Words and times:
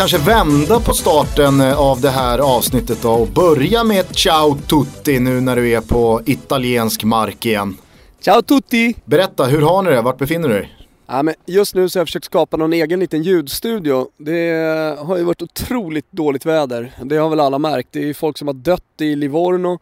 kanske 0.00 0.18
vända 0.18 0.80
på 0.80 0.92
starten 0.92 1.60
eh, 1.60 1.80
av 1.80 2.00
det 2.00 2.10
här 2.10 2.38
avsnittet 2.38 3.02
då 3.02 3.10
och 3.10 3.28
börja 3.28 3.84
med 3.84 4.16
ciao 4.16 4.54
tutti 4.54 5.20
nu 5.20 5.40
när 5.40 5.56
du 5.56 5.70
är 5.70 5.80
på 5.80 6.22
italiensk 6.26 7.04
mark 7.04 7.46
igen? 7.46 7.76
Ciao 8.20 8.42
tutti! 8.42 8.94
Berätta, 9.04 9.44
hur 9.44 9.60
har 9.60 9.82
ni 9.82 9.90
det? 9.90 10.02
Vart 10.02 10.18
befinner 10.18 10.48
du 10.48 10.54
dig? 10.54 10.76
Ja, 11.06 11.22
men 11.22 11.34
just 11.46 11.74
nu 11.74 11.88
så 11.88 11.98
har 11.98 12.00
jag 12.00 12.08
försökt 12.08 12.24
skapa 12.24 12.56
någon 12.56 12.72
egen 12.72 13.00
liten 13.00 13.22
ljudstudio. 13.22 14.08
Det 14.16 14.50
har 14.98 15.16
ju 15.16 15.24
varit 15.24 15.42
otroligt 15.42 16.12
dåligt 16.12 16.46
väder. 16.46 16.92
Det 17.02 17.16
har 17.16 17.28
väl 17.28 17.40
alla 17.40 17.58
märkt. 17.58 17.88
Det 17.92 18.08
är 18.08 18.14
folk 18.14 18.38
som 18.38 18.48
har 18.48 18.54
dött 18.54 19.00
i 19.00 19.16
Livorno. 19.16 19.78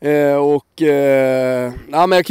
Eh, 0.00 0.36
och 0.36 0.82
eh, 0.82 1.72
ja, 1.92 2.06
men 2.06 2.22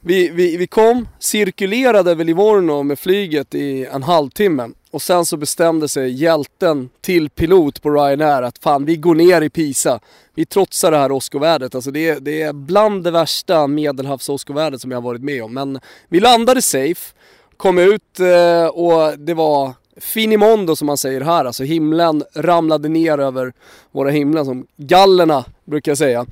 vi, 0.00 0.28
vi, 0.28 0.56
vi 0.56 0.66
kom, 0.66 1.08
cirkulerade 1.18 2.10
över 2.10 2.24
Livorno 2.24 2.82
med 2.82 2.98
flyget 2.98 3.54
i 3.54 3.86
en 3.92 4.02
halvtimme. 4.02 4.68
Och 4.90 5.02
sen 5.02 5.26
så 5.26 5.36
bestämde 5.36 5.88
sig 5.88 6.10
hjälten 6.10 6.90
till 7.00 7.30
pilot 7.30 7.82
på 7.82 7.90
Ryanair 7.90 8.42
att 8.42 8.58
fan 8.58 8.84
vi 8.84 8.96
går 8.96 9.14
ner 9.14 9.42
i 9.42 9.50
Pisa. 9.50 10.00
Vi 10.34 10.46
trotsar 10.46 10.90
det 10.90 10.96
här 10.96 11.12
åskovädret. 11.12 11.74
Alltså 11.74 11.90
det, 11.90 12.08
är, 12.08 12.20
det 12.20 12.42
är 12.42 12.52
bland 12.52 13.04
det 13.04 13.10
värsta 13.10 13.66
medelhavsåskovädret 13.66 14.80
som 14.80 14.90
jag 14.90 14.96
har 14.96 15.02
varit 15.02 15.22
med 15.22 15.42
om. 15.42 15.54
Men 15.54 15.80
vi 16.08 16.20
landade 16.20 16.62
safe, 16.62 17.14
kom 17.56 17.78
ut 17.78 18.20
eh, 18.20 18.66
och 18.66 19.18
det 19.18 19.34
var 19.34 19.72
finimondo 19.96 20.76
som 20.76 20.86
man 20.86 20.96
säger 20.96 21.20
här. 21.20 21.44
Alltså 21.44 21.64
himlen 21.64 22.24
ramlade 22.34 22.88
ner 22.88 23.18
över 23.18 23.52
våra 23.90 24.10
himlar 24.10 24.44
som 24.44 24.66
gallerna 24.76 25.44
brukar 25.64 25.90
jag 25.90 25.98
säga. 25.98 26.26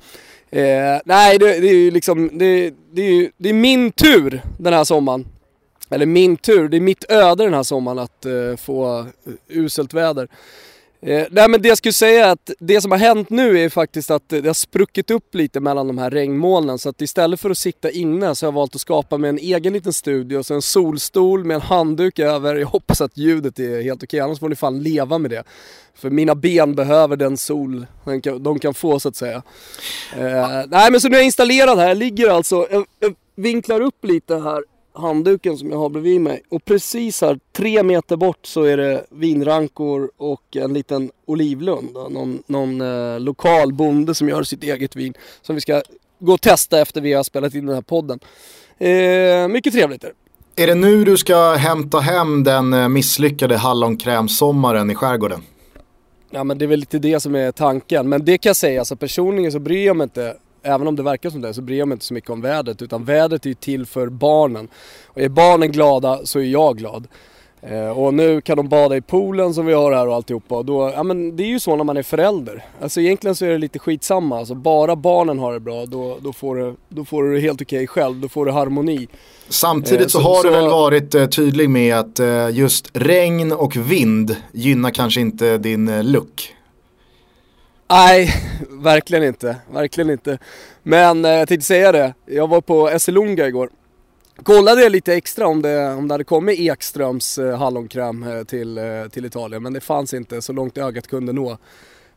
Eh, 0.51 1.01
nej, 1.05 1.37
det, 1.37 1.59
det, 1.59 1.69
är 1.69 1.75
ju 1.75 1.91
liksom, 1.91 2.29
det, 2.33 2.73
det, 2.91 3.01
är, 3.01 3.31
det 3.37 3.49
är 3.49 3.53
min 3.53 3.91
tur 3.91 4.41
den 4.57 4.73
här 4.73 4.83
sommaren 4.83 5.25
eller 5.89 6.05
min 6.05 6.37
tur, 6.37 6.69
det 6.69 6.77
är 6.77 6.81
mitt 6.81 7.11
öde 7.11 7.43
den 7.43 7.53
här 7.53 7.63
sommaren 7.63 7.99
att 7.99 8.25
eh, 8.25 8.55
få 8.57 8.99
eh, 8.99 9.05
uselt 9.47 9.93
väder. 9.93 10.27
Eh, 11.01 11.27
nej 11.31 11.49
men 11.49 11.61
det 11.61 11.67
jag 11.67 11.77
skulle 11.77 11.93
säga 11.93 12.25
är 12.25 12.31
att 12.31 12.51
det 12.59 12.81
som 12.81 12.91
har 12.91 12.97
hänt 12.97 13.29
nu 13.29 13.59
är 13.59 13.69
faktiskt 13.69 14.11
att 14.11 14.29
det 14.29 14.45
har 14.45 14.53
spruckit 14.53 15.11
upp 15.11 15.35
lite 15.35 15.59
mellan 15.59 15.87
de 15.87 15.97
här 15.97 16.11
regnmolnen 16.11 16.79
så 16.79 16.89
att 16.89 17.01
istället 17.01 17.39
för 17.39 17.49
att 17.49 17.57
sitta 17.57 17.91
inne 17.91 18.35
så 18.35 18.45
har 18.45 18.47
jag 18.47 18.55
valt 18.55 18.75
att 18.75 18.81
skapa 18.81 19.17
mig 19.17 19.29
en 19.29 19.37
egen 19.37 19.73
liten 19.73 19.93
studio, 19.93 20.43
så 20.43 20.53
en 20.53 20.61
solstol 20.61 21.43
med 21.43 21.55
en 21.55 21.61
handduk 21.61 22.19
över. 22.19 22.55
Jag 22.55 22.67
hoppas 22.67 23.01
att 23.01 23.17
ljudet 23.17 23.59
är 23.59 23.81
helt 23.81 24.03
okej, 24.03 24.19
annars 24.19 24.39
får 24.39 24.49
ni 24.49 24.55
fan 24.55 24.83
leva 24.83 25.17
med 25.17 25.31
det. 25.31 25.43
För 25.95 26.09
mina 26.09 26.35
ben 26.35 26.75
behöver 26.75 27.15
den 27.15 27.37
sol 27.37 27.85
de 28.39 28.59
kan 28.59 28.73
få 28.73 28.99
så 28.99 29.09
att 29.09 29.15
säga. 29.15 29.43
Eh, 30.17 30.63
nej 30.67 30.91
men 30.91 31.01
så 31.01 31.09
nu 31.09 31.15
är 31.15 31.19
jag 31.19 31.25
installerad 31.25 31.79
här, 31.79 31.87
jag 31.87 31.97
ligger 31.97 32.29
alltså, 32.29 32.67
jag, 32.71 32.85
jag 32.99 33.15
vinklar 33.35 33.81
upp 33.81 34.05
lite 34.05 34.35
här 34.35 34.63
handduken 34.93 35.57
som 35.57 35.71
jag 35.71 35.77
har 35.77 35.89
bredvid 35.89 36.21
mig. 36.21 36.41
Och 36.49 36.65
precis 36.65 37.21
här, 37.21 37.39
tre 37.51 37.83
meter 37.83 38.17
bort 38.17 38.45
så 38.45 38.63
är 38.63 38.77
det 38.77 39.05
vinrankor 39.09 40.11
och 40.17 40.55
en 40.55 40.73
liten 40.73 41.11
olivlund. 41.25 41.93
Någon, 41.93 42.43
någon 42.47 42.81
eh, 42.81 43.19
lokal 43.19 43.73
bonde 43.73 44.15
som 44.15 44.29
gör 44.29 44.43
sitt 44.43 44.63
eget 44.63 44.95
vin. 44.95 45.13
Som 45.41 45.55
vi 45.55 45.61
ska 45.61 45.81
gå 46.19 46.33
och 46.33 46.41
testa 46.41 46.81
efter 46.81 47.01
vi 47.01 47.13
har 47.13 47.23
spelat 47.23 47.53
in 47.55 47.65
den 47.65 47.75
här 47.75 47.81
podden. 47.81 48.19
Eh, 48.77 49.47
mycket 49.47 49.73
trevligt 49.73 50.03
är 50.03 50.07
det. 50.07 50.63
Är 50.63 50.67
det 50.67 50.75
nu 50.75 51.03
du 51.05 51.17
ska 51.17 51.53
hämta 51.53 51.99
hem 51.99 52.43
den 52.43 52.73
eh, 52.73 52.87
misslyckade 52.87 53.57
hallonkrämsommaren 53.57 54.91
i 54.91 54.95
skärgården? 54.95 55.41
Ja 56.29 56.43
men 56.43 56.57
det 56.57 56.65
är 56.65 56.67
väl 56.67 56.79
lite 56.79 56.99
det 56.99 57.19
som 57.19 57.35
är 57.35 57.51
tanken. 57.51 58.09
Men 58.09 58.25
det 58.25 58.37
kan 58.37 58.49
jag 58.49 58.55
säga, 58.55 58.81
alltså 58.81 58.95
personligen 58.95 59.51
så 59.51 59.59
bryr 59.59 59.85
jag 59.85 59.95
mig 59.95 60.03
inte 60.03 60.35
även 60.63 60.87
om 60.87 60.95
det 60.95 61.03
verkar 61.03 61.29
som 61.29 61.41
det 61.41 61.53
så 61.53 61.61
bryr 61.61 61.77
jag 61.77 61.87
mig 61.87 61.95
inte 61.95 62.05
så 62.05 62.13
mycket 62.13 62.29
om 62.29 62.41
vädret 62.41 62.81
utan 62.81 63.03
vädret 63.05 63.45
är 63.45 63.49
ju 63.49 63.55
till 63.55 63.85
för 63.85 64.09
barnen. 64.09 64.67
Och 65.07 65.21
är 65.21 65.29
barnen 65.29 65.71
glada 65.71 66.19
så 66.23 66.39
är 66.39 66.43
jag 66.43 66.77
glad. 66.77 67.07
Eh, 67.61 67.89
och 67.89 68.13
nu 68.13 68.41
kan 68.41 68.57
de 68.57 68.69
bada 68.69 68.97
i 68.97 69.01
poolen 69.01 69.53
som 69.53 69.65
vi 69.65 69.73
har 69.73 69.91
här 69.91 70.07
och 70.07 70.15
alltihopa 70.15 70.55
och 70.55 70.65
då, 70.65 70.91
ja 70.95 71.03
men 71.03 71.35
det 71.35 71.43
är 71.43 71.47
ju 71.47 71.59
så 71.59 71.75
när 71.75 71.83
man 71.83 71.97
är 71.97 72.03
förälder. 72.03 72.65
Alltså 72.81 73.01
egentligen 73.01 73.35
så 73.35 73.45
är 73.45 73.49
det 73.49 73.57
lite 73.57 73.79
skitsamma, 73.79 74.39
alltså 74.39 74.55
bara 74.55 74.95
barnen 74.95 75.39
har 75.39 75.53
det 75.53 75.59
bra 75.59 75.85
då, 75.85 76.17
då, 76.21 76.33
får, 76.33 76.55
du, 76.55 76.75
då 76.89 77.05
får 77.05 77.23
du 77.23 77.33
det 77.33 77.39
helt 77.39 77.61
okej 77.61 77.77
okay 77.77 77.87
själv, 77.87 78.15
då 78.15 78.29
får 78.29 78.45
du 78.45 78.51
harmoni. 78.51 79.07
Samtidigt 79.49 80.01
eh, 80.01 80.07
så, 80.07 80.19
så, 80.19 80.23
har 80.23 80.35
så, 80.35 80.43
du 80.43 80.49
väl 80.49 80.69
varit 80.69 81.15
eh, 81.15 81.25
tydlig 81.25 81.69
med 81.69 81.95
att 81.95 82.19
eh, 82.19 82.49
just 82.49 82.89
regn 82.93 83.51
och 83.51 83.75
vind 83.75 84.35
gynnar 84.51 84.91
kanske 84.91 85.21
inte 85.21 85.57
din 85.57 85.87
eh, 85.87 86.03
look. 86.03 86.55
Nej, 87.89 88.33
verkligen 88.69 89.23
inte. 89.23 89.55
Verkligen 89.71 90.09
inte. 90.09 90.37
Men 90.83 91.25
eh, 91.25 91.31
jag 91.31 91.47
tänkte 91.47 91.65
säga 91.65 91.91
det, 91.91 92.13
jag 92.25 92.47
var 92.47 92.61
på 92.61 92.89
Esselunga 92.89 93.47
igår. 93.47 93.69
Kollade 94.43 94.89
lite 94.89 95.13
extra 95.13 95.47
om 95.47 95.61
det, 95.61 95.93
om 95.93 96.07
det 96.07 96.13
hade 96.13 96.23
kommit 96.23 96.59
Ekströms 96.59 97.37
eh, 97.37 97.57
hallonkräm 97.57 98.23
eh, 98.23 98.43
till, 98.43 98.77
eh, 98.77 98.83
till 99.11 99.25
Italien 99.25 99.63
men 99.63 99.73
det 99.73 99.79
fanns 99.79 100.13
inte 100.13 100.41
så 100.41 100.53
långt 100.53 100.77
ögat 100.77 101.07
kunde 101.07 101.33
nå. 101.33 101.57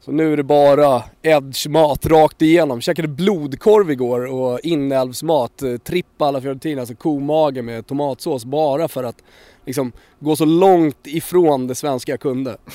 Så 0.05 0.12
nu 0.12 0.33
är 0.33 0.37
det 0.37 0.43
bara 0.43 1.03
edge-mat 1.22 2.06
rakt 2.06 2.43
igenom. 2.43 2.81
Käkade 2.81 3.09
blodkorv 3.09 3.91
igår 3.91 4.25
och 4.25 4.60
inälvsmat. 4.60 5.62
Eh, 5.62 5.69
trippa 5.69 5.78
Tripp 5.84 6.22
alla 6.22 6.41
Fiorentina, 6.41 6.81
alltså 6.81 6.94
komage 6.94 7.65
med 7.65 7.87
tomatsås 7.87 8.44
bara 8.44 8.89
för 8.89 9.04
att 9.04 9.22
liksom 9.66 9.93
gå 10.19 10.37
så 10.37 10.44
långt 10.44 11.06
ifrån 11.06 11.66
det 11.66 11.75
svenska 11.75 12.12
jag 12.12 12.21
kunde. 12.21 12.56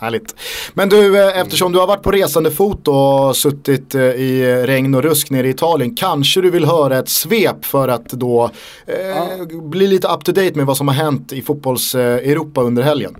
Härligt. 0.00 0.34
Men 0.74 0.88
du, 0.88 1.18
eh, 1.18 1.40
eftersom 1.40 1.72
du 1.72 1.78
har 1.78 1.86
varit 1.86 2.02
på 2.02 2.10
resande 2.10 2.50
fot 2.50 2.88
och 2.88 3.36
suttit 3.36 3.94
eh, 3.94 4.02
i 4.02 4.62
regn 4.66 4.94
och 4.94 5.02
rusk 5.02 5.30
nere 5.30 5.46
i 5.46 5.50
Italien, 5.50 5.94
kanske 5.94 6.40
du 6.40 6.50
vill 6.50 6.64
höra 6.64 6.98
ett 6.98 7.08
svep 7.08 7.64
för 7.64 7.88
att 7.88 8.08
då 8.08 8.50
eh, 8.86 9.08
ja. 9.08 9.26
bli 9.62 9.86
lite 9.86 10.08
up 10.08 10.24
to 10.24 10.32
date 10.32 10.52
med 10.54 10.66
vad 10.66 10.76
som 10.76 10.88
har 10.88 10.94
hänt 10.94 11.32
i 11.32 11.42
fotbolls-Europa 11.42 12.60
under 12.60 12.82
helgen? 12.82 13.16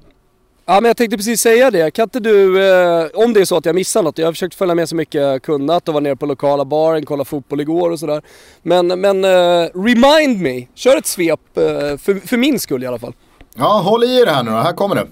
Ja 0.71 0.81
men 0.81 0.84
jag 0.84 0.97
tänkte 0.97 1.16
precis 1.16 1.41
säga 1.41 1.71
det, 1.71 1.91
kan 1.91 2.03
inte 2.03 2.21
du, 2.21 2.69
eh, 2.69 3.06
om 3.15 3.33
det 3.33 3.41
är 3.41 3.45
så 3.45 3.56
att 3.56 3.66
jag 3.66 3.75
missar 3.75 4.03
något, 4.03 4.19
jag 4.19 4.27
har 4.27 4.33
försökt 4.33 4.55
följa 4.55 4.75
med 4.75 4.89
så 4.89 4.97
mycket 4.97 5.22
jag 5.22 5.43
kunnat 5.43 5.89
och 5.89 5.95
var 5.95 6.00
nere 6.00 6.16
på 6.16 6.27
lokala 6.27 6.65
baren, 6.65 7.06
kolla 7.06 7.25
fotboll 7.25 7.60
igår 7.60 7.91
och 7.91 7.99
sådär. 7.99 8.22
Men, 8.62 8.87
men 8.87 9.25
eh, 9.25 9.69
remind 9.75 10.41
me, 10.41 10.66
kör 10.75 10.97
ett 10.97 11.06
svep 11.06 11.41
eh, 11.56 11.62
för, 11.99 12.27
för 12.27 12.37
min 12.37 12.60
skull 12.60 12.83
i 12.83 12.87
alla 12.87 12.99
fall. 12.99 13.12
Ja, 13.56 13.83
håll 13.84 14.05
i 14.05 14.21
er 14.21 14.27
här 14.27 14.43
nu 14.43 14.50
då, 14.50 14.56
här 14.56 14.72
kommer 14.72 14.95
det. 14.95 15.06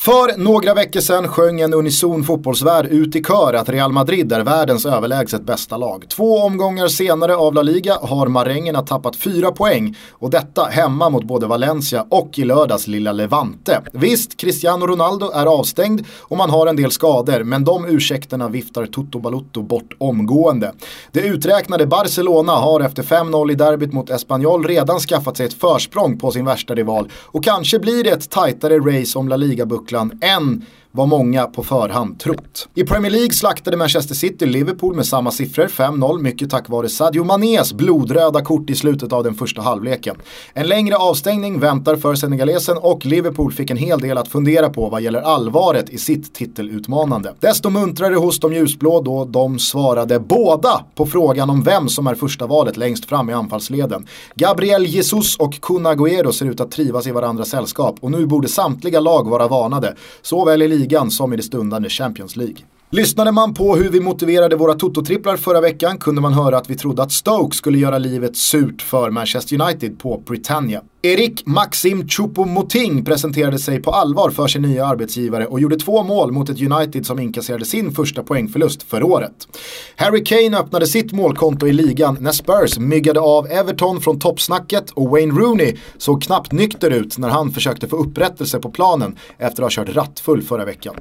För 0.00 0.38
några 0.38 0.74
veckor 0.74 1.00
sedan 1.00 1.28
sjöng 1.28 1.60
en 1.60 1.74
unison 1.74 2.24
fotbollsvärld 2.24 2.86
ut 2.86 3.16
i 3.16 3.22
kör 3.24 3.54
att 3.54 3.68
Real 3.68 3.92
Madrid 3.92 4.32
är 4.32 4.40
världens 4.40 4.86
överlägset 4.86 5.42
bästa 5.42 5.76
lag. 5.76 6.04
Två 6.08 6.38
omgångar 6.38 6.88
senare 6.88 7.36
av 7.36 7.54
La 7.54 7.62
Liga 7.62 7.98
har 8.02 8.28
marängerna 8.28 8.82
tappat 8.82 9.16
fyra 9.16 9.52
poäng 9.52 9.96
och 10.10 10.30
detta 10.30 10.64
hemma 10.64 11.10
mot 11.10 11.24
både 11.24 11.46
Valencia 11.46 12.06
och 12.10 12.38
i 12.38 12.44
lördags 12.44 12.86
lilla 12.86 13.12
Levante. 13.12 13.80
Visst, 13.92 14.36
Cristiano 14.36 14.86
Ronaldo 14.86 15.30
är 15.34 15.46
avstängd 15.46 16.06
och 16.18 16.36
man 16.36 16.50
har 16.50 16.66
en 16.66 16.76
del 16.76 16.90
skador 16.90 17.44
men 17.44 17.64
de 17.64 17.86
ursäkterna 17.86 18.48
viftar 18.48 18.86
Toto 18.86 19.20
Balotto 19.20 19.62
bort 19.62 19.96
omgående. 19.98 20.72
Det 21.12 21.20
uträknade 21.20 21.86
Barcelona 21.86 22.52
har 22.52 22.80
efter 22.80 23.02
5-0 23.02 23.52
i 23.52 23.54
derbyt 23.54 23.92
mot 23.92 24.10
Espanyol 24.10 24.64
redan 24.66 24.98
skaffat 25.00 25.36
sig 25.36 25.46
ett 25.46 25.60
försprång 25.60 26.18
på 26.18 26.30
sin 26.30 26.44
värsta 26.44 26.74
rival 26.74 27.08
och 27.24 27.44
kanske 27.44 27.78
blir 27.78 28.04
det 28.04 28.10
ett 28.10 28.30
tajtare 28.30 28.78
race 28.78 29.18
om 29.18 29.28
La 29.28 29.36
Liga-bucklan 29.36 29.87
bucklan 29.88 30.12
En 30.20 30.64
vad 30.92 31.08
många 31.08 31.46
på 31.46 31.62
förhand 31.62 32.20
trott. 32.20 32.68
I 32.74 32.84
Premier 32.84 33.12
League 33.12 33.32
slaktade 33.32 33.76
Manchester 33.76 34.14
City 34.14 34.46
Liverpool 34.46 34.94
med 34.94 35.06
samma 35.06 35.30
siffror, 35.30 35.66
5-0, 35.66 36.20
mycket 36.20 36.50
tack 36.50 36.68
vare 36.68 36.88
Sadio 36.88 37.24
Manés 37.24 37.72
blodröda 37.72 38.44
kort 38.44 38.70
i 38.70 38.74
slutet 38.74 39.12
av 39.12 39.24
den 39.24 39.34
första 39.34 39.62
halvleken. 39.62 40.16
En 40.52 40.68
längre 40.68 40.96
avstängning 40.96 41.60
väntar 41.60 41.96
för 41.96 42.14
senegalesen 42.14 42.76
och 42.76 43.06
Liverpool 43.06 43.52
fick 43.52 43.70
en 43.70 43.76
hel 43.76 44.00
del 44.00 44.18
att 44.18 44.28
fundera 44.28 44.70
på 44.70 44.88
vad 44.88 45.02
gäller 45.02 45.20
allvaret 45.20 45.90
i 45.90 45.98
sitt 45.98 46.34
titelutmanande. 46.34 47.34
Desto 47.40 47.70
muntrare 47.70 48.14
hos 48.14 48.40
de 48.40 48.52
ljusblå 48.52 49.00
då 49.00 49.24
de 49.24 49.58
svarade 49.58 50.20
båda 50.20 50.84
på 50.94 51.06
frågan 51.06 51.50
om 51.50 51.62
vem 51.62 51.88
som 51.88 52.06
är 52.06 52.14
första 52.14 52.46
valet 52.46 52.76
längst 52.76 53.04
fram 53.04 53.30
i 53.30 53.32
anfallsleden. 53.32 54.06
Gabriel 54.34 54.86
Jesus 54.86 55.36
och 55.36 55.60
Kun 55.60 55.86
Agüero 55.86 56.32
ser 56.32 56.46
ut 56.46 56.60
att 56.60 56.70
trivas 56.70 57.06
i 57.06 57.10
varandras 57.10 57.48
sällskap 57.48 57.96
och 58.00 58.10
nu 58.10 58.26
borde 58.26 58.48
samtliga 58.48 59.00
lag 59.00 59.30
vara 59.30 59.48
varnade, 59.48 59.94
såväl 60.22 60.62
i 60.62 60.68
ligan 60.78 61.10
som 61.10 61.32
i 61.32 61.36
det 61.36 61.42
stundande 61.42 61.88
Champions 61.88 62.36
League. 62.36 62.56
Lyssnade 62.90 63.32
man 63.32 63.54
på 63.54 63.76
hur 63.76 63.90
vi 63.90 64.00
motiverade 64.00 64.56
våra 64.56 64.74
tototripplar 64.74 65.36
förra 65.36 65.60
veckan 65.60 65.98
kunde 65.98 66.20
man 66.20 66.32
höra 66.32 66.58
att 66.58 66.70
vi 66.70 66.74
trodde 66.74 67.02
att 67.02 67.12
Stoke 67.12 67.56
skulle 67.56 67.78
göra 67.78 67.98
livet 67.98 68.36
surt 68.36 68.82
för 68.82 69.10
Manchester 69.10 69.62
United 69.62 69.98
på 69.98 70.22
Britannia. 70.26 70.82
Erik 71.02 71.46
Maxim 71.46 72.02
Choupo-Moting 72.02 73.04
presenterade 73.04 73.58
sig 73.58 73.82
på 73.82 73.90
allvar 73.90 74.30
för 74.30 74.46
sin 74.46 74.62
nya 74.62 74.86
arbetsgivare 74.86 75.46
och 75.46 75.60
gjorde 75.60 75.76
två 75.76 76.02
mål 76.02 76.32
mot 76.32 76.48
ett 76.48 76.62
United 76.62 77.06
som 77.06 77.18
inkasserade 77.18 77.64
sin 77.64 77.92
första 77.92 78.22
poängförlust 78.22 78.82
för 78.82 79.02
året. 79.02 79.48
Harry 79.96 80.24
Kane 80.24 80.58
öppnade 80.58 80.86
sitt 80.86 81.12
målkonto 81.12 81.66
i 81.66 81.72
ligan 81.72 82.16
när 82.20 82.32
Spurs 82.32 82.78
myggade 82.78 83.20
av 83.20 83.46
Everton 83.46 84.00
från 84.00 84.18
toppsnacket 84.18 84.90
och 84.90 85.10
Wayne 85.10 85.40
Rooney 85.40 85.76
såg 85.98 86.22
knappt 86.22 86.52
nykter 86.52 86.90
ut 86.90 87.18
när 87.18 87.28
han 87.28 87.50
försökte 87.50 87.88
få 87.88 87.96
upprättelse 87.96 88.58
på 88.58 88.70
planen 88.70 89.16
efter 89.38 89.62
att 89.62 89.74
ha 89.74 89.84
kört 89.84 89.96
rattfull 89.96 90.42
förra 90.42 90.64
veckan. 90.64 90.94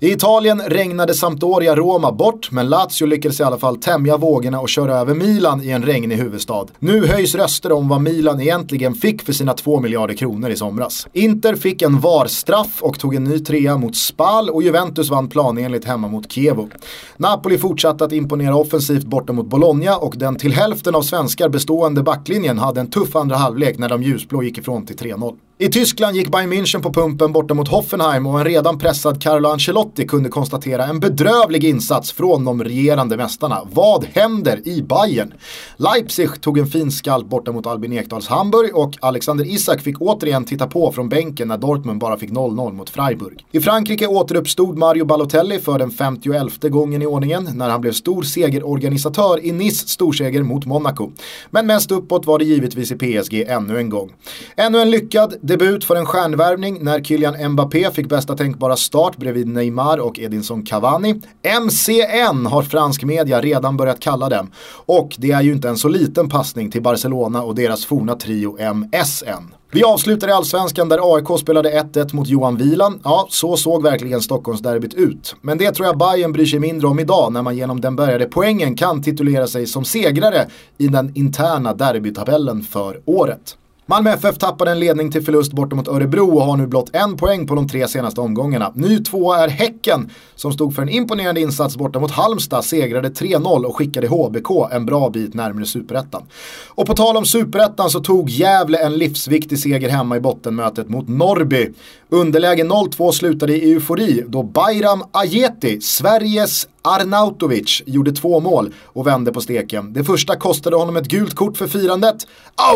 I 0.00 0.12
Italien 0.12 0.62
regnade 0.66 1.14
Sampdoria 1.14 1.76
Roma 1.76 2.12
bort 2.12 2.50
men 2.50 2.68
Lazio 2.68 3.06
lyckades 3.06 3.40
i 3.40 3.42
alla 3.42 3.58
fall 3.58 3.76
tämja 3.76 4.16
vågorna 4.16 4.60
och 4.60 4.68
köra 4.68 4.94
över 4.94 5.14
Milan 5.14 5.62
i 5.62 5.70
en 5.70 5.82
regnig 5.82 6.16
huvudstad. 6.16 6.66
Nu 6.78 7.06
höjs 7.06 7.34
röster 7.34 7.72
om 7.72 7.88
vad 7.88 8.00
Milan 8.00 8.40
egentligen 8.40 8.94
fick 8.94 9.22
för 9.22 9.39
sina 9.40 9.54
2 9.54 9.80
miljarder 9.80 10.14
kronor 10.14 10.50
i 10.50 10.56
somras. 10.56 11.06
Inter 11.12 11.54
fick 11.54 11.82
en 11.82 12.00
VAR-straff 12.00 12.82
och 12.82 12.98
tog 12.98 13.14
en 13.14 13.24
ny 13.24 13.38
trea 13.38 13.76
mot 13.76 13.96
Spal 13.96 14.50
och 14.50 14.62
Juventus 14.62 15.10
vann 15.10 15.28
planenligt 15.28 15.84
hemma 15.84 16.08
mot 16.08 16.32
Kievo. 16.32 16.68
Napoli 17.16 17.58
fortsatte 17.58 18.04
att 18.04 18.12
imponera 18.12 18.56
offensivt 18.56 19.04
borta 19.04 19.32
mot 19.32 19.46
Bologna 19.46 19.96
och 19.96 20.14
den 20.16 20.36
till 20.36 20.52
hälften 20.52 20.94
av 20.94 21.02
svenskar 21.02 21.48
bestående 21.48 22.02
backlinjen 22.02 22.58
hade 22.58 22.80
en 22.80 22.90
tuff 22.90 23.16
andra 23.16 23.36
halvlek 23.36 23.78
när 23.78 23.88
de 23.88 24.02
ljusblå 24.02 24.42
gick 24.42 24.58
ifrån 24.58 24.86
till 24.86 24.96
3-0. 24.96 25.36
I 25.62 25.68
Tyskland 25.68 26.16
gick 26.16 26.30
Bayern 26.30 26.52
München 26.52 26.82
på 26.82 26.92
pumpen 26.92 27.32
borta 27.32 27.54
mot 27.54 27.68
Hoffenheim 27.68 28.26
och 28.26 28.38
en 28.38 28.44
redan 28.44 28.78
pressad 28.78 29.22
Carlo 29.22 29.48
Ancelotti 29.48 30.06
kunde 30.06 30.28
konstatera 30.28 30.86
en 30.86 31.00
bedrövlig 31.00 31.64
insats 31.64 32.12
från 32.12 32.44
de 32.44 32.64
regerande 32.64 33.16
mästarna. 33.16 33.60
Vad 33.72 34.04
händer 34.04 34.68
i 34.68 34.82
Bayern? 34.82 35.32
Leipzig 35.76 36.40
tog 36.40 36.58
en 36.58 36.66
fin 36.66 36.90
skalp 36.90 37.26
borta 37.26 37.52
mot 37.52 37.66
Albin 37.66 37.92
Ekdals 37.92 38.28
Hamburg 38.28 38.76
och 38.76 38.96
Alexander 39.00 39.44
Isak 39.44 39.80
fick 39.80 40.00
återigen 40.00 40.44
titta 40.44 40.66
på 40.66 40.92
från 40.92 41.08
bänken 41.08 41.48
när 41.48 41.58
Dortmund 41.58 42.00
bara 42.00 42.16
fick 42.16 42.30
0-0 42.30 42.72
mot 42.72 42.90
Freiburg. 42.90 43.46
I 43.52 43.60
Frankrike 43.60 44.06
återuppstod 44.06 44.78
Mario 44.78 45.04
Balotelli 45.04 45.58
för 45.58 45.78
den 45.78 45.90
51 45.90 46.62
gången 46.62 47.02
i 47.02 47.06
ordningen 47.06 47.48
när 47.54 47.70
han 47.70 47.80
blev 47.80 47.92
stor 47.92 48.22
segerorganisatör 48.22 49.44
i 49.44 49.52
Nice 49.52 49.88
storseger 49.88 50.42
mot 50.42 50.66
Monaco. 50.66 51.10
Men 51.50 51.66
mest 51.66 51.90
uppåt 51.90 52.26
var 52.26 52.38
det 52.38 52.44
givetvis 52.44 52.92
i 52.92 52.96
PSG 52.96 53.44
ännu 53.48 53.78
en 53.78 53.88
gång. 53.88 54.12
Ännu 54.56 54.78
en 54.78 54.90
lyckad 54.90 55.34
Debut 55.50 55.84
för 55.84 55.96
en 55.96 56.06
stjärnvärvning 56.06 56.78
när 56.80 57.04
Kylian 57.04 57.52
Mbappé 57.52 57.90
fick 57.90 58.08
bästa 58.08 58.36
tänkbara 58.36 58.76
start 58.76 59.16
bredvid 59.16 59.48
Neymar 59.48 59.98
och 59.98 60.18
Edinson 60.18 60.62
Cavani. 60.62 61.14
MCN 61.62 62.46
har 62.46 62.62
fransk 62.62 63.04
media 63.04 63.40
redan 63.40 63.76
börjat 63.76 64.00
kalla 64.00 64.28
dem. 64.28 64.50
Och 64.86 65.16
det 65.18 65.30
är 65.30 65.42
ju 65.42 65.52
inte 65.52 65.68
en 65.68 65.76
så 65.76 65.88
liten 65.88 66.28
passning 66.28 66.70
till 66.70 66.82
Barcelona 66.82 67.42
och 67.42 67.54
deras 67.54 67.84
forna 67.84 68.14
trio 68.14 68.74
MSN. 68.74 69.54
Vi 69.72 69.84
avslutar 69.84 70.28
i 70.28 70.32
Allsvenskan 70.32 70.88
där 70.88 71.14
AIK 71.14 71.40
spelade 71.40 71.70
1-1 71.70 72.14
mot 72.14 72.28
Johan 72.28 72.56
Wieland. 72.56 73.00
Ja, 73.04 73.26
så 73.30 73.56
såg 73.56 73.82
verkligen 73.82 74.20
Stockholmsderbyt 74.20 74.94
ut. 74.94 75.36
Men 75.40 75.58
det 75.58 75.72
tror 75.72 75.86
jag 75.86 75.98
Bayern 75.98 76.32
bryr 76.32 76.46
sig 76.46 76.58
mindre 76.58 76.88
om 76.88 77.00
idag 77.00 77.32
när 77.32 77.42
man 77.42 77.56
genom 77.56 77.80
den 77.80 77.96
bärgade 77.96 78.26
poängen 78.26 78.76
kan 78.76 79.02
titulera 79.02 79.46
sig 79.46 79.66
som 79.66 79.84
segrare 79.84 80.46
i 80.78 80.88
den 80.88 81.12
interna 81.14 81.74
derbytabellen 81.74 82.62
för 82.62 83.00
året. 83.04 83.56
Malmö 83.90 84.10
FF 84.10 84.38
tappade 84.38 84.70
en 84.70 84.80
ledning 84.80 85.10
till 85.10 85.24
förlust 85.24 85.52
borta 85.52 85.76
mot 85.76 85.88
Örebro 85.88 86.36
och 86.36 86.42
har 86.42 86.56
nu 86.56 86.66
blott 86.66 86.90
en 86.92 87.16
poäng 87.16 87.46
på 87.46 87.54
de 87.54 87.68
tre 87.68 87.88
senaste 87.88 88.20
omgångarna. 88.20 88.72
Ny 88.74 88.98
tvåa 88.98 89.44
är 89.44 89.48
Häcken 89.48 90.10
som 90.34 90.52
stod 90.52 90.74
för 90.74 90.82
en 90.82 90.88
imponerande 90.88 91.40
insats 91.40 91.76
borta 91.76 92.00
mot 92.00 92.10
Halmstad, 92.10 92.64
segrade 92.64 93.08
3-0 93.08 93.64
och 93.64 93.76
skickade 93.76 94.08
HBK 94.08 94.50
en 94.72 94.86
bra 94.86 95.10
bit 95.10 95.34
närmare 95.34 95.66
superettan. 95.66 96.22
Och 96.68 96.86
på 96.86 96.94
tal 96.94 97.16
om 97.16 97.24
superettan 97.24 97.90
så 97.90 98.00
tog 98.00 98.30
Gävle 98.30 98.78
en 98.78 98.98
livsviktig 98.98 99.58
seger 99.58 99.88
hemma 99.88 100.16
i 100.16 100.20
bottenmötet 100.20 100.88
mot 100.88 101.08
Norrby. 101.08 101.68
Underläge 102.08 102.64
0-2 102.64 103.12
slutade 103.12 103.56
i 103.56 103.72
eufori 103.72 104.24
då 104.28 104.42
Bayram 104.42 105.02
Ajeti, 105.12 105.80
Sveriges 105.80 106.68
Arnautovic 106.82 107.82
gjorde 107.86 108.12
två 108.12 108.40
mål 108.40 108.74
och 108.84 109.06
vände 109.06 109.32
på 109.32 109.40
steken. 109.40 109.92
Det 109.92 110.04
första 110.04 110.36
kostade 110.36 110.76
honom 110.76 110.96
ett 110.96 111.08
gult 111.08 111.34
kort 111.34 111.56
för 111.56 111.66
firandet 111.66 112.26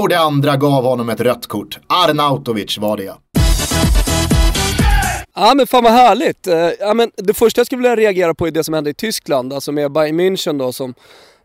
och 0.01 0.09
det 0.09 0.19
andra 0.19 0.57
gav 0.57 0.85
honom 0.85 1.09
ett 1.09 1.21
rött 1.21 1.47
kort. 1.47 1.79
Arnautovic 1.87 2.79
var 2.79 2.97
det. 2.97 3.15
Ja 5.35 5.55
men 5.57 5.67
fan 5.67 5.85
vad 5.85 5.93
härligt. 5.93 6.47
Eh, 6.47 6.71
ja, 6.81 6.95
men 6.95 7.11
det 7.17 7.35
första 7.35 7.59
jag 7.59 7.67
skulle 7.67 7.83
vilja 7.83 7.97
reagera 7.97 8.35
på 8.35 8.47
är 8.47 8.51
det 8.51 8.65
som 8.65 8.75
hände 8.75 8.91
i 8.91 8.95
Tyskland, 8.95 9.53
alltså 9.53 9.73
med 9.73 9.93
Bayern 9.93 10.21
München 10.21 10.59
då 10.59 10.73
som 10.73 10.95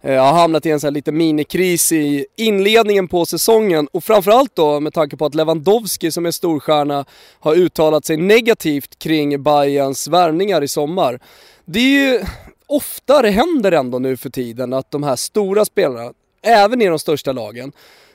eh, 0.01 0.23
har 0.23 0.33
hamnat 0.33 0.65
i 0.65 0.71
en 0.71 0.79
sån 0.79 0.87
här 0.87 0.93
liten 0.93 1.17
minikris 1.17 1.91
i 1.91 2.25
inledningen 2.37 3.07
på 3.07 3.25
säsongen 3.25 3.87
och 3.91 4.03
framförallt 4.03 4.55
då 4.55 4.79
med 4.79 4.93
tanke 4.93 5.17
på 5.17 5.25
att 5.25 5.35
Lewandowski 5.35 6.11
som 6.11 6.25
är 6.25 6.31
storstjärna 6.31 7.05
har 7.39 7.55
uttalat 7.55 8.05
sig 8.05 8.17
negativt 8.17 8.99
kring 8.99 9.43
Bayerns 9.43 10.07
värvningar 10.07 10.63
i 10.63 10.67
sommar. 10.67 11.19
Det 11.65 11.79
är 11.79 12.13
ju 12.13 12.21
ofta 12.69 13.21
det 13.21 13.29
händer 13.29 13.71
ändå 13.71 13.99
nu 13.99 14.17
för 14.17 14.29
tiden 14.29 14.73
att 14.73 14.91
de 14.91 15.03
här 15.03 15.15
stora 15.15 15.65
spelarna, 15.65 16.13
även 16.41 16.81
i 16.81 16.87
de 16.87 16.99
största 16.99 17.31
lagen, 17.31 17.71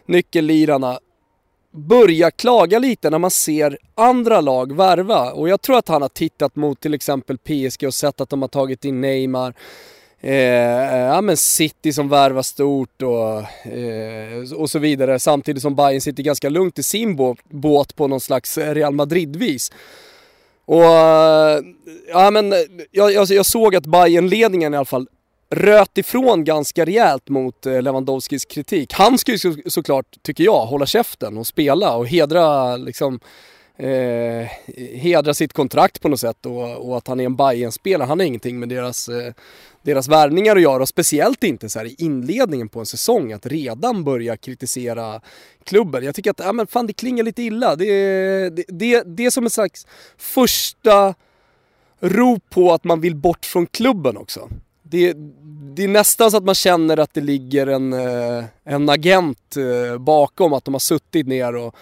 nyckellirarna, 0.06 0.98
börjar 1.72 2.30
klaga 2.30 2.78
lite 2.78 3.10
när 3.10 3.18
man 3.18 3.30
ser 3.30 3.78
andra 3.94 4.40
lag 4.40 4.76
värva. 4.76 5.32
Och 5.32 5.48
jag 5.48 5.62
tror 5.62 5.76
att 5.76 5.88
han 5.88 6.02
har 6.02 6.08
tittat 6.08 6.56
mot 6.56 6.80
till 6.80 6.94
exempel 6.94 7.38
PSG 7.38 7.86
och 7.86 7.94
sett 7.94 8.20
att 8.20 8.30
de 8.30 8.42
har 8.42 8.48
tagit 8.48 8.84
in 8.84 9.00
Neymar. 9.00 9.54
Eh, 10.20 10.34
ja 10.98 11.20
men 11.20 11.36
City 11.36 11.92
som 11.92 12.08
värvar 12.08 12.42
stort 12.42 13.02
och, 13.02 13.68
eh, 13.72 14.52
och 14.56 14.70
så 14.70 14.78
vidare. 14.78 15.18
Samtidigt 15.18 15.62
som 15.62 15.74
Bayern 15.74 16.00
sitter 16.00 16.22
ganska 16.22 16.48
lugnt 16.48 16.78
i 16.78 16.82
sin 16.82 17.16
båt 17.50 17.96
på 17.96 18.08
någon 18.08 18.20
slags 18.20 18.58
Real 18.58 18.94
Madrid-vis. 18.94 19.72
Och 20.66 20.84
ja 22.08 22.30
men 22.32 22.54
jag, 22.90 23.12
jag, 23.12 23.28
jag 23.28 23.46
såg 23.46 23.76
att 23.76 23.86
bayern 23.86 24.28
ledningen 24.28 24.74
i 24.74 24.76
alla 24.76 24.84
fall 24.84 25.08
röt 25.50 25.98
ifrån 25.98 26.44
ganska 26.44 26.84
rejält 26.84 27.28
mot 27.28 27.66
eh, 27.66 27.82
Lewandowskis 27.82 28.44
kritik. 28.44 28.92
Han 28.92 29.18
ska 29.18 29.32
ju 29.32 29.38
så, 29.38 29.54
såklart, 29.66 30.06
tycker 30.22 30.44
jag, 30.44 30.66
hålla 30.66 30.86
käften 30.86 31.38
och 31.38 31.46
spela 31.46 31.96
och 31.96 32.08
hedra 32.08 32.76
liksom 32.76 33.20
eh, 33.76 34.48
hedra 34.96 35.34
sitt 35.34 35.52
kontrakt 35.52 36.00
på 36.00 36.08
något 36.08 36.20
sätt 36.20 36.46
och, 36.46 36.88
och 36.88 36.96
att 36.96 37.08
han 37.08 37.20
är 37.20 37.24
en 37.24 37.36
bayern 37.36 37.72
spelare 37.72 38.06
Han 38.06 38.18
har 38.18 38.26
ingenting 38.26 38.58
med 38.58 38.68
deras, 38.68 39.08
eh, 39.08 39.32
deras 39.82 40.08
värvningar 40.08 40.56
att 40.56 40.62
göra 40.62 40.82
och 40.82 40.88
speciellt 40.88 41.44
inte 41.44 41.70
så 41.70 41.78
här 41.78 41.86
i 41.86 41.94
inledningen 41.98 42.68
på 42.68 42.80
en 42.80 42.86
säsong 42.86 43.32
att 43.32 43.46
redan 43.46 44.04
börja 44.04 44.36
kritisera 44.36 45.20
klubben. 45.64 46.04
Jag 46.04 46.14
tycker 46.14 46.30
att, 46.30 46.40
ja 46.40 46.52
men 46.52 46.66
fan 46.66 46.86
det 46.86 46.92
klingar 46.92 47.24
lite 47.24 47.42
illa. 47.42 47.76
Det, 47.76 47.86
det, 48.50 48.64
det, 48.68 49.02
det 49.06 49.26
är 49.26 49.30
som 49.30 49.44
en 49.44 49.50
slags 49.50 49.86
första 50.16 51.14
rop 52.00 52.50
på 52.50 52.72
att 52.72 52.84
man 52.84 53.00
vill 53.00 53.16
bort 53.16 53.44
från 53.44 53.66
klubben 53.66 54.16
också. 54.16 54.48
Det, 54.82 55.12
det 55.74 55.84
är 55.84 55.88
nästan 55.88 56.30
så 56.30 56.36
att 56.36 56.44
man 56.44 56.54
känner 56.54 56.96
att 56.96 57.14
det 57.14 57.20
ligger 57.20 57.66
en, 57.66 57.92
eh, 57.92 58.44
en 58.64 58.88
agent 58.88 59.56
eh, 59.56 59.98
bakom, 59.98 60.52
att 60.52 60.64
de 60.64 60.74
har 60.74 60.78
suttit 60.78 61.26
ner 61.26 61.56
och, 61.56 61.74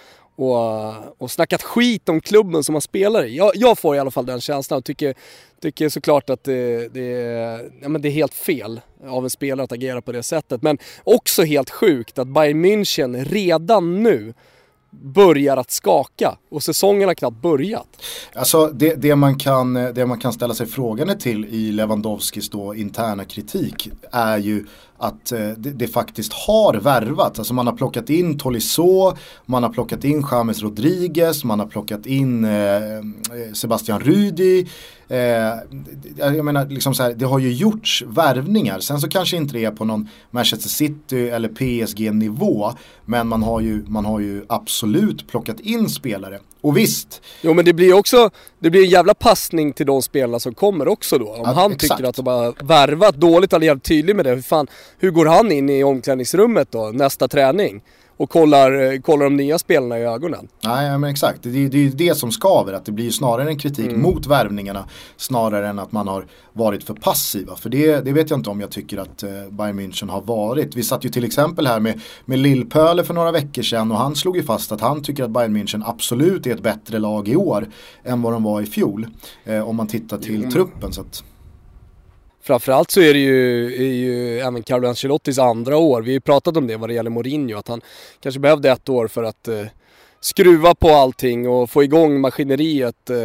och, 0.51 0.95
och 1.19 1.31
snackat 1.31 1.63
skit 1.63 2.09
om 2.09 2.21
klubben 2.21 2.65
som 2.65 2.73
man 2.73 2.83
spelar 2.83 3.25
i. 3.25 3.37
Jag, 3.37 3.53
jag 3.55 3.79
får 3.79 3.97
i 3.97 3.99
alla 3.99 4.11
fall 4.11 4.27
den 4.27 4.41
känslan 4.41 4.79
och 4.79 4.85
tycker, 4.85 5.15
tycker 5.61 5.89
såklart 5.89 6.31
att 6.31 6.45
det, 6.45 6.89
det, 6.89 7.09
ja, 7.83 7.89
men 7.89 8.03
det 8.03 8.09
är 8.09 8.13
helt 8.13 8.35
fel 8.35 8.81
av 9.09 9.25
en 9.25 9.31
spelare 9.31 9.65
att 9.65 9.73
agera 9.73 10.03
på 10.03 10.13
det 10.13 10.23
sättet. 10.23 10.63
Men 10.63 10.79
också 11.05 11.43
helt 11.43 11.71
sjukt 11.71 12.19
att 12.19 12.29
Bayern 12.29 12.65
München 12.65 13.25
redan 13.25 14.03
nu 14.03 14.35
börjar 15.01 15.57
att 15.57 15.71
skaka 15.71 16.39
och 16.51 16.63
säsongen 16.63 17.09
har 17.09 17.15
knappt 17.15 17.43
börjat. 17.43 17.89
Alltså 18.35 18.67
det, 18.67 18.95
det, 18.95 19.17
man 19.17 19.39
kan, 19.39 19.75
det 19.75 20.07
man 20.07 20.19
kan 20.19 20.33
ställa 20.33 20.55
sig 20.55 20.67
frågande 20.67 21.17
till 21.17 21.45
i 21.45 21.73
Lewandowskis 21.73 22.51
då 22.51 22.75
interna 22.75 23.25
kritik 23.25 23.91
är 24.13 24.39
ju 24.39 24.67
att 25.03 25.33
eh, 25.33 25.49
det, 25.57 25.71
det, 25.71 25.89
faktiskt 25.89 26.33
har 26.33 26.75
värvat. 26.75 27.39
Alltså 27.39 27.55
man 27.55 27.67
har 27.67 27.75
plockat 27.75 28.11
in 28.11 28.39
Tolisso, 28.39 29.13
man 29.47 29.63
har 29.63 29.71
plockat 29.71 30.05
in 30.05 30.27
James 30.31 30.63
Rodriguez, 30.63 31.45
man 31.45 31.61
har 31.61 31.67
plockat 31.67 32.07
in 32.07 32.45
eh, 32.45 32.53
eh 32.53 33.01
Sebastian 33.55 34.01
Rudi. 34.01 34.69
Eh, 35.09 35.19
jag 36.17 36.45
menar, 36.45 36.67
liksom 36.67 36.95
så 36.95 37.03
här, 37.03 37.15
det 37.15 37.25
har 37.25 37.39
ju 37.39 37.53
gjorts 37.53 38.03
värvningar. 38.07 38.81
Sen 38.81 39.01
så 39.01 39.09
kanske 39.09 39.37
inte 39.37 39.55
det 39.55 39.65
är 39.65 39.71
på 39.71 39.85
någon 39.85 40.09
Manchester 40.31 40.69
City 40.69 41.29
eller 41.29 41.49
PSG-nivå. 41.49 42.73
Men 43.05 43.29
man 43.29 43.43
har, 43.43 43.61
ju, 43.61 43.85
man 43.87 44.05
har 44.05 44.21
ju 44.21 44.45
absolut 44.49 45.27
plockat 45.27 45.61
in 45.61 45.89
spelare. 45.89 46.39
Och 46.63 46.77
visst. 46.77 47.23
Jo 47.41 47.55
men 47.55 47.65
det 47.65 47.73
blir 47.73 47.95
också, 47.95 48.31
det 48.59 48.71
blir 48.71 48.83
en 48.83 48.91
jävla 48.91 49.15
passning 49.15 49.73
till 49.73 49.87
de 49.87 50.03
spelarna 50.03 50.41
som 50.41 50.55
kommer 50.55 50.89
också 50.89 51.19
då. 51.19 51.29
Om 51.29 51.43
ja, 51.45 51.53
han 51.53 51.73
exakt. 51.73 51.93
tycker 51.93 52.09
att 52.09 52.17
de 52.17 52.27
har 52.27 52.55
värvat 52.65 53.15
dåligt, 53.15 53.53
han 53.53 53.63
är 53.63 53.67
jävligt 53.67 53.85
tydlig 53.85 54.17
med 54.17 54.25
det. 54.25 54.35
Hur, 54.35 54.43
fan, 54.43 54.67
hur 54.99 55.11
går 55.11 55.27
han 55.27 55.53
in 55.53 55.71
i 55.71 55.85
omklädningsrummet 55.85 56.69
då, 56.71 56.91
nästa 56.95 57.29
träning? 57.29 57.83
Och 58.17 58.31
kollar, 58.31 59.03
kollar 59.03 59.25
de 59.25 59.37
nya 59.37 59.59
spelarna 59.59 59.99
i 59.99 60.03
ögonen. 60.03 60.49
Nej 60.65 60.99
men 60.99 61.11
exakt, 61.11 61.43
det, 61.43 61.51
det 61.51 61.79
är 61.79 61.83
ju 61.83 61.91
det 61.91 62.15
som 62.15 62.33
skaver. 62.33 62.73
Att 62.73 62.85
det 62.85 62.93
blir 62.93 63.11
snarare 63.11 63.49
en 63.49 63.59
kritik 63.59 63.87
mm. 63.87 64.03
mot 64.03 64.27
värvningarna 64.27 64.85
snarare 65.17 65.69
än 65.69 65.79
att 65.79 65.93
man 65.93 66.09
har 66.09 66.27
varit 66.53 66.85
för 66.85 66.95
passiva. 66.95 67.57
För 67.57 67.71
det, 67.71 68.01
det 68.01 68.13
vet 68.13 68.31
jag 68.31 68.39
inte 68.39 68.51
om 68.51 68.61
jag 68.61 68.71
tycker 68.71 68.99
att 68.99 69.23
eh, 69.23 69.31
Bayern 69.51 69.81
München 69.81 70.11
har 70.11 70.23
varit. 70.23 70.77
Vi 70.77 70.83
satt 70.83 71.05
ju 71.05 71.09
till 71.09 71.25
exempel 71.25 71.67
här 71.67 71.81
med, 71.81 72.01
med 72.25 72.39
Lillpöle 72.39 73.05
för 73.05 73.15
några 73.15 73.33
veckor 73.33 73.63
sedan 73.63 73.93
och 73.93 73.99
han 73.99 74.17
slog 74.17 74.37
ju 74.37 74.43
fast 74.43 74.73
att 74.73 74.81
han 74.81 75.03
tycker 75.03 75.25
att 75.25 75.31
Bayern 75.31 75.57
München 75.57 75.83
absolut 75.87 76.47
är 76.47 76.55
ett 76.55 76.63
bättre 76.63 76.99
lag 76.99 77.29
i 77.29 77.37
år 77.37 77.69
än 78.05 78.23
vad 78.23 78.33
de 78.33 78.43
var 78.43 78.61
i 78.61 78.67
fjol. 78.67 79.07
Eh, 79.45 79.69
om 79.69 79.77
man 79.77 79.87
tittar 79.87 80.19
till 80.19 80.41
mm. 80.41 80.51
truppen. 80.51 80.93
Så 80.93 81.01
att, 81.01 81.25
Framförallt 82.43 82.91
så 82.91 83.01
är 83.01 83.13
det 83.13 83.19
ju, 83.19 83.67
är 83.75 83.95
ju 83.95 84.41
även 84.41 84.63
Carlo 84.63 84.89
Ancelottis 84.89 85.39
andra 85.39 85.77
år. 85.77 86.03
Vi 86.03 86.11
har 86.11 86.15
ju 86.15 86.21
pratat 86.21 86.57
om 86.57 86.67
det 86.67 86.77
vad 86.77 86.91
det 86.91 86.95
gäller 86.95 87.11
Mourinho, 87.11 87.59
att 87.59 87.69
han 87.69 87.81
kanske 88.21 88.41
behövde 88.41 88.71
ett 88.71 88.89
år 88.89 89.09
för 89.09 89.23
att, 89.23 89.49
eh, 89.49 89.65
skruva 90.25 90.75
på 90.75 90.89
allting 90.89 91.49
och 91.49 91.71
få 91.71 91.85
igång 91.85 92.21
maskineriet 92.21 93.11
eh, 93.11 93.17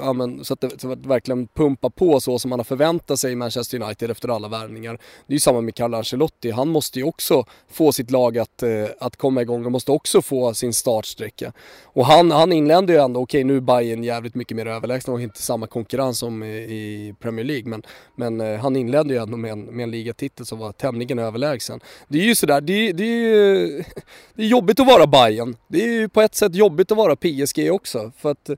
ja, 0.00 0.12
men, 0.12 0.44
så, 0.44 0.54
att 0.54 0.60
det, 0.60 0.80
så 0.80 0.92
att 0.92 1.02
det 1.02 1.08
verkligen 1.08 1.46
pumpar 1.46 1.90
på 1.90 2.20
så 2.20 2.38
som 2.38 2.48
man 2.48 2.58
har 2.58 2.64
förväntat 2.64 3.18
sig 3.18 3.32
i 3.32 3.36
Manchester 3.36 3.82
United 3.82 4.10
efter 4.10 4.28
alla 4.28 4.48
värvningar. 4.48 4.92
Det 5.26 5.32
är 5.32 5.34
ju 5.34 5.40
samma 5.40 5.60
med 5.60 5.74
Carlo 5.74 5.96
Ancelotti, 5.96 6.50
han 6.50 6.68
måste 6.68 6.98
ju 6.98 7.04
också 7.04 7.44
få 7.70 7.92
sitt 7.92 8.10
lag 8.10 8.38
att, 8.38 8.62
eh, 8.62 8.70
att 9.00 9.16
komma 9.16 9.42
igång 9.42 9.66
och 9.66 9.72
måste 9.72 9.92
också 9.92 10.22
få 10.22 10.54
sin 10.54 10.72
startsträcka. 10.72 11.52
Och 11.84 12.06
han, 12.06 12.30
han 12.30 12.52
inledde 12.52 12.92
ju 12.92 12.98
ändå, 12.98 13.20
okej 13.20 13.38
okay, 13.38 13.44
nu 13.44 13.56
är 13.56 13.60
Bayern 13.60 14.04
jävligt 14.04 14.34
mycket 14.34 14.56
mer 14.56 14.66
överlägsna 14.66 15.12
och 15.12 15.20
inte 15.20 15.42
samma 15.42 15.66
konkurrens 15.66 16.18
som 16.18 16.42
i, 16.42 16.56
i 16.56 17.14
Premier 17.20 17.44
League 17.44 17.68
men, 17.70 17.82
men 18.16 18.40
eh, 18.40 18.60
han 18.60 18.76
inledde 18.76 19.14
ju 19.14 19.20
ändå 19.20 19.36
med 19.36 19.52
en, 19.52 19.62
med 19.62 19.82
en 19.82 19.90
ligatitel 19.90 20.46
som 20.46 20.58
var 20.58 20.72
tämligen 20.72 21.18
överlägsen. 21.18 21.80
Det 22.08 22.18
är 22.18 22.24
ju 22.24 22.34
sådär, 22.34 22.60
det, 22.60 22.92
det, 22.92 23.04
är, 23.04 23.66
det 24.34 24.42
är 24.42 24.46
jobbigt 24.46 24.80
att 24.80 24.86
vara 24.86 25.06
Bayern. 25.06 25.56
Det 25.68 25.84
är 25.84 25.92
ju 25.92 26.08
på 26.08 26.22
ett 26.22 26.35
sätt 26.36 26.54
jobbigt 26.54 26.92
att 26.92 26.98
vara 26.98 27.16
PSG 27.16 27.70
också. 27.72 28.12
För 28.16 28.30
att, 28.30 28.50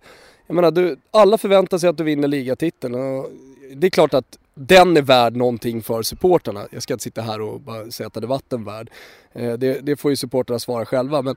jag 0.47 0.55
menar, 0.55 0.71
du, 0.71 0.97
alla 1.11 1.39
förväntar 1.39 1.79
sig 1.79 1.89
att 1.89 1.97
du 1.97 2.05
vinner 2.05 2.29
ligatiteln 2.29 2.95
och 2.95 3.31
det 3.75 3.87
är 3.87 3.91
klart 3.91 4.15
att 4.15 4.39
den 4.55 4.97
är 4.97 5.03
värd 5.03 5.37
någonting 5.37 5.83
för 5.83 6.03
supporterna. 6.03 6.67
Jag 6.71 6.83
ska 6.83 6.95
inte 6.95 7.05
sitta 7.05 7.23
här 7.23 7.41
och 7.41 7.61
bara 7.61 7.91
säga 7.91 8.07
att 8.07 8.15
den 8.15 8.23
är 8.23 8.29
vatten 8.29 8.65
värd. 8.65 8.91
Eh, 9.33 9.53
det, 9.53 9.81
det 9.81 9.97
får 9.97 10.11
ju 10.11 10.17
supporterna 10.17 10.59
svara 10.59 10.87
själva. 10.87 11.23
Men 11.23 11.37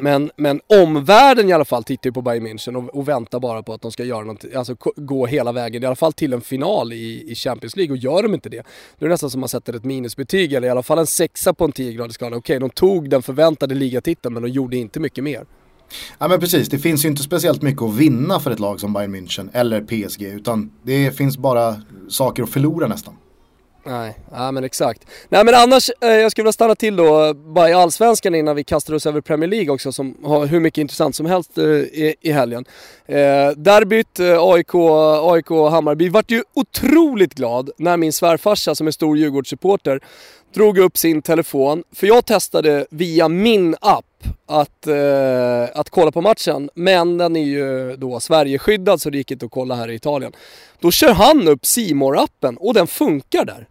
men, 0.00 0.30
men 0.36 0.60
omvärlden 0.66 1.48
i 1.48 1.52
alla 1.52 1.64
fall 1.64 1.84
tittar 1.84 2.08
ju 2.08 2.12
på 2.12 2.22
Bayern 2.22 2.46
München 2.46 2.76
och, 2.76 2.98
och, 2.98 3.08
väntar 3.08 3.40
bara 3.40 3.62
på 3.62 3.72
att 3.72 3.82
de 3.82 3.92
ska 3.92 4.04
göra 4.04 4.24
något, 4.24 4.44
alltså 4.56 4.76
gå 4.96 5.26
hela 5.26 5.52
vägen, 5.52 5.82
i 5.82 5.86
alla 5.86 5.96
fall 5.96 6.12
till 6.12 6.32
en 6.32 6.40
final 6.40 6.92
i, 6.92 7.24
i 7.30 7.34
Champions 7.34 7.76
League. 7.76 7.92
Och 7.92 7.96
gör 7.96 8.22
de 8.22 8.34
inte 8.34 8.48
det, 8.48 8.62
då 8.98 9.06
är 9.06 9.08
det 9.08 9.14
nästan 9.14 9.30
som 9.30 9.38
att 9.38 9.40
man 9.40 9.48
sätter 9.48 9.74
ett 9.74 9.84
minusbetyg, 9.84 10.52
eller 10.52 10.68
i 10.68 10.70
alla 10.70 10.82
fall 10.82 10.98
en 10.98 11.06
sexa 11.06 11.54
på 11.54 11.64
en 11.64 11.72
10-gradig 11.72 12.12
skala. 12.12 12.36
Okej, 12.36 12.60
de 12.60 12.70
tog 12.70 13.10
den 13.10 13.22
förväntade 13.22 13.74
ligatiteln 13.74 14.34
men 14.34 14.42
de 14.42 14.48
gjorde 14.48 14.76
inte 14.76 15.00
mycket 15.00 15.24
mer. 15.24 15.46
Ja 16.18 16.28
men 16.28 16.40
precis, 16.40 16.68
det 16.68 16.78
finns 16.78 17.04
ju 17.04 17.08
inte 17.08 17.22
speciellt 17.22 17.62
mycket 17.62 17.82
att 17.82 17.96
vinna 17.96 18.40
för 18.40 18.50
ett 18.50 18.60
lag 18.60 18.80
som 18.80 18.92
Bayern 18.92 19.14
München 19.14 19.48
eller 19.52 19.80
PSG, 19.80 20.22
utan 20.22 20.72
det 20.82 21.16
finns 21.16 21.38
bara 21.38 21.76
saker 22.08 22.42
att 22.42 22.50
förlora 22.50 22.86
nästan. 22.86 23.14
Nej, 23.86 24.18
ja 24.32 24.52
men 24.52 24.64
exakt. 24.64 25.06
Nej 25.28 25.44
men 25.44 25.54
annars, 25.54 25.90
eh, 26.00 26.08
jag 26.08 26.30
skulle 26.30 26.42
vilja 26.42 26.52
stanna 26.52 26.74
till 26.74 26.96
då 26.96 27.34
bara 27.34 27.70
i 27.70 27.72
Allsvenskan 27.72 28.34
innan 28.34 28.56
vi 28.56 28.64
kastar 28.64 28.94
oss 28.94 29.06
över 29.06 29.20
Premier 29.20 29.50
League 29.50 29.70
också 29.70 29.92
som 29.92 30.16
har 30.24 30.46
hur 30.46 30.60
mycket 30.60 30.78
intressant 30.78 31.16
som 31.16 31.26
helst 31.26 31.58
eh, 31.58 31.64
i, 31.64 32.14
i 32.20 32.32
helgen. 32.32 32.64
Eh, 33.06 33.50
derbyt 33.56 34.20
eh, 34.20 34.42
AIK, 34.42 34.74
AIK 35.22 35.48
Hammarby 35.48 36.08
vart 36.08 36.30
ju 36.30 36.42
otroligt 36.54 37.34
glad 37.34 37.70
när 37.78 37.96
min 37.96 38.12
svärfarsa 38.12 38.74
som 38.74 38.86
är 38.86 38.90
stor 38.90 39.18
Djurgårdssupporter 39.18 40.00
drog 40.54 40.78
upp 40.78 40.96
sin 40.96 41.22
telefon, 41.22 41.82
för 41.92 42.06
jag 42.06 42.26
testade 42.26 42.86
via 42.90 43.28
min 43.28 43.76
app 43.80 44.04
att, 44.46 44.86
eh, 44.86 45.78
att 45.80 45.90
kolla 45.90 46.12
på 46.12 46.20
matchen, 46.20 46.70
men 46.74 47.18
den 47.18 47.36
är 47.36 47.44
ju 47.44 47.96
då 47.96 48.20
Sverigeskyddad 48.20 49.00
så 49.00 49.10
det 49.10 49.18
gick 49.18 49.30
inte 49.30 49.46
att 49.46 49.52
kolla 49.52 49.74
här 49.74 49.90
i 49.90 49.94
Italien. 49.94 50.32
Då 50.80 50.90
kör 50.90 51.12
han 51.12 51.48
upp 51.48 51.66
simor 51.66 52.18
appen 52.18 52.56
och 52.56 52.74
den 52.74 52.86
funkar 52.86 53.44
där. 53.44 53.66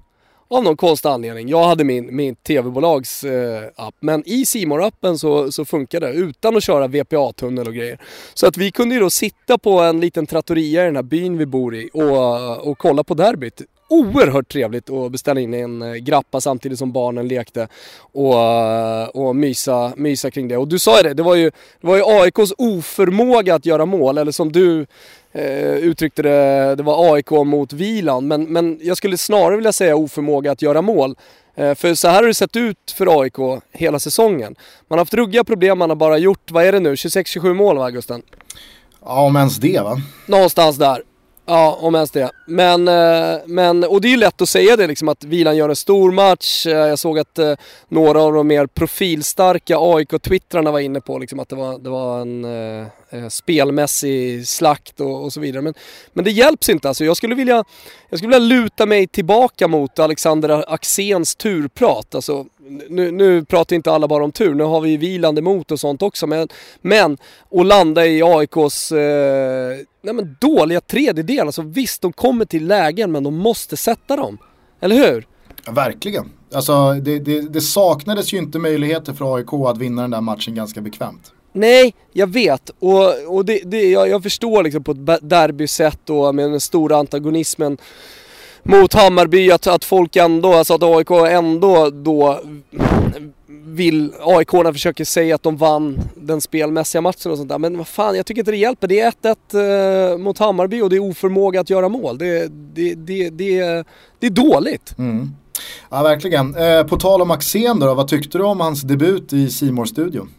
Av 0.48 0.64
någon 0.64 0.78
konstig 0.78 1.10
anledning. 1.10 1.50
Jag 1.50 1.64
hade 1.64 1.84
min, 1.84 2.16
min 2.16 2.36
tv-bolags 2.36 3.24
eh, 3.24 3.64
app, 3.76 3.96
men 4.00 4.24
i 4.26 4.46
simor 4.46 4.84
appen 4.84 5.18
så, 5.18 5.52
så 5.52 5.66
funkar 5.66 6.00
det 6.00 6.12
utan 6.12 6.58
att 6.58 6.64
köra 6.64 6.88
VPA-tunnel 6.88 7.68
och 7.68 7.74
grejer. 7.74 8.00
Så 8.34 8.48
att 8.48 8.58
vi 8.58 8.72
kunde 8.72 8.96
ju 8.96 9.02
då 9.02 9.10
sitta 9.10 9.58
på 9.58 9.80
en 9.80 10.00
liten 10.00 10.28
trattoria 10.28 10.82
i 10.82 10.86
den 10.86 10.96
här 10.96 11.04
byn 11.04 11.38
vi 11.38 11.46
bor 11.46 11.76
i 11.76 11.90
och, 11.94 12.68
och 12.68 12.78
kolla 12.78 13.04
på 13.04 13.14
derbyt 13.14 13.62
oerhört 13.88 14.52
trevligt 14.52 14.90
att 14.90 15.12
beställa 15.12 15.40
in 15.40 15.54
en 15.54 15.82
eh, 15.82 15.94
grappa 15.94 16.42
samtidigt 16.42 16.80
som 16.80 16.92
barnen 16.92 17.28
lekte 17.28 17.68
och, 17.98 18.40
eh, 18.40 19.08
och 19.08 19.36
mysa, 19.36 19.94
mysa 19.98 20.32
kring 20.32 20.48
det. 20.48 20.58
Och 20.58 20.68
du 20.68 20.80
sa 20.80 20.98
ju 20.98 21.04
det, 21.04 21.14
det 21.14 21.24
var 21.24 21.36
ju, 21.36 21.52
det 21.82 21.88
var 21.88 21.96
ju 21.96 22.04
AIKs 22.06 22.54
oförmåga 22.58 23.56
att 23.56 23.66
göra 23.66 23.86
mål, 23.86 24.18
eller 24.18 24.32
som 24.32 24.52
du 24.52 24.86
eh, 25.36 25.76
uttryckte 25.76 26.22
det, 26.22 26.76
det 26.76 26.84
var 26.84 27.14
AIK 27.14 27.32
mot 27.32 27.74
Vilan. 27.74 28.28
Men, 28.28 28.44
men 28.44 28.80
jag 28.82 28.98
skulle 28.98 29.18
snarare 29.18 29.56
vilja 29.56 29.72
säga 29.74 29.96
oförmåga 29.96 30.52
att 30.52 30.62
göra 30.62 30.82
mål. 30.82 31.16
Eh, 31.56 31.76
för 31.76 31.94
så 31.94 32.08
här 32.08 32.16
har 32.16 32.28
det 32.28 32.34
sett 32.34 32.56
ut 32.56 32.92
för 32.98 33.22
AIK 33.22 33.62
hela 33.72 34.00
säsongen. 34.00 34.56
Man 34.88 34.98
har 34.98 35.02
haft 35.02 35.14
ruggiga 35.14 35.44
problem, 35.44 35.78
man 35.78 35.90
har 35.90 35.96
bara 35.96 36.18
gjort, 36.18 36.52
vad 36.52 36.66
är 36.66 36.72
det 36.72 36.80
nu, 36.80 36.96
26-27 36.96 37.54
mål 37.54 37.78
va 37.78 37.90
Gusten? 37.90 38.22
Ja, 39.06 39.22
om 39.22 39.36
ens 39.36 39.58
det 39.58 39.80
va? 39.84 40.02
Någonstans 40.28 40.78
där. 40.78 41.04
Ja, 41.48 41.78
om 41.82 41.96
ens 41.96 42.12
det. 42.12 42.32
Men, 42.46 42.88
eh, 42.88 43.38
men, 43.46 43.84
och 43.84 44.02
det 44.02 44.08
är 44.08 44.10
ju 44.10 44.18
lätt 44.18 44.42
att 44.42 44.50
säga 44.50 44.76
det 44.76 44.88
liksom 44.88 45.10
att 45.10 45.24
Vilan 45.24 45.58
gör 45.58 45.70
en 45.70 45.76
stor 45.76 46.12
match. 46.12 46.66
Eh, 46.66 46.74
jag 46.74 47.00
såg 47.00 47.20
att 47.20 47.40
eh, 47.40 47.54
några 47.90 48.22
av 48.22 48.34
de 48.34 48.48
mer 48.48 48.68
profilstarka 48.68 49.78
AIK-twittrarna 49.78 50.72
var 50.72 50.80
inne 50.80 51.02
på 51.02 51.20
liksom 51.20 51.40
att 51.40 51.50
det 51.50 51.56
var, 51.56 51.80
det 51.80 51.90
var 51.90 52.22
en 52.22 52.46
eh, 52.46 53.28
spelmässig 53.30 54.48
slakt 54.48 55.00
och, 55.00 55.24
och, 55.24 55.34
så 55.34 55.40
vidare. 55.40 55.62
Men, 55.62 55.74
men 56.14 56.26
det 56.26 56.32
hjälps 56.32 56.70
inte 56.70 56.88
alltså. 56.88 57.06
Jag 57.06 57.18
skulle, 57.18 57.36
vilja, 57.36 57.64
jag 58.10 58.20
skulle 58.20 58.40
vilja 58.40 58.60
luta 58.62 58.86
mig 58.86 59.08
tillbaka 59.08 59.68
mot 59.68 60.00
Alexander 60.00 60.74
Axéns 60.74 61.36
turprat. 61.36 62.16
Alltså, 62.16 62.46
nu, 62.90 63.12
nu 63.12 63.46
pratar 63.46 63.76
inte 63.76 63.92
alla 63.92 64.08
bara 64.08 64.24
om 64.24 64.32
tur, 64.32 64.56
nu 64.56 64.64
har 64.64 64.82
vi 64.82 64.98
vilande 64.98 65.42
mot 65.42 65.72
och 65.72 65.80
sånt 65.80 66.02
också. 66.02 66.28
Men, 66.28 66.48
men 66.82 67.18
att 67.52 67.66
landa 67.66 68.06
i 68.06 68.24
AIKs 68.24 68.92
eh, 68.92 69.78
nej 70.02 70.14
men 70.14 70.38
dåliga 70.42 70.82
tredjedel. 70.82 71.46
Alltså 71.46 71.62
visst, 71.62 72.02
de 72.02 72.14
kommer 72.14 72.46
till 72.46 72.68
lägen 72.68 73.12
men 73.12 73.24
de 73.24 73.36
måste 73.36 73.78
sätta 73.78 74.16
dem. 74.16 74.38
Eller 74.82 74.96
hur? 74.96 75.28
Ja, 75.66 75.72
verkligen. 75.72 76.32
Alltså 76.54 76.94
det, 76.94 77.20
det, 77.20 77.42
det 77.42 77.62
saknades 77.62 78.34
ju 78.34 78.38
inte 78.38 78.60
möjligheter 78.60 79.14
för 79.14 79.36
AIK 79.36 79.54
att 79.54 79.78
vinna 79.78 80.02
den 80.02 80.12
där 80.12 80.22
matchen 80.22 80.56
ganska 80.56 80.82
bekvämt. 80.82 81.32
Nej, 81.54 81.94
jag 82.14 82.28
vet 82.28 82.70
och, 82.80 83.36
och 83.36 83.46
det, 83.46 83.62
det, 83.66 83.92
jag, 83.92 84.10
jag 84.10 84.24
förstår 84.24 84.64
liksom 84.64 84.84
på 84.84 84.92
ett 84.92 85.30
derbysätt 85.30 86.10
och 86.10 86.36
med 86.36 86.52
den 86.52 86.60
stora 86.60 86.98
antagonismen 86.98 87.78
mot 88.66 88.94
Hammarby 88.94 89.52
att, 89.52 89.68
att 89.68 89.84
folk 89.84 90.16
ändå, 90.16 90.54
alltså 90.54 90.74
att 90.74 90.84
AIK 90.84 91.12
ändå 91.12 91.90
då 91.90 92.40
vill 93.48 94.14
aik 94.20 94.74
försöker 94.74 95.06
säga 95.06 95.36
att 95.36 95.44
de 95.44 95.58
vann 95.58 96.00
den 96.16 96.42
spelmässiga 96.42 97.02
matchen 97.02 97.32
och 97.32 97.38
sånt 97.38 97.50
där. 97.50 97.58
Men 97.58 97.78
vad 97.78 97.88
fan, 97.88 98.16
jag 98.16 98.26
tycker 98.26 98.42
inte 98.42 98.52
det 98.52 98.58
hjälper. 98.58 98.88
Det 98.88 99.00
är 99.00 99.12
1-1 99.12 100.12
eh, 100.12 100.18
mot 100.18 100.38
Hammarby 100.38 100.82
och 100.82 100.90
det 100.90 100.96
är 100.96 101.00
oförmåga 101.00 101.62
att 101.62 101.70
göra 101.70 101.90
mål. 101.90 102.18
Det, 102.18 102.48
det, 102.48 102.96
det, 102.96 103.30
det, 103.30 103.86
det 104.20 104.28
är 104.28 104.32
dåligt. 104.32 104.96
Mm. 104.98 105.32
Ja, 105.90 106.04
verkligen. 106.04 106.56
Eh, 106.56 106.84
på 106.84 106.98
tal 106.98 107.22
om 107.22 107.32
Axén 107.32 107.80
då, 107.80 107.94
vad 107.94 108.08
tyckte 108.08 108.38
du 108.38 108.44
om 108.44 108.60
hans 108.60 108.82
debut 108.82 109.34
i 109.34 109.50
simor 109.50 109.86
studion 109.86 110.30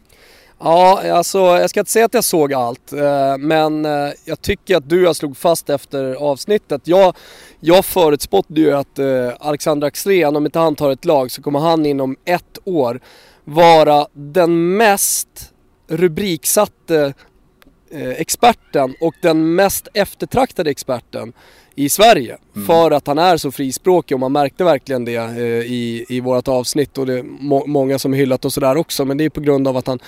Ja, 0.58 1.12
alltså 1.12 1.38
jag 1.38 1.70
ska 1.70 1.80
inte 1.80 1.92
säga 1.92 2.04
att 2.04 2.14
jag 2.14 2.24
såg 2.24 2.54
allt, 2.54 2.92
eh, 2.92 3.38
men 3.38 3.84
eh, 3.84 4.12
jag 4.24 4.42
tycker 4.42 4.76
att 4.76 4.88
du 4.88 5.06
har 5.06 5.14
slog 5.14 5.36
fast 5.36 5.70
efter 5.70 6.14
avsnittet. 6.14 6.80
Jag, 6.84 7.14
jag 7.60 7.84
förutspådde 7.84 8.60
ju 8.60 8.72
att 8.72 8.98
eh, 8.98 9.30
Alexander 9.40 9.86
Axén, 9.86 10.36
om 10.36 10.46
inte 10.46 10.58
han 10.58 10.74
tar 10.74 10.90
ett 10.90 11.04
lag 11.04 11.30
så 11.30 11.42
kommer 11.42 11.58
han 11.58 11.86
inom 11.86 12.16
ett 12.24 12.58
år 12.64 13.00
vara 13.44 14.06
den 14.12 14.76
mest 14.76 15.52
rubriksatte 15.88 17.14
experten 18.16 18.94
och 19.00 19.14
den 19.22 19.54
mest 19.54 19.88
eftertraktade 19.94 20.70
experten 20.70 21.32
i 21.74 21.88
Sverige. 21.88 22.38
Mm. 22.54 22.66
För 22.66 22.90
att 22.90 23.06
han 23.06 23.18
är 23.18 23.36
så 23.36 23.50
frispråkig 23.50 24.14
och 24.14 24.20
man 24.20 24.32
märkte 24.32 24.64
verkligen 24.64 25.04
det 25.04 25.16
eh, 25.16 25.42
i, 25.46 26.06
i 26.08 26.20
vårat 26.20 26.48
avsnitt 26.48 26.98
och 26.98 27.06
det 27.06 27.18
är 27.18 27.22
må 27.22 27.66
många 27.66 27.98
som 27.98 28.12
hyllat 28.12 28.44
oss 28.44 28.54
sådär 28.54 28.76
också. 28.76 29.04
Men 29.04 29.16
det 29.16 29.24
är 29.24 29.30
på 29.30 29.40
grund 29.40 29.68
av 29.68 29.76
att 29.76 29.86
han 29.86 29.98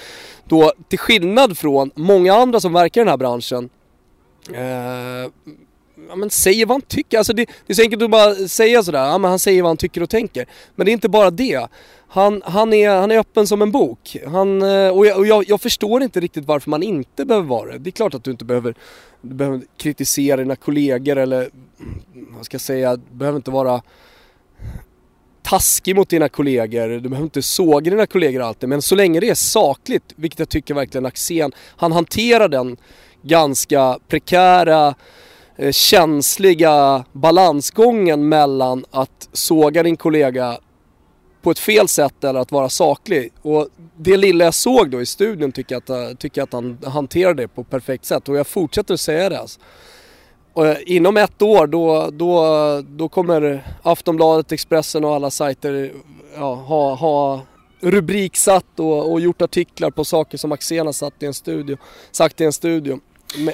då, 0.45 0.73
till 0.88 0.99
skillnad 0.99 1.59
från 1.59 1.90
många 1.95 2.35
andra 2.35 2.61
som 2.61 2.73
verkar 2.73 3.00
i 3.00 3.05
den 3.05 3.11
här 3.11 3.17
branschen, 3.17 3.69
eh, 4.52 5.31
ja, 6.09 6.17
men 6.17 6.31
säger 6.31 6.67
vad 6.67 6.75
han 6.75 6.83
tycker. 6.83 7.19
Alltså 7.19 7.33
det, 7.33 7.45
det 7.67 7.73
är 7.73 7.75
så 7.75 7.83
enkelt 7.83 8.02
att 8.02 8.11
bara 8.11 8.35
säga 8.35 8.83
sådär, 8.83 9.07
ja, 9.07 9.19
men 9.19 9.31
han 9.31 9.38
säger 9.38 9.62
vad 9.62 9.71
han 9.71 9.76
tycker 9.76 10.02
och 10.02 10.11
tänker. 10.11 10.47
Men 10.75 10.85
det 10.85 10.90
är 10.90 10.93
inte 10.93 11.09
bara 11.09 11.31
det. 11.31 11.69
Han, 12.09 12.43
han, 12.45 12.73
är, 12.73 12.90
han 12.90 13.11
är 13.11 13.19
öppen 13.19 13.47
som 13.47 13.62
en 13.62 13.71
bok. 13.71 14.17
Han, 14.26 14.62
eh, 14.62 14.88
och 14.88 15.07
jag, 15.07 15.19
och 15.19 15.26
jag, 15.26 15.45
jag 15.49 15.61
förstår 15.61 16.02
inte 16.02 16.21
riktigt 16.21 16.45
varför 16.45 16.71
man 16.71 16.83
inte 16.83 17.25
behöver 17.25 17.49
vara 17.49 17.73
det. 17.73 17.78
Det 17.78 17.90
är 17.90 17.93
klart 17.93 18.14
att 18.14 18.25
du 18.25 18.31
inte 18.31 18.45
behöver, 18.45 18.75
du 19.21 19.35
behöver 19.35 19.62
kritisera 19.76 20.37
dina 20.37 20.57
kollegor 20.57 21.17
eller 21.17 21.50
vad 22.12 22.45
ska 22.45 22.55
jag 22.55 22.61
säga, 22.61 22.97
du 22.97 23.17
behöver 23.17 23.37
inte 23.37 23.50
vara 23.50 23.83
taskig 25.43 25.97
mot 25.97 26.09
dina 26.09 26.28
kollegor, 26.28 26.88
du 26.88 27.09
behöver 27.09 27.25
inte 27.25 27.43
såga 27.43 27.90
dina 27.90 28.07
kollegor 28.07 28.43
alltid. 28.43 28.69
Men 28.69 28.83
så 28.83 28.95
länge 28.95 29.21
det 29.21 29.28
är 29.28 29.35
sakligt, 29.35 30.05
vilket 30.17 30.38
jag 30.38 30.49
tycker 30.49 30.75
verkligen 30.75 31.07
Axén, 31.07 31.52
han 31.76 31.93
hanterar 31.93 32.49
den 32.49 32.76
ganska 33.23 33.99
prekära 34.09 34.95
Eh, 35.61 35.73
känsliga 35.73 37.05
balansgången 37.12 38.29
mellan 38.29 38.85
att 38.91 39.29
såga 39.33 39.83
din 39.83 39.97
kollega 39.97 40.59
på 41.43 41.50
ett 41.50 41.59
fel 41.59 41.88
sätt 41.88 42.25
eller 42.25 42.41
att 42.41 42.53
vara 42.53 42.69
saklig. 42.69 43.33
Och 43.43 43.69
det 43.97 44.17
lilla 44.17 44.45
jag 44.45 44.55
såg 44.55 44.91
då 44.91 45.00
i 45.00 45.07
studion 45.07 45.53
tycker 45.53 45.75
jag 45.75 45.83
att, 45.83 46.11
eh, 46.11 46.17
tycker 46.17 46.43
att 46.43 46.53
han 46.53 46.79
hanterade 46.85 47.43
det 47.43 47.49
på 47.49 47.61
ett 47.61 47.71
perfekt 47.71 48.05
sätt 48.05 48.29
och 48.29 48.37
jag 48.37 48.47
fortsätter 48.47 48.95
att 48.95 49.00
säga 49.00 49.29
det. 49.29 49.38
Alltså. 49.38 49.61
Och 50.53 50.67
eh, 50.67 50.77
inom 50.87 51.17
ett 51.17 51.43
år 51.43 51.67
då, 51.67 52.11
då, 52.12 52.45
då 52.88 53.09
kommer 53.09 53.67
Aftonbladet, 53.83 54.53
Expressen 54.53 55.05
och 55.05 55.15
alla 55.15 55.31
sajter 55.31 55.93
ja, 56.37 56.55
ha, 56.55 56.95
ha 56.95 57.41
rubriksatt 57.81 58.81
och, 58.81 59.12
och 59.12 59.21
gjort 59.21 59.43
artiklar 59.43 59.91
på 59.91 60.05
saker 60.05 60.38
som 60.38 60.53
Axén 60.53 60.87
har 60.87 60.93
satt 60.93 61.23
i 61.23 61.27
en 61.27 61.35
studio, 61.35 61.77
sagt 62.11 62.41
i 62.41 62.45
en 62.45 62.53
studio 62.53 63.00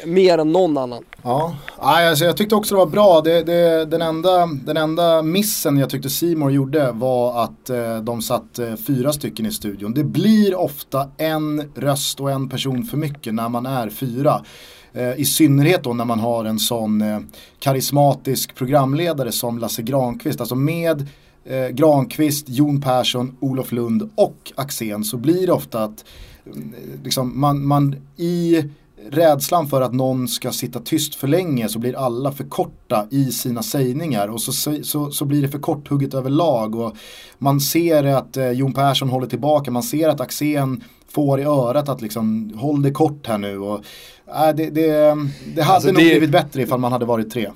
mer 0.07 0.39
än 0.39 0.53
någon 0.53 0.79
annan. 0.79 1.05
Ja, 1.23 1.57
alltså 1.79 2.25
jag 2.25 2.37
tyckte 2.37 2.55
också 2.55 2.75
det 2.75 2.79
var 2.79 2.87
bra. 2.87 3.21
Det, 3.21 3.43
det, 3.43 3.85
den, 3.85 4.03
enda, 4.03 4.47
den 4.47 4.77
enda 4.77 5.23
missen 5.23 5.77
jag 5.77 5.91
tyckte 5.91 6.11
Simon 6.11 6.53
gjorde 6.53 6.93
var 6.93 7.45
att 7.45 7.71
eh, 7.71 7.97
de 7.97 8.23
satt 8.23 8.59
eh, 8.59 8.75
fyra 8.77 9.13
stycken 9.13 9.47
i 9.47 9.53
studion. 9.53 9.95
Det 9.95 10.05
blir 10.05 10.55
ofta 10.55 11.09
en 11.17 11.73
röst 11.75 12.21
och 12.21 12.31
en 12.31 12.49
person 12.49 12.85
för 12.85 12.97
mycket 12.97 13.35
när 13.35 13.49
man 13.49 13.67
är 13.67 13.91
fyra. 13.91 14.45
Eh, 14.93 15.21
I 15.21 15.25
synnerhet 15.25 15.83
då 15.83 15.93
när 15.93 16.05
man 16.05 16.21
har 16.21 16.45
en 16.45 16.59
sån 16.59 17.03
eh, 17.03 17.19
karismatisk 17.59 18.55
programledare 18.55 19.33
som 19.33 19.59
Lasse 19.59 19.83
Granqvist. 19.83 20.41
Alltså 20.41 20.55
med 20.55 21.09
eh, 21.45 21.69
Granqvist, 21.69 22.49
Jon 22.49 22.81
Persson, 22.81 23.37
Olof 23.41 23.73
Lund 23.73 24.11
och 24.15 24.53
Axén 24.55 25.05
så 25.05 25.17
blir 25.17 25.47
det 25.47 25.53
ofta 25.53 25.85
att 25.85 26.05
mm, 26.47 26.75
liksom, 27.05 27.41
man, 27.41 27.67
man 27.67 27.97
i 28.17 28.65
rädslan 29.11 29.67
för 29.67 29.81
att 29.81 29.95
någon 29.95 30.29
ska 30.29 30.53
sitta 30.53 30.81
tyst 30.81 31.15
för 31.15 31.29
länge 31.29 31.69
så 31.69 31.79
blir 31.79 31.97
alla 31.97 32.33
för 32.33 32.45
korta 32.45 33.07
i 33.11 33.25
sina 33.25 33.63
sägningar. 33.63 34.29
Och 34.29 34.41
så, 34.41 34.53
så, 34.83 35.11
så 35.11 35.25
blir 35.25 35.43
det 35.43 35.49
för 35.49 35.59
korthugget 35.59 36.15
överlag 36.15 36.75
och 36.75 36.97
man 37.39 37.61
ser 37.61 38.05
att 38.05 38.37
eh, 38.37 38.51
Jon 38.51 38.73
Persson 38.73 39.09
håller 39.09 39.27
tillbaka, 39.27 39.71
man 39.71 39.83
ser 39.83 40.09
att 40.09 40.21
Axén 40.21 40.85
får 41.09 41.41
i 41.41 41.45
örat 41.45 41.89
att 41.89 42.03
liksom 42.03 42.53
håll 42.57 42.83
det 42.83 42.91
kort 42.91 43.27
här 43.27 43.39
nu. 43.39 43.59
Och 43.59 43.85
äh, 44.27 44.55
det, 44.57 44.71
det, 44.71 45.17
det 45.55 45.63
hade 45.63 45.75
alltså 45.75 45.89
nog 45.89 45.97
det... 45.97 46.11
blivit 46.11 46.31
bättre 46.31 46.63
ifall 46.63 46.81
man 46.81 46.93
hade 46.93 47.05
varit 47.05 47.31
tre. 47.31 47.51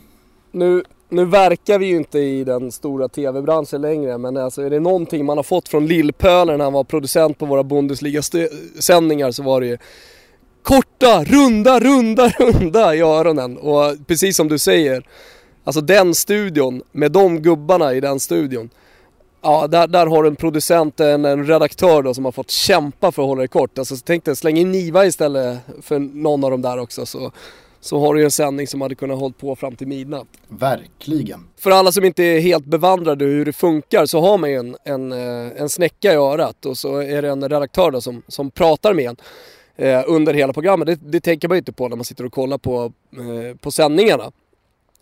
Nu, 0.53 0.83
nu 1.09 1.25
verkar 1.25 1.79
vi 1.79 1.87
ju 1.87 1.97
inte 1.97 2.19
i 2.19 2.45
den 2.45 2.73
stora 2.73 3.09
tv-branschen 3.09 3.81
längre 3.81 4.19
men 4.19 4.37
alltså 4.37 4.63
är 4.63 4.71
det 4.71 4.81
någonting 4.81 5.27
man 5.27 5.39
har 5.39 5.45
fått 5.45 5.69
från 5.69 5.87
Lillpöler 5.87 6.57
när 6.57 6.65
han 6.65 6.73
var 6.73 6.85
producent 6.85 7.39
på 7.39 7.47
våra 7.47 7.65
Bundesliga-sändningar 7.65 9.31
så 9.31 9.43
var 9.43 9.61
det 9.61 9.67
ju 9.67 9.79
korta, 10.69 11.25
runda, 11.25 11.81
runda, 11.81 12.29
runda 12.39 12.95
i 12.95 13.01
öronen. 13.01 13.57
Och 13.57 14.07
precis 14.07 14.37
som 14.37 14.49
du 14.49 14.59
säger, 14.59 15.07
alltså 15.65 15.81
den 15.81 16.15
studion 16.15 16.83
med 16.93 17.13
de 17.13 17.43
gubbarna 17.43 17.95
i 17.95 18.01
den 18.01 18.21
studion. 18.21 18.71
Ja, 19.43 19.67
där, 19.67 19.87
där 19.87 20.07
har 20.07 20.23
du 20.23 20.29
en 20.29 20.37
producent, 20.37 21.01
en, 21.01 21.25
en 21.25 21.47
redaktör 21.47 22.03
då 22.03 22.15
som 22.15 22.25
har 22.25 22.33
fått 22.33 22.51
kämpa 22.51 23.13
för 23.13 23.23
att 23.23 23.29
hålla 23.29 23.43
det 23.43 23.49
kort. 23.49 23.79
Alltså 23.79 23.97
tänk 24.05 24.25
dig, 24.25 24.37
släng 24.37 24.59
in 24.59 24.73
Niva 24.73 25.07
istället 25.07 25.59
för 25.83 25.99
någon 25.99 26.45
av 26.45 26.51
dem 26.51 26.63
där 26.63 26.79
också. 26.79 27.07
Så 27.07 27.33
så 27.81 28.01
har 28.01 28.15
du 28.15 28.25
en 28.25 28.31
sändning 28.31 28.67
som 28.67 28.81
hade 28.81 28.95
kunnat 28.95 29.19
hålla 29.19 29.35
på 29.41 29.57
fram 29.57 29.77
till 29.77 29.87
midnatt. 29.87 30.27
Verkligen. 30.49 31.41
För 31.59 31.71
alla 31.71 31.93
som 31.93 32.05
inte 32.05 32.25
är 32.25 32.41
helt 32.41 32.65
bevandrade 32.65 33.25
hur 33.25 33.45
det 33.45 33.53
funkar 33.53 34.07
så 34.07 34.21
har 34.21 34.39
man 34.39 34.51
ju 34.51 34.57
en, 34.57 34.77
en, 34.85 35.13
eh, 35.13 35.61
en 35.61 35.69
snäcka 35.69 36.13
i 36.13 36.17
örat 36.17 36.67
och 36.67 36.79
så 36.79 36.97
är 36.97 37.23
det 37.23 37.29
en 37.29 37.49
redaktör 37.49 37.91
då 37.91 38.01
som, 38.01 38.23
som 38.29 38.51
pratar 38.51 38.95
med 38.95 39.11
en 39.11 39.17
eh, 39.79 40.03
under 40.07 40.35
hela 40.35 40.53
programmet. 40.53 40.87
Det, 40.87 40.99
det 41.01 41.21
tänker 41.21 41.49
man 41.49 41.57
ju 41.57 41.59
inte 41.59 41.73
på 41.73 41.89
när 41.89 41.97
man 41.97 42.05
sitter 42.05 42.27
och 42.27 42.33
kollar 42.33 42.59
på, 42.59 42.93
eh, 43.13 43.57
på 43.57 43.71
sändningarna. 43.71 44.33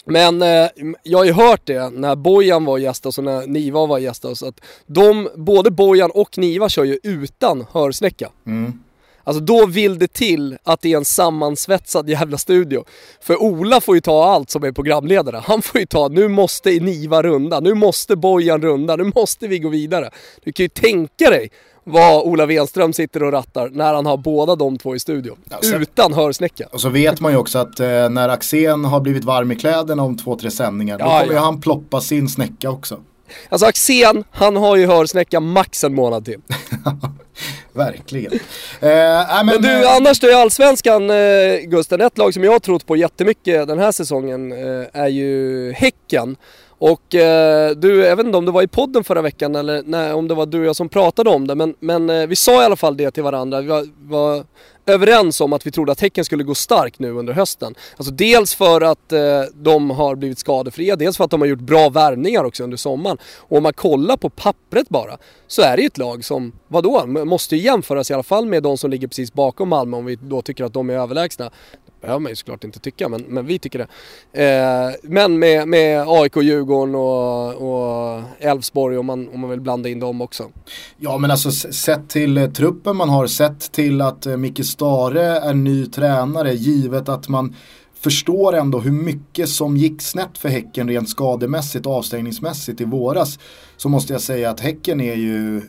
Men 0.04 0.42
eh, 0.42 0.68
jag 1.02 1.18
har 1.18 1.24
ju 1.24 1.32
hört 1.32 1.60
det 1.64 1.90
när 1.90 2.16
Bojan 2.16 2.64
var 2.64 2.78
gäst 2.78 3.04
hos 3.04 3.18
och 3.18 3.24
när 3.24 3.46
Niva 3.46 3.86
var 3.86 3.98
gäst 3.98 4.22
hos 4.22 4.42
att 4.42 4.60
de, 4.86 5.28
både 5.34 5.70
Bojan 5.70 6.10
och 6.10 6.38
Niva 6.38 6.68
kör 6.68 6.84
ju 6.84 6.98
utan 7.02 7.66
hörsnäcka. 7.72 8.30
Mm. 8.46 8.82
Alltså 9.26 9.44
då 9.44 9.66
vill 9.66 9.98
det 9.98 10.12
till 10.12 10.58
att 10.62 10.80
det 10.80 10.92
är 10.92 10.96
en 10.96 11.04
sammansvetsad 11.04 12.08
jävla 12.08 12.38
studio. 12.38 12.84
För 13.20 13.42
Ola 13.42 13.80
får 13.80 13.94
ju 13.94 14.00
ta 14.00 14.24
allt 14.24 14.50
som 14.50 14.64
är 14.64 14.72
programledare. 14.72 15.42
Han 15.44 15.62
får 15.62 15.80
ju 15.80 15.86
ta, 15.86 16.08
nu 16.08 16.28
måste 16.28 16.70
Niva 16.70 17.22
runda, 17.22 17.60
nu 17.60 17.74
måste 17.74 18.16
Bojan 18.16 18.62
runda, 18.62 18.96
nu 18.96 19.12
måste 19.14 19.48
vi 19.48 19.58
gå 19.58 19.68
vidare. 19.68 20.10
Du 20.44 20.52
kan 20.52 20.64
ju 20.64 20.68
tänka 20.68 21.30
dig 21.30 21.50
vad 21.84 22.22
Ola 22.22 22.46
Wenström 22.46 22.92
sitter 22.92 23.22
och 23.22 23.32
rattar 23.32 23.68
när 23.68 23.94
han 23.94 24.06
har 24.06 24.16
båda 24.16 24.56
de 24.56 24.78
två 24.78 24.96
i 24.96 24.98
studion. 24.98 25.36
Ja, 25.50 25.58
sen, 25.62 25.82
utan 25.82 26.12
hörsnäcka. 26.12 26.68
Och 26.72 26.80
så 26.80 26.88
vet 26.88 27.20
man 27.20 27.32
ju 27.32 27.38
också 27.38 27.58
att 27.58 27.80
eh, 27.80 28.08
när 28.08 28.28
Axén 28.28 28.84
har 28.84 29.00
blivit 29.00 29.24
varm 29.24 29.52
i 29.52 29.56
kläderna 29.56 30.02
om 30.02 30.16
två, 30.16 30.36
tre 30.36 30.50
sändningar, 30.50 30.98
då 30.98 31.04
ja, 31.04 31.20
kommer 31.20 31.34
ja. 31.34 31.40
han 31.40 31.60
ploppa 31.60 32.00
sin 32.00 32.28
snäcka 32.28 32.70
också. 32.70 33.00
Alltså 33.48 33.66
Axén, 33.66 34.24
han 34.30 34.56
har 34.56 34.76
ju 34.76 34.86
hörsnäcka 34.86 35.40
max 35.40 35.84
en 35.84 35.94
månad 35.94 36.24
till. 36.24 36.40
Verkligen. 37.72 38.32
Eh, 38.32 38.38
men, 38.80 39.46
men, 39.46 39.62
du, 39.62 39.84
eh, 39.84 39.96
annars 39.96 40.20
då 40.20 40.28
i 40.28 40.34
Allsvenskan, 40.34 41.10
eh, 41.10 41.58
Gusten, 41.64 42.00
ett 42.00 42.18
lag 42.18 42.34
som 42.34 42.44
jag 42.44 42.52
har 42.52 42.58
trott 42.58 42.86
på 42.86 42.96
jättemycket 42.96 43.68
den 43.68 43.78
här 43.78 43.92
säsongen 43.92 44.52
eh, 44.52 44.86
är 44.92 45.08
ju 45.08 45.72
Häcken. 45.72 46.36
Och 46.78 47.14
eh, 47.14 47.70
du, 47.70 47.96
jag 47.96 48.16
vet 48.16 48.26
inte 48.26 48.38
om 48.38 48.44
det 48.44 48.52
var 48.52 48.62
i 48.62 48.66
podden 48.66 49.04
förra 49.04 49.22
veckan 49.22 49.54
eller 49.54 49.82
nej, 49.86 50.12
om 50.12 50.28
det 50.28 50.34
var 50.34 50.46
du 50.46 50.60
och 50.60 50.66
jag 50.66 50.76
som 50.76 50.88
pratade 50.88 51.30
om 51.30 51.46
det, 51.46 51.54
men, 51.54 51.74
men 51.80 52.10
eh, 52.10 52.26
vi 52.26 52.36
sa 52.36 52.62
i 52.62 52.64
alla 52.64 52.76
fall 52.76 52.96
det 52.96 53.10
till 53.10 53.22
varandra. 53.22 53.60
Vi 53.60 53.68
var, 53.68 53.88
var 53.98 54.44
överens 54.86 55.40
om 55.40 55.52
att 55.52 55.66
vi 55.66 55.70
trodde 55.70 55.92
att 55.92 56.00
Häcken 56.00 56.24
skulle 56.24 56.44
gå 56.44 56.54
starkt 56.54 56.98
nu 56.98 57.10
under 57.10 57.32
hösten. 57.32 57.74
Alltså 57.96 58.12
dels 58.12 58.54
för 58.54 58.80
att 58.80 59.12
eh, 59.12 59.42
de 59.54 59.90
har 59.90 60.14
blivit 60.14 60.38
skadefria, 60.38 60.96
dels 60.96 61.16
för 61.16 61.24
att 61.24 61.30
de 61.30 61.40
har 61.40 61.48
gjort 61.48 61.60
bra 61.60 61.88
värvningar 61.88 62.44
också 62.44 62.64
under 62.64 62.76
sommaren. 62.76 63.18
Och 63.36 63.56
om 63.56 63.62
man 63.62 63.72
kollar 63.72 64.16
på 64.16 64.30
pappret 64.30 64.88
bara, 64.88 65.18
så 65.46 65.62
är 65.62 65.76
det 65.76 65.82
ju 65.82 65.86
ett 65.86 65.98
lag 65.98 66.24
som, 66.24 66.52
vadå, 66.68 67.06
måste 67.06 67.56
ju 67.56 67.62
jämföras 67.62 68.10
i 68.10 68.14
alla 68.14 68.22
fall 68.22 68.46
med 68.46 68.62
de 68.62 68.78
som 68.78 68.90
ligger 68.90 69.08
precis 69.08 69.32
bakom 69.32 69.68
Malmö 69.68 69.96
om 69.96 70.04
vi 70.04 70.16
då 70.16 70.42
tycker 70.42 70.64
att 70.64 70.72
de 70.72 70.90
är 70.90 70.94
överlägsna 70.94 71.50
behöver 72.06 72.20
man 72.20 72.32
ju 72.32 72.36
såklart 72.36 72.64
inte 72.64 72.78
tycka, 72.78 73.08
men, 73.08 73.22
men 73.22 73.46
vi 73.46 73.58
tycker 73.58 73.86
det. 74.32 74.44
Eh, 74.44 74.94
men 75.02 75.38
med, 75.38 75.68
med 75.68 76.04
AIK, 76.08 76.36
Djurgården 76.36 76.94
och 76.94 78.22
Elfsborg 78.38 78.98
om 78.98 79.06
man, 79.06 79.28
om 79.28 79.40
man 79.40 79.50
vill 79.50 79.60
blanda 79.60 79.88
in 79.88 80.00
dem 80.00 80.20
också. 80.20 80.44
Ja 80.96 81.18
men 81.18 81.30
alltså 81.30 81.50
sett 81.50 82.08
till 82.08 82.38
eh, 82.38 82.50
truppen 82.50 82.96
man 82.96 83.08
har, 83.08 83.26
sett 83.26 83.72
till 83.72 84.00
att 84.00 84.26
eh, 84.26 84.36
Micke 84.36 84.64
Stare 84.64 85.22
är 85.22 85.54
ny 85.54 85.86
tränare, 85.86 86.54
givet 86.54 87.08
att 87.08 87.28
man 87.28 87.54
förstår 88.00 88.56
ändå 88.56 88.80
hur 88.80 88.92
mycket 88.92 89.48
som 89.48 89.76
gick 89.76 90.02
snett 90.02 90.38
för 90.38 90.48
Häcken 90.48 90.88
rent 90.88 91.08
skademässigt 91.08 91.86
och 91.86 91.92
avstängningsmässigt 91.92 92.80
i 92.80 92.84
våras. 92.84 93.38
Så 93.76 93.88
måste 93.88 94.12
jag 94.12 94.22
säga 94.22 94.50
att 94.50 94.60
Häcken 94.60 95.00
är 95.00 95.14
ju 95.14 95.56
eh, 95.56 95.62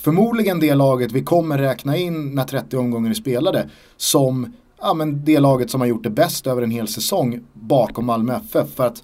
förmodligen 0.00 0.60
det 0.60 0.74
laget 0.74 1.12
vi 1.12 1.22
kommer 1.22 1.58
räkna 1.58 1.96
in 1.96 2.34
när 2.34 2.44
30 2.44 2.76
omgångar 2.76 3.10
är 3.10 3.14
spelade 3.14 3.70
som 3.96 4.52
ja, 4.80 4.94
men 4.94 5.24
det 5.24 5.40
laget 5.40 5.70
som 5.70 5.80
har 5.80 5.88
gjort 5.88 6.02
det 6.02 6.10
bäst 6.10 6.46
över 6.46 6.62
en 6.62 6.70
hel 6.70 6.88
säsong 6.88 7.40
bakom 7.52 8.06
Malmö 8.06 8.36
FF. 8.36 8.74
För 8.74 8.86
att 8.86 9.02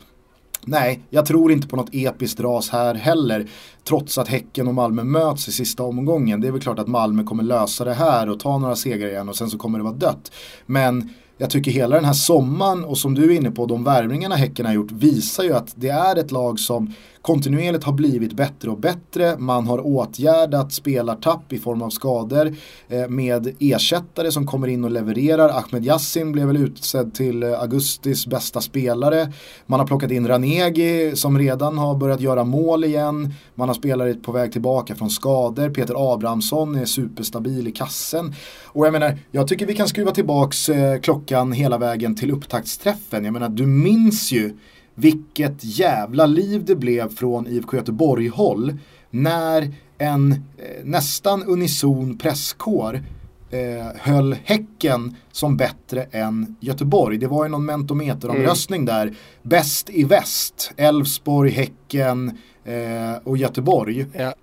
nej, 0.65 1.03
jag 1.11 1.27
tror 1.27 1.53
inte 1.53 1.69
på 1.69 1.77
något 1.77 1.91
episkt 1.93 2.41
ras 2.41 2.71
här 2.71 2.95
heller. 2.95 3.49
Trots 3.89 4.19
att 4.19 4.29
Häcken 4.29 4.69
och 4.69 4.75
Malmö 4.75 5.05
möts 5.05 5.49
i 5.49 5.53
sista 5.53 5.83
omgången. 5.83 6.41
Det 6.41 6.49
är 6.49 6.53
väl 6.53 6.61
klart 6.61 6.79
att 6.79 6.89
Malmö 6.89 7.25
kommer 7.25 7.43
lösa 7.43 7.85
det 7.85 7.95
här 7.95 8.29
och 8.29 8.41
ta 8.41 8.59
några 8.59 8.77
segrar 8.77 9.09
igen 9.09 9.29
och 9.29 9.37
sen 9.37 9.51
så 9.51 9.59
kommer 9.59 9.79
det 9.79 9.85
vara 9.85 9.95
dött. 9.95 10.33
Men 10.67 11.11
jag 11.41 11.51
tycker 11.51 11.71
hela 11.71 11.97
den 11.97 12.05
här 12.05 12.13
sommaren 12.13 12.85
och 12.85 12.99
som 12.99 13.15
du 13.15 13.25
är 13.25 13.37
inne 13.37 13.51
på, 13.51 13.67
de 13.67 13.85
värvningarna 13.85 14.35
Häcken 14.35 14.67
har 14.67 14.73
gjort 14.73 14.93
visar 14.93 15.45
ju 15.45 15.53
att 15.53 15.73
det 15.75 15.89
är 15.89 16.17
ett 16.17 16.31
lag 16.31 16.61
som 16.61 16.95
kontinuerligt 17.23 17.85
har 17.85 17.93
blivit 17.93 18.33
bättre 18.33 18.71
och 18.71 18.79
bättre. 18.79 19.39
Man 19.39 19.67
har 19.67 19.87
åtgärdat 19.87 20.73
spelartapp 20.73 21.53
i 21.53 21.59
form 21.59 21.83
av 21.83 21.91
skador 21.91 22.57
eh, 22.89 23.09
med 23.09 23.57
ersättare 23.59 24.33
som 24.33 24.47
kommer 24.47 24.69
in 24.69 24.85
och 24.85 24.91
levererar. 24.91 25.49
Ahmed 25.49 25.85
Yassin 25.85 26.33
blev 26.33 26.47
väl 26.47 26.57
utsedd 26.57 27.15
till 27.15 27.45
augustis 27.45 28.27
bästa 28.27 28.61
spelare. 28.61 29.33
Man 29.67 29.81
har 29.81 29.87
plockat 29.87 30.11
in 30.11 30.29
Ranegi 30.29 31.17
som 31.17 31.39
redan 31.39 31.79
har 31.79 31.95
börjat 31.95 32.21
göra 32.21 32.45
mål 32.45 32.85
igen. 32.85 33.35
Man 33.55 33.69
har 33.69 33.75
spelare 33.75 34.15
på 34.15 34.33
väg 34.33 34.53
tillbaka 34.53 34.95
från 34.95 35.11
skador. 35.11 35.71
Peter 35.71 36.13
Abrahamsson 36.13 36.77
är 36.77 36.85
superstabil 36.85 37.69
i 37.69 37.73
kassen. 37.73 38.35
Och 38.65 38.87
jag 38.87 38.93
menar, 38.93 39.19
jag 39.31 39.49
tycker 39.49 39.67
vi 39.67 39.75
kan 39.75 39.89
skruva 39.89 40.11
tillbaks 40.11 40.69
eh, 40.69 41.01
klockan 41.01 41.53
hela 41.53 41.79
vägen 41.79 42.17
till 42.17 42.31
upptaktsträffen. 42.31 43.25
Jag 43.25 43.33
menar, 43.33 43.49
du 43.49 43.67
minns 43.67 44.33
ju 44.33 44.57
vilket 45.01 45.65
jävla 45.65 46.27
liv 46.27 46.65
det 46.65 46.77
blev 46.77 47.15
från 47.15 47.47
IFK 47.47 47.77
Göteborg-håll 47.77 48.79
när 49.11 49.75
en 49.99 50.33
eh, 50.33 50.85
nästan 50.85 51.43
unison 51.43 52.19
presskår 52.19 53.03
eh, 53.51 53.87
höll 53.97 54.37
Häcken 54.45 55.17
som 55.33 55.57
bättre 55.57 56.03
än 56.03 56.57
Göteborg. 56.61 57.19
Det 57.19 57.27
var 57.27 57.45
ju 57.45 57.51
någon 57.51 57.65
mentometeromröstning 57.65 58.81
mm. 58.81 58.95
där. 58.95 59.15
Bäst 59.43 59.91
i 59.91 60.05
väst, 60.05 60.73
Elfsborg, 60.77 61.51
Häcken 61.51 62.39
eh, 62.65 63.23
och 63.25 63.37
Göteborg. 63.37 64.07
Ja. 64.13 64.35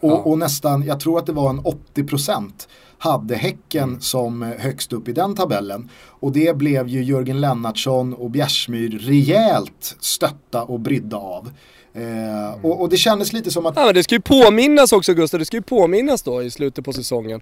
Och, 0.00 0.30
och, 0.30 0.38
nästan, 0.38 0.82
jag 0.82 1.00
tror 1.00 1.18
att 1.18 1.26
det 1.26 1.32
var 1.32 1.50
en 1.50 1.60
80% 1.60 2.50
hade 3.00 3.36
Häcken 3.36 3.88
mm. 3.88 4.00
som 4.00 4.42
högst 4.42 4.92
upp 4.92 5.08
i 5.08 5.12
den 5.12 5.34
tabellen. 5.34 5.88
Och 6.06 6.32
det 6.32 6.56
blev 6.56 6.88
ju 6.88 7.04
Jörgen 7.04 7.40
Lennartsson 7.40 8.14
och 8.14 8.30
Bjärsmyr 8.30 8.98
rejält 8.98 9.96
stötta 10.00 10.62
och 10.62 10.80
brydda 10.80 11.16
av. 11.16 11.50
Eh, 11.94 12.64
och, 12.64 12.80
och, 12.80 12.88
det 12.88 12.96
kändes 12.96 13.32
lite 13.32 13.50
som 13.50 13.66
att... 13.66 13.76
Ja 13.76 13.84
men 13.84 13.94
det 13.94 14.02
ska 14.02 14.14
ju 14.14 14.20
påminnas 14.20 14.92
också 14.92 15.14
Gustav, 15.14 15.40
det 15.40 15.46
ska 15.46 15.56
ju 15.56 15.62
påminnas 15.62 16.22
då 16.22 16.42
i 16.42 16.50
slutet 16.50 16.84
på 16.84 16.92
säsongen. 16.92 17.40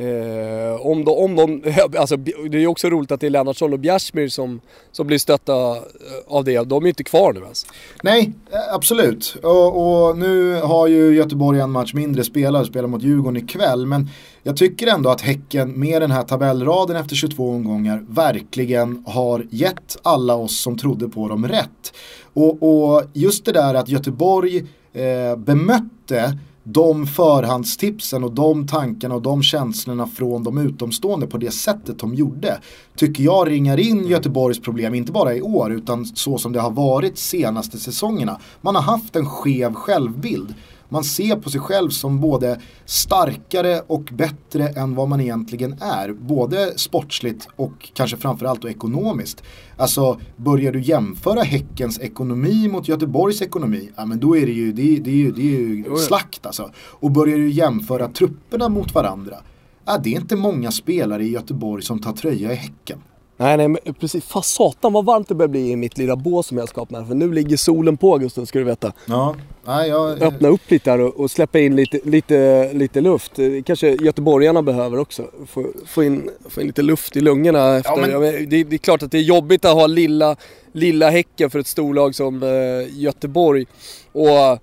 Eh, 0.00 0.86
om, 0.86 1.04
de, 1.04 1.10
om 1.10 1.36
de, 1.36 1.62
alltså 1.98 2.16
det 2.16 2.56
är 2.56 2.60
ju 2.60 2.66
också 2.66 2.90
roligt 2.90 3.12
att 3.12 3.20
det 3.20 3.26
är 3.26 3.30
Lennartsson 3.30 3.72
och 3.72 3.78
Bjärsmyr 3.78 4.28
som, 4.28 4.60
som 4.92 5.06
blir 5.06 5.18
stötta 5.18 5.76
eh, 5.76 5.82
av 6.28 6.44
det. 6.44 6.68
De 6.68 6.82
är 6.82 6.86
ju 6.86 6.88
inte 6.88 7.04
kvar 7.04 7.32
nu 7.32 7.40
ens. 7.40 7.66
Nej, 8.02 8.32
eh, 8.52 8.74
absolut. 8.74 9.36
Och, 9.42 10.08
och, 10.08 10.18
nu 10.18 10.54
har 10.54 10.86
ju 10.86 11.16
Göteborg 11.16 11.60
en 11.60 11.70
match 11.70 11.94
mindre 11.94 12.24
spelare, 12.24 12.64
spelar 12.64 12.88
mot 12.88 13.02
Djurgården 13.02 13.36
ikväll. 13.36 13.86
Men 13.86 14.08
jag 14.42 14.56
tycker 14.56 14.86
ändå 14.86 15.10
att 15.10 15.20
Häcken 15.20 15.80
med 15.80 16.02
den 16.02 16.10
här 16.10 16.22
tabellraden 16.22 16.96
efter 16.96 17.16
22 17.16 17.50
omgångar 17.50 18.04
verkligen 18.08 19.04
har 19.06 19.46
gett 19.50 19.98
alla 20.02 20.34
oss 20.34 20.60
som 20.60 20.78
trodde 20.78 21.08
på 21.08 21.28
dem 21.28 21.48
rätt. 21.48 21.92
Och, 22.32 22.62
och 22.62 23.02
just 23.12 23.44
det 23.44 23.52
där 23.52 23.74
att 23.74 23.88
Göteborg 23.88 24.58
eh, 24.92 25.36
bemötte 25.36 26.38
de 26.64 27.06
förhandstipsen 27.06 28.24
och 28.24 28.32
de 28.32 28.66
tankarna 28.66 29.14
och 29.14 29.22
de 29.22 29.42
känslorna 29.42 30.06
från 30.06 30.42
de 30.42 30.58
utomstående 30.58 31.26
på 31.26 31.38
det 31.38 31.50
sättet 31.50 31.98
de 31.98 32.14
gjorde 32.14 32.60
tycker 32.96 33.24
jag 33.24 33.50
ringar 33.50 33.80
in 33.80 34.06
Göteborgs 34.06 34.60
problem, 34.60 34.94
inte 34.94 35.12
bara 35.12 35.34
i 35.34 35.42
år 35.42 35.72
utan 35.72 36.06
så 36.06 36.38
som 36.38 36.52
det 36.52 36.60
har 36.60 36.70
varit 36.70 37.18
senaste 37.18 37.78
säsongerna. 37.78 38.40
Man 38.60 38.74
har 38.74 38.82
haft 38.82 39.16
en 39.16 39.26
skev 39.26 39.74
självbild. 39.74 40.54
Man 40.92 41.04
ser 41.04 41.36
på 41.36 41.50
sig 41.50 41.60
själv 41.60 41.90
som 41.90 42.20
både 42.20 42.60
starkare 42.84 43.80
och 43.86 44.02
bättre 44.12 44.68
än 44.68 44.94
vad 44.94 45.08
man 45.08 45.20
egentligen 45.20 45.72
är. 45.80 46.12
Både 46.12 46.78
sportsligt 46.78 47.48
och 47.56 47.90
kanske 47.94 48.16
framförallt 48.16 48.64
och 48.64 48.70
ekonomiskt. 48.70 49.42
Alltså 49.76 50.20
börjar 50.36 50.72
du 50.72 50.80
jämföra 50.80 51.42
Häckens 51.42 52.00
ekonomi 52.00 52.68
mot 52.68 52.88
Göteborgs 52.88 53.42
ekonomi, 53.42 53.90
ja 53.96 54.04
men 54.04 54.20
då 54.20 54.36
är 54.36 54.46
det 54.46 54.52
ju, 54.52 54.72
det, 54.72 54.82
det 54.82 55.10
är 55.10 55.14
ju, 55.14 55.30
det 55.30 55.42
är 55.42 55.60
ju 55.60 55.96
slakt 55.96 56.46
alltså. 56.46 56.70
Och 56.76 57.10
börjar 57.10 57.38
du 57.38 57.50
jämföra 57.50 58.08
trupperna 58.08 58.68
mot 58.68 58.94
varandra, 58.94 59.36
ja 59.84 59.98
det 59.98 60.14
är 60.14 60.20
inte 60.20 60.36
många 60.36 60.70
spelare 60.70 61.24
i 61.24 61.30
Göteborg 61.30 61.82
som 61.82 61.98
tar 61.98 62.12
tröja 62.12 62.52
i 62.52 62.54
Häcken. 62.54 62.98
Nej, 63.36 63.56
nej, 63.56 63.68
men 63.68 63.94
precis. 63.94 64.24
Fan 64.24 64.42
satan 64.42 64.92
vad 64.92 65.04
varmt 65.04 65.28
det 65.28 65.34
börjar 65.34 65.48
bli 65.48 65.70
i 65.70 65.76
mitt 65.76 65.98
lilla 65.98 66.16
bås 66.16 66.46
som 66.46 66.58
jag 66.58 66.68
skapat 66.68 66.98
här. 66.98 67.04
För 67.04 67.14
nu 67.14 67.32
ligger 67.32 67.56
solen 67.56 67.96
på 67.96 68.18
Gustav, 68.18 68.44
ska 68.44 68.58
du 68.58 68.64
veta. 68.64 68.92
Ja. 69.06 69.34
Nej, 69.70 69.88
jag... 69.88 70.22
Öppna 70.22 70.48
upp 70.48 70.70
lite 70.70 70.90
här 70.90 71.00
och, 71.00 71.20
och 71.20 71.30
släppa 71.30 71.58
in 71.58 71.76
lite, 71.76 72.00
lite, 72.04 72.70
lite 72.72 73.00
luft. 73.00 73.32
Kanske 73.64 73.88
göteborgarna 73.88 74.62
behöver 74.62 74.98
också. 74.98 75.30
Få, 75.46 75.66
få, 75.86 76.02
in, 76.02 76.30
få 76.48 76.60
in 76.60 76.66
lite 76.66 76.82
luft 76.82 77.16
i 77.16 77.20
lungorna 77.20 77.76
efter. 77.76 77.90
Ja, 77.90 78.18
men... 78.18 78.20
det, 78.50 78.64
det, 78.64 78.76
är 78.76 78.78
klart 78.78 79.02
att 79.02 79.10
det 79.10 79.18
är 79.18 79.22
jobbigt 79.22 79.64
att 79.64 79.74
ha 79.74 79.86
lilla, 79.86 80.36
lilla 80.72 81.10
Häcken 81.10 81.50
för 81.50 81.58
ett 81.58 81.66
storlag 81.66 82.14
som 82.14 82.42
eh, 82.42 83.00
Göteborg. 83.00 83.66
Och 84.12 84.58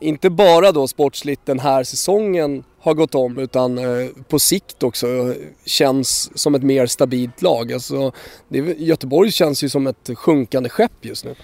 inte 0.00 0.30
bara 0.30 0.72
då 0.72 0.88
sportsligt 0.88 1.46
den 1.46 1.58
här 1.58 1.84
säsongen 1.84 2.64
har 2.80 2.94
gått 2.94 3.14
om 3.14 3.38
utan 3.38 3.78
eh, 3.78 4.08
på 4.28 4.38
sikt 4.38 4.82
också 4.82 5.34
känns 5.64 6.38
som 6.38 6.54
ett 6.54 6.62
mer 6.62 6.86
stabilt 6.86 7.42
lag. 7.42 7.72
Alltså, 7.72 8.12
det, 8.48 8.58
Göteborg 8.58 9.32
känns 9.32 9.64
ju 9.64 9.68
som 9.68 9.86
ett 9.86 10.10
sjunkande 10.14 10.68
skepp 10.68 11.04
just 11.04 11.24
nu. 11.24 11.34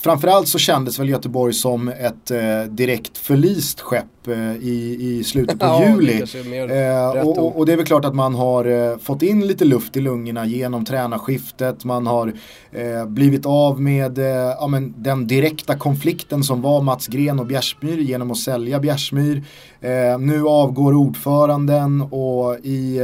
Framförallt 0.00 0.48
så 0.48 0.58
kändes 0.58 0.98
väl 0.98 1.08
Göteborg 1.08 1.54
som 1.54 1.88
ett 1.88 2.30
eh, 2.30 2.62
direkt 2.62 3.18
förlist 3.18 3.80
skepp 3.80 4.06
eh, 4.28 4.56
i, 4.56 4.96
i 5.00 5.24
slutet 5.24 5.58
på 5.58 5.66
ja, 5.66 5.88
juli. 5.88 6.24
Eh, 6.70 7.26
och, 7.26 7.58
och, 7.58 7.66
det 7.66 7.72
är 7.72 7.76
väl 7.76 7.86
klart 7.86 8.04
att 8.04 8.14
man 8.14 8.34
har 8.34 8.64
eh, 8.64 8.98
fått 8.98 9.22
in 9.22 9.46
lite 9.46 9.64
luft 9.64 9.96
i 9.96 10.00
lungorna 10.00 10.46
genom 10.46 10.84
tränarskiftet. 10.84 11.84
Man 11.84 12.06
har 12.06 12.32
eh, 12.72 13.06
blivit 13.06 13.46
av 13.46 13.80
med 13.80 14.18
eh, 14.18 14.24
ja, 14.60 14.66
men 14.66 14.94
den 14.96 15.26
direkta 15.26 15.76
konflikten 15.76 16.44
som 16.44 16.62
var 16.62 16.82
Mats 16.82 17.06
Gren 17.06 17.40
och 17.40 17.46
Bjärsmyr 17.46 17.98
genom 17.98 18.30
att 18.30 18.38
sälja 18.38 18.80
Bjärsmyr. 18.80 19.42
nu 20.18 20.46
avgår 20.46 20.94
ordföranden 20.94 22.02
och 22.02 22.56
i, 22.62 23.00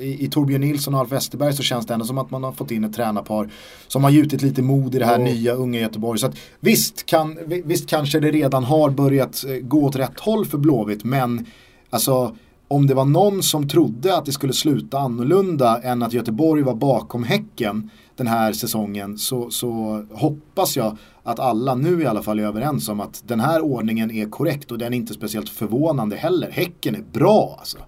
i, 0.00 0.16
i 0.20 0.28
Torbjörn 0.30 0.60
Nilsson 0.60 0.94
och 0.94 1.00
Alf 1.00 1.12
Westerberg 1.12 1.52
så 1.52 1.62
känns 1.62 1.86
det 1.86 1.94
ändå 1.94 2.06
som 2.06 2.18
att 2.18 2.30
man 2.30 2.44
har 2.44 2.52
fått 2.52 2.70
in 2.70 2.84
ett 2.84 2.94
tränarpar 2.94 3.50
som 3.88 4.04
har 4.04 4.10
gjutit 4.10 4.42
lite 4.42 4.62
mod 4.62 4.94
i 4.94 4.98
det 4.98 5.06
här 5.06 5.18
oh. 5.18 5.24
nya 5.24 5.52
unga 5.52 5.80
Göteborg. 5.80 6.18
Så 6.18 6.26
att, 6.26 6.36
visst, 6.60 7.06
kan, 7.06 7.38
visst 7.64 7.88
kanske 7.88 8.20
det 8.20 8.30
redan 8.30 8.64
har 8.64 8.90
börjat 8.90 9.44
eh, 9.44 9.54
gå 9.54 9.84
åt 9.84 9.96
rätt 9.96 10.20
håll 10.20 10.46
för 10.46 10.55
Blåvitt 10.56 11.04
men 11.04 11.46
alltså 11.90 12.36
om 12.68 12.86
det 12.86 12.94
var 12.94 13.04
någon 13.04 13.42
som 13.42 13.68
trodde 13.68 14.16
att 14.16 14.24
det 14.24 14.32
skulle 14.32 14.52
sluta 14.52 14.98
annorlunda 14.98 15.82
än 15.82 16.02
att 16.02 16.12
Göteborg 16.12 16.62
var 16.62 16.74
bakom 16.74 17.24
Häcken 17.24 17.90
den 18.16 18.26
här 18.26 18.52
säsongen 18.52 19.18
så, 19.18 19.50
så 19.50 20.02
hoppas 20.12 20.76
jag 20.76 20.96
att 21.22 21.40
alla 21.40 21.74
nu 21.74 22.02
i 22.02 22.06
alla 22.06 22.22
fall 22.22 22.38
är 22.38 22.44
överens 22.44 22.88
om 22.88 23.00
att 23.00 23.22
den 23.26 23.40
här 23.40 23.60
ordningen 23.60 24.10
är 24.10 24.30
korrekt 24.30 24.70
och 24.70 24.78
den 24.78 24.92
är 24.92 24.96
inte 24.96 25.14
speciellt 25.14 25.48
förvånande 25.48 26.16
heller. 26.16 26.50
Häcken 26.50 26.94
är 26.94 27.04
bra 27.12 27.56
alltså. 27.58 27.78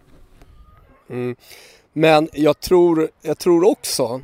Mm. 1.10 1.36
Men 1.92 2.28
jag 2.32 2.60
tror, 2.60 3.08
jag 3.22 3.38
tror 3.38 3.70
också 3.70 4.20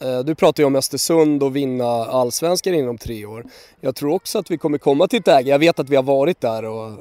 Eh, 0.00 0.18
du 0.18 0.34
pratar 0.34 0.62
ju 0.62 0.66
om 0.66 0.76
Östersund 0.76 1.42
och 1.42 1.56
vinna 1.56 1.84
allsvenskan 2.04 2.74
inom 2.74 2.98
tre 2.98 3.26
år. 3.26 3.44
Jag 3.80 3.96
tror 3.96 4.14
också 4.14 4.38
att 4.38 4.50
vi 4.50 4.58
kommer 4.58 4.78
komma 4.78 5.08
till 5.08 5.18
ett 5.18 5.26
läge, 5.26 5.50
jag 5.50 5.58
vet 5.58 5.78
att 5.78 5.88
vi 5.88 5.96
har 5.96 6.02
varit 6.02 6.40
där 6.40 6.64
och 6.64 6.86
eh, 6.86 6.94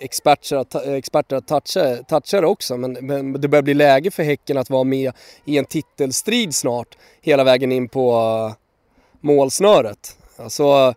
experter, 0.00 0.88
eh, 0.88 0.92
experter 0.92 1.40
touchar, 1.40 2.02
touchar 2.02 2.40
det 2.40 2.46
också, 2.46 2.76
men, 2.76 2.92
men, 2.92 3.32
det 3.32 3.48
börjar 3.48 3.62
bli 3.62 3.74
läge 3.74 4.10
för 4.10 4.22
Häcken 4.22 4.58
att 4.58 4.70
vara 4.70 4.84
med 4.84 5.12
i 5.44 5.58
en 5.58 5.64
titelstrid 5.64 6.54
snart 6.54 6.98
hela 7.20 7.44
vägen 7.44 7.72
in 7.72 7.88
på 7.88 8.52
målsnöret. 9.20 10.16
Alltså, 10.36 10.94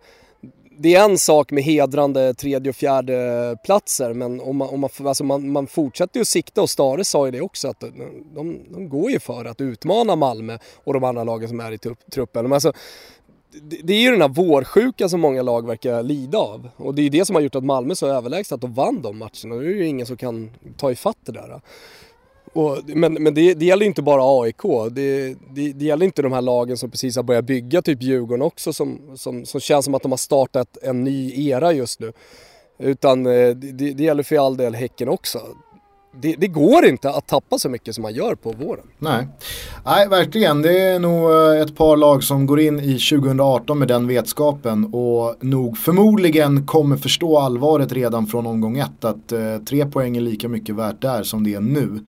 det 0.79 0.95
är 0.95 1.05
en 1.05 1.17
sak 1.17 1.51
med 1.51 1.63
hedrande 1.63 2.33
tredje 2.33 2.69
och 2.69 2.75
fjärde 2.75 3.57
platser 3.63 4.13
men 4.13 4.41
om 4.41 4.57
man, 4.57 4.69
om 4.69 4.79
man, 4.79 4.89
alltså 5.05 5.23
man, 5.23 5.51
man 5.51 5.67
fortsätter 5.67 6.17
ju 6.17 6.21
att 6.21 6.27
sikta 6.27 6.61
och 6.61 6.69
Stare 6.69 7.03
sa 7.03 7.25
ju 7.25 7.31
det 7.31 7.41
också 7.41 7.67
att 7.67 7.79
de, 8.35 8.59
de, 8.69 8.89
går 8.89 9.11
ju 9.11 9.19
för 9.19 9.45
att 9.45 9.61
utmana 9.61 10.15
Malmö 10.15 10.57
och 10.83 10.93
de 10.93 11.03
andra 11.03 11.23
lagen 11.23 11.49
som 11.49 11.59
är 11.59 11.71
i 11.71 11.77
truppen. 12.11 12.43
Men 12.43 12.53
alltså, 12.53 12.73
det, 13.61 13.79
det 13.83 13.93
är 13.93 14.01
ju 14.01 14.11
den 14.11 14.21
här 14.21 14.29
vårsjukan 14.29 15.09
som 15.09 15.21
många 15.21 15.41
lag 15.41 15.67
verkar 15.67 16.03
lida 16.03 16.37
av 16.37 16.69
och 16.77 16.95
det 16.95 17.01
är 17.01 17.03
ju 17.03 17.09
det 17.09 17.25
som 17.25 17.35
har 17.35 17.41
gjort 17.41 17.55
att 17.55 17.63
Malmö 17.63 17.95
så 17.95 18.07
överlägset 18.07 18.53
att 18.53 18.61
de 18.61 18.73
vann 18.73 19.01
de 19.01 19.17
matcherna. 19.17 19.55
Nu 19.55 19.55
är 19.55 19.73
det 19.73 19.79
ju 19.79 19.87
ingen 19.87 20.05
som 20.05 20.17
kan 20.17 20.51
ta 20.77 20.91
ifatt 20.91 21.17
det 21.25 21.31
där. 21.31 21.61
Och, 22.57 22.77
men 22.85 23.13
men 23.13 23.33
det, 23.33 23.53
det 23.53 23.65
gäller 23.65 23.85
inte 23.85 24.01
bara 24.01 24.41
AIK. 24.41 24.61
Det, 24.91 25.35
det, 25.55 25.73
det, 25.73 25.85
gäller 25.85 26.05
inte 26.05 26.21
de 26.21 26.31
här 26.31 26.41
lagen 26.41 26.77
som 26.77 26.91
precis 26.91 27.15
har 27.15 27.23
börjat 27.23 27.45
bygga, 27.45 27.81
typ 27.81 28.01
Djurgården 28.03 28.41
också, 28.41 28.73
som, 28.73 28.99
som, 29.15 29.45
som 29.45 29.59
känns 29.59 29.85
som 29.85 29.95
att 29.95 30.01
de 30.01 30.11
har 30.11 30.17
startat 30.17 30.77
en 30.81 31.03
ny 31.03 31.47
era 31.49 31.73
just 31.73 31.99
nu. 31.99 32.13
Utan 32.79 33.25
eh, 33.25 33.49
det, 33.49 33.93
det 33.93 34.03
gäller 34.03 34.23
för 34.23 34.45
all 34.45 34.57
del 34.57 34.75
Häcken 34.75 35.09
också. 35.09 35.39
Det, 36.21 36.35
det, 36.37 36.47
går 36.47 36.85
inte 36.85 37.09
att 37.09 37.27
tappa 37.27 37.59
så 37.59 37.69
mycket 37.69 37.95
som 37.95 38.01
man 38.01 38.13
gör 38.13 38.35
på 38.35 38.51
våren. 38.51 38.85
Nej. 38.99 39.27
Nej, 39.85 40.07
verkligen. 40.07 40.61
Det 40.61 40.79
är 40.79 40.99
nog 40.99 41.31
eh, 41.31 41.61
ett 41.61 41.75
par 41.75 41.97
lag 41.97 42.23
som 42.23 42.45
går 42.45 42.59
in 42.59 42.79
i 42.79 42.99
2018 42.99 43.79
med 43.79 43.87
den 43.87 44.07
vetskapen 44.07 44.85
och 44.93 45.35
nog 45.43 45.77
förmodligen 45.77 46.65
kommer 46.65 46.97
förstå 46.97 47.37
allvaret 47.37 47.91
redan 47.91 48.27
från 48.27 48.47
omgång 48.47 48.77
ett. 48.77 49.05
Att 49.05 49.31
eh, 49.31 49.57
tre 49.69 49.85
poäng 49.85 50.17
är 50.17 50.21
lika 50.21 50.49
mycket 50.49 50.75
värt 50.75 51.01
där 51.01 51.23
som 51.23 51.43
det 51.43 51.53
är 51.53 51.61
nu. 51.61 51.99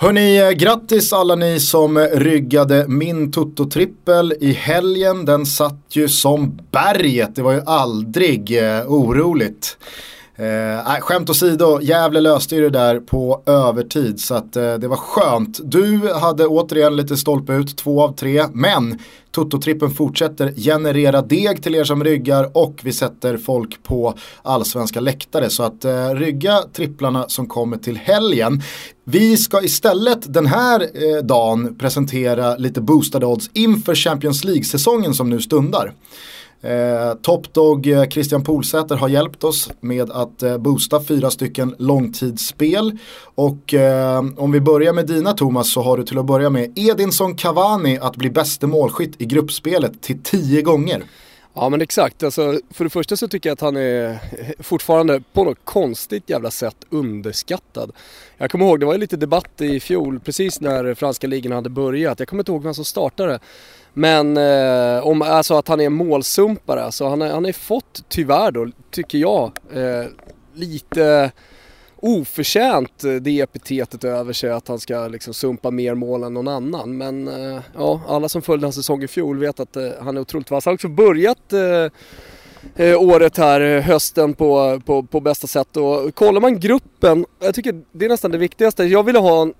Hörni, 0.00 0.38
eh, 0.38 0.50
grattis 0.50 1.12
alla 1.12 1.34
ni 1.34 1.60
som 1.60 1.96
eh, 1.96 2.02
ryggade 2.02 2.88
min 2.88 3.32
Toto-trippel 3.32 4.34
i 4.40 4.52
helgen. 4.52 5.24
Den 5.24 5.46
satt 5.46 5.84
ju 5.90 6.08
som 6.08 6.58
berget, 6.70 7.34
det 7.34 7.42
var 7.42 7.52
ju 7.52 7.62
aldrig 7.66 8.58
eh, 8.58 8.86
oroligt. 8.86 9.78
Eh, 10.38 11.00
skämt 11.00 11.30
åsido, 11.30 11.80
Gävle 11.82 12.20
löste 12.20 12.54
ju 12.54 12.62
det 12.62 12.78
där 12.78 13.00
på 13.00 13.42
övertid 13.46 14.20
så 14.20 14.34
att 14.34 14.56
eh, 14.56 14.74
det 14.74 14.88
var 14.88 14.96
skönt. 14.96 15.60
Du 15.64 16.12
hade 16.14 16.46
återigen 16.46 16.96
lite 16.96 17.16
stolpe 17.16 17.52
ut, 17.52 17.76
två 17.76 18.02
av 18.02 18.12
tre, 18.12 18.44
men 18.52 18.98
Toto-trippen 19.32 19.90
fortsätter 19.90 20.52
generera 20.56 21.22
deg 21.22 21.62
till 21.62 21.74
er 21.74 21.84
som 21.84 22.04
ryggar 22.04 22.50
och 22.54 22.80
vi 22.82 22.92
sätter 22.92 23.36
folk 23.36 23.82
på 23.82 24.14
allsvenska 24.42 25.00
läktare. 25.00 25.50
Så 25.50 25.62
att 25.62 25.84
eh, 25.84 26.10
rygga 26.10 26.62
tripplarna 26.72 27.28
som 27.28 27.46
kommer 27.46 27.76
till 27.76 27.96
helgen. 27.96 28.62
Vi 29.04 29.36
ska 29.36 29.62
istället 29.62 30.34
den 30.34 30.46
här 30.46 30.80
eh, 30.80 31.24
dagen 31.24 31.74
presentera 31.78 32.56
lite 32.56 32.80
boostade 32.80 33.26
odds 33.26 33.50
inför 33.52 33.94
Champions 33.94 34.44
League-säsongen 34.44 35.14
som 35.14 35.30
nu 35.30 35.40
stundar. 35.40 35.92
Eh, 36.62 37.14
Topdog 37.22 37.86
eh, 37.86 38.04
Christian 38.04 38.44
Polsäter 38.44 38.96
har 38.96 39.08
hjälpt 39.08 39.44
oss 39.44 39.70
med 39.80 40.10
att 40.10 40.42
eh, 40.42 40.58
boosta 40.58 41.02
fyra 41.02 41.30
stycken 41.30 41.74
långtidsspel. 41.78 42.98
Och 43.34 43.74
eh, 43.74 44.24
om 44.36 44.52
vi 44.52 44.60
börjar 44.60 44.92
med 44.92 45.06
dina 45.06 45.32
Thomas 45.32 45.72
så 45.72 45.82
har 45.82 45.96
du 45.96 46.04
till 46.04 46.18
att 46.18 46.26
börja 46.26 46.50
med 46.50 46.78
Edinson 46.78 47.34
Cavani 47.34 47.98
att 47.98 48.16
bli 48.16 48.30
bäste 48.30 48.66
målskytt 48.66 49.14
i 49.18 49.26
gruppspelet 49.26 50.02
till 50.02 50.22
tio 50.22 50.62
gånger. 50.62 51.02
Ja 51.60 51.68
men 51.68 51.80
exakt, 51.80 52.22
alltså, 52.22 52.60
för 52.70 52.84
det 52.84 52.90
första 52.90 53.16
så 53.16 53.28
tycker 53.28 53.48
jag 53.48 53.54
att 53.54 53.60
han 53.60 53.76
är 53.76 54.18
fortfarande 54.62 55.22
på 55.32 55.44
något 55.44 55.58
konstigt 55.64 56.30
jävla 56.30 56.50
sätt 56.50 56.76
underskattad. 56.90 57.92
Jag 58.36 58.50
kommer 58.50 58.64
ihåg, 58.64 58.80
det 58.80 58.86
var 58.86 58.92
ju 58.92 58.98
lite 58.98 59.16
debatt 59.16 59.60
i 59.60 59.80
fjol 59.80 60.20
precis 60.20 60.60
när 60.60 60.94
franska 60.94 61.26
ligan 61.26 61.52
hade 61.52 61.70
börjat. 61.70 62.18
Jag 62.18 62.28
kommer 62.28 62.40
inte 62.40 62.52
ihåg 62.52 62.62
vem 62.62 62.74
som 62.74 62.84
startade. 62.84 63.38
Men 63.92 64.36
eh, 64.36 65.06
om, 65.06 65.22
alltså 65.22 65.54
att 65.54 65.68
han 65.68 65.80
är 65.80 65.88
målsumpare, 65.88 66.82
alltså 66.82 67.08
han 67.08 67.20
har 67.20 67.28
han 67.28 67.46
är 67.46 67.52
fått 67.52 68.04
tyvärr 68.08 68.50
då, 68.50 68.70
tycker 68.90 69.18
jag, 69.18 69.52
eh, 69.72 70.06
lite 70.54 71.30
oförtjänt 72.02 73.04
eh, 73.04 73.12
det 73.12 73.40
epitetet 73.40 74.04
över 74.04 74.32
sig 74.32 74.50
att 74.50 74.68
han 74.68 74.78
ska 74.78 75.08
liksom 75.08 75.34
sumpa 75.34 75.70
mer 75.70 75.94
mål 75.94 76.22
än 76.22 76.34
någon 76.34 76.48
annan. 76.48 76.96
Men 76.96 77.28
eh, 77.28 77.60
ja, 77.74 78.00
alla 78.08 78.28
som 78.28 78.42
följde 78.42 78.66
hans 78.66 78.74
säsong 78.74 79.02
i 79.02 79.08
fjol 79.08 79.38
vet 79.38 79.60
att 79.60 79.76
eh, 79.76 79.88
han 80.00 80.16
är 80.16 80.20
otroligt 80.20 80.50
vass. 80.50 80.64
Han 80.64 80.70
har 80.70 80.74
också 80.74 80.88
börjat 80.88 81.52
eh, 81.52 83.02
året 83.02 83.36
här, 83.36 83.80
hösten 83.80 84.34
på, 84.34 84.80
på, 84.84 85.02
på 85.02 85.20
bästa 85.20 85.46
sätt. 85.46 85.76
Och 85.76 86.14
kollar 86.14 86.40
man 86.40 86.60
gruppen, 86.60 87.26
jag 87.40 87.54
tycker 87.54 87.82
det 87.92 88.04
är 88.04 88.08
nästan 88.08 88.30
det 88.30 88.38
viktigaste. 88.38 88.84
Jag 88.84 89.02
ville 89.02 89.18
ha 89.18 89.42
en, 89.42 89.54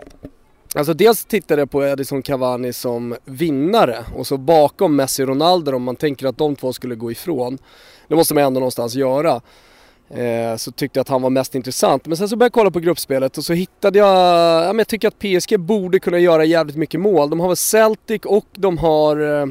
Alltså 0.75 0.95
dels 0.95 1.25
tittade 1.25 1.63
jag 1.63 1.71
på 1.71 1.85
Edison 1.85 2.23
Cavani 2.23 2.73
som 2.73 3.17
vinnare 3.25 4.05
och 4.17 4.27
så 4.27 4.37
bakom 4.37 4.97
Messi 4.97 5.23
och 5.23 5.29
Ronaldo 5.29 5.77
om 5.77 5.83
man 5.83 5.97
tänker 5.97 6.27
att 6.27 6.39
de 6.39 6.57
två 6.57 6.73
skulle 6.73 6.95
gå 6.95 7.13
ifrån. 7.13 7.59
Det 8.09 8.15
måste 8.15 8.35
man 8.35 8.45
ändå 8.45 8.61
någonstans 8.61 8.95
göra. 8.95 9.41
Eh, 10.11 10.57
så 10.57 10.73
tyckte 10.73 10.99
jag 10.99 11.03
att 11.03 11.09
han 11.09 11.23
var 11.23 11.31
mest 11.31 11.55
intressant. 11.55 12.07
Men 12.07 12.17
sen 12.17 12.29
så 12.29 12.37
började 12.37 12.47
jag 12.47 12.53
kolla 12.53 12.71
på 12.71 12.81
gruppspelet 12.81 13.39
och 13.39 13.45
så 13.45 13.53
hittade 13.53 13.99
jag, 13.99 14.09
ja 14.65 14.67
men 14.67 14.79
jag 14.79 14.89
tycker 14.89 15.09
att 15.09 15.19
PSG 15.19 15.61
borde 15.61 15.99
kunna 15.99 16.19
göra 16.19 16.45
jävligt 16.45 16.77
mycket 16.77 17.01
mål. 17.01 17.31
De 17.31 17.41
har 17.41 17.49
väl 17.49 17.57
Celtic 17.57 18.23
och 18.25 18.47
de 18.53 18.79
har 18.79 19.41
eh, 19.41 19.47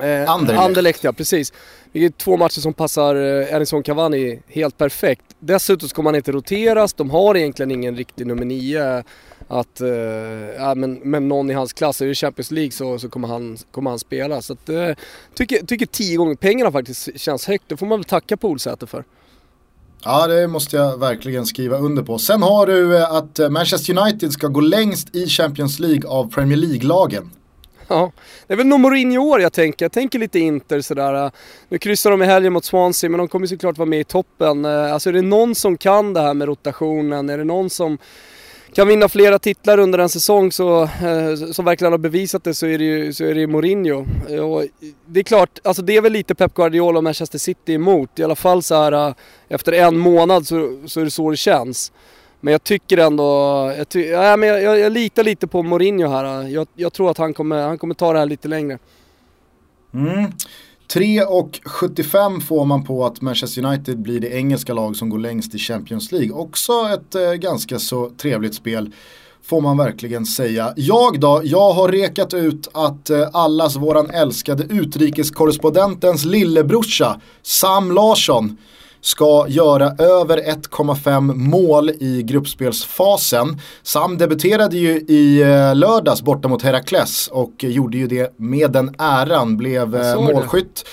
Eh, 0.00 0.30
Anderlecht. 0.30 0.64
Anderlecht 0.64 1.04
ja, 1.04 1.12
precis. 1.12 1.52
Det 1.92 2.04
är 2.04 2.10
två 2.10 2.36
matcher 2.36 2.60
som 2.60 2.74
passar 2.74 3.14
eh, 3.14 3.54
Edison 3.54 3.82
Cavani 3.82 4.40
helt 4.48 4.78
perfekt. 4.78 5.24
Dessutom 5.38 5.88
ska 5.88 6.02
man 6.02 6.14
inte 6.14 6.32
roteras, 6.32 6.92
de 6.92 7.10
har 7.10 7.36
egentligen 7.36 7.70
ingen 7.70 7.96
riktig 7.96 8.26
nummer 8.26 8.44
nio 8.44 9.04
att, 9.48 9.80
eh, 9.80 9.88
ja, 10.58 10.74
men, 10.74 10.94
men 10.94 11.28
någon 11.28 11.50
i 11.50 11.54
hans 11.54 11.72
klass, 11.72 12.02
är 12.02 12.06
det 12.06 12.14
Champions 12.14 12.50
League 12.50 12.70
så, 12.70 12.98
så 12.98 13.08
kommer, 13.08 13.28
han, 13.28 13.58
kommer 13.70 13.90
han 13.90 13.98
spela. 13.98 14.42
Så 14.42 14.52
att, 14.52 14.68
eh, 14.68 14.90
tycker, 15.34 15.66
tycker 15.66 15.86
tio 15.86 16.16
gånger 16.16 16.34
pengarna 16.34 16.72
faktiskt 16.72 17.20
känns 17.20 17.46
högt, 17.46 17.64
det 17.68 17.76
får 17.76 17.86
man 17.86 17.98
väl 17.98 18.04
tacka 18.04 18.36
Polsäter 18.36 18.86
för. 18.86 19.04
Ja, 20.04 20.26
det 20.26 20.48
måste 20.48 20.76
jag 20.76 20.98
verkligen 21.00 21.46
skriva 21.46 21.76
under 21.76 22.02
på. 22.02 22.18
Sen 22.18 22.42
har 22.42 22.66
du 22.66 22.96
eh, 22.96 23.12
att 23.12 23.38
eh, 23.38 23.48
Manchester 23.48 23.98
United 23.98 24.32
ska 24.32 24.46
gå 24.46 24.60
längst 24.60 25.16
i 25.16 25.26
Champions 25.26 25.78
League 25.78 26.10
av 26.10 26.32
Premier 26.32 26.56
League-lagen. 26.56 27.30
Ja, 27.88 28.12
det 28.46 28.52
är 28.52 28.56
väl 28.56 28.66
nog 28.66 28.80
Mourinho 28.80 29.20
år 29.20 29.40
jag 29.40 29.52
tänker. 29.52 29.84
Jag 29.84 29.92
tänker 29.92 30.18
lite 30.18 30.38
Inter 30.38 30.80
sådär. 30.80 31.30
Nu 31.68 31.78
kryssar 31.78 32.10
de 32.10 32.22
i 32.22 32.26
helgen 32.26 32.52
mot 32.52 32.64
Swansea 32.64 33.10
men 33.10 33.18
de 33.18 33.28
kommer 33.28 33.46
såklart 33.46 33.78
vara 33.78 33.88
med 33.88 34.00
i 34.00 34.04
toppen. 34.04 34.64
Eh, 34.64 34.92
alltså 34.92 35.08
är 35.08 35.12
det 35.12 35.22
någon 35.22 35.54
som 35.54 35.76
kan 35.76 36.12
det 36.12 36.20
här 36.20 36.34
med 36.34 36.48
rotationen? 36.48 37.30
Är 37.30 37.38
det 37.38 37.44
någon 37.44 37.70
som 37.70 37.98
kan 38.72 38.88
vinna 38.88 39.08
flera 39.08 39.38
titlar 39.38 39.78
under 39.78 39.98
en 39.98 40.08
säsong 40.08 40.52
så, 40.52 40.82
eh, 40.82 41.52
som 41.52 41.64
verkligen 41.64 41.92
har 41.92 41.98
bevisat 41.98 42.44
det 42.44 42.54
så 42.54 42.66
är 42.66 42.78
det 42.78 42.84
ju 42.84 43.12
så 43.12 43.24
är 43.24 43.34
det 43.34 43.46
Mourinho. 43.46 44.06
Eh, 44.28 44.40
och 44.40 44.64
det 45.06 45.20
är 45.20 45.24
klart, 45.24 45.58
alltså 45.64 45.82
det 45.82 45.96
är 45.96 46.00
väl 46.00 46.12
lite 46.12 46.34
Pep 46.34 46.54
Guardiola 46.54 46.98
och 46.98 47.04
Manchester 47.04 47.38
City 47.38 47.74
emot. 47.74 48.18
I 48.18 48.24
alla 48.24 48.36
fall 48.36 48.62
så 48.62 48.74
här 48.74 48.92
eh, 48.92 49.14
efter 49.48 49.72
en 49.72 49.98
månad 49.98 50.46
så, 50.46 50.78
så 50.86 51.00
är 51.00 51.04
det 51.04 51.10
så 51.10 51.30
det 51.30 51.36
känns. 51.36 51.92
Men 52.40 52.52
jag 52.52 52.64
tycker 52.64 52.98
ändå, 52.98 53.24
jag, 53.78 53.88
ty, 53.88 54.04
ja, 54.04 54.36
men 54.36 54.48
jag, 54.48 54.62
jag, 54.62 54.78
jag, 54.78 54.92
litar 54.92 55.24
lite 55.24 55.46
på 55.46 55.62
Mourinho 55.62 56.08
här. 56.08 56.48
Jag, 56.48 56.68
jag, 56.74 56.92
tror 56.92 57.10
att 57.10 57.18
han 57.18 57.34
kommer, 57.34 57.66
han 57.66 57.78
kommer 57.78 57.94
ta 57.94 58.12
det 58.12 58.18
här 58.18 58.26
lite 58.26 58.48
längre. 58.48 58.78
Mm. 59.94 60.32
3,75 60.94 62.40
får 62.40 62.64
man 62.64 62.84
på 62.84 63.06
att 63.06 63.20
Manchester 63.20 63.64
United 63.64 63.98
blir 63.98 64.20
det 64.20 64.28
engelska 64.28 64.74
lag 64.74 64.96
som 64.96 65.08
går 65.08 65.18
längst 65.18 65.54
i 65.54 65.58
Champions 65.58 66.12
League. 66.12 66.30
Också 66.30 66.72
ett 66.72 67.14
eh, 67.14 67.32
ganska 67.32 67.78
så 67.78 68.10
trevligt 68.10 68.54
spel 68.54 68.92
får 69.42 69.60
man 69.60 69.76
verkligen 69.76 70.26
säga. 70.26 70.72
Jag 70.76 71.20
då, 71.20 71.40
jag 71.44 71.72
har 71.72 71.88
rekat 71.88 72.34
ut 72.34 72.68
att 72.74 73.10
eh, 73.10 73.28
allas 73.32 73.76
våran 73.76 74.10
älskade 74.10 74.64
utrikeskorrespondentens 74.64 76.24
lillebrorsa 76.24 77.20
Sam 77.42 77.92
Larsson 77.92 78.56
ska 79.00 79.44
göra 79.48 79.86
över 79.98 80.38
1,5 80.38 81.34
mål 81.34 81.90
i 81.90 82.22
gruppspelsfasen. 82.22 83.60
Sam 83.82 84.18
debuterade 84.18 84.76
ju 84.76 84.90
i 84.98 85.42
eh, 85.42 85.76
lördags 85.76 86.22
borta 86.22 86.48
mot 86.48 86.62
Herakles 86.62 87.28
och 87.32 87.64
gjorde 87.64 87.98
ju 87.98 88.06
det 88.06 88.38
med 88.38 88.72
den 88.72 88.94
äran, 88.98 89.56
blev 89.56 89.96
eh, 89.96 90.20
målskytt. 90.20 90.84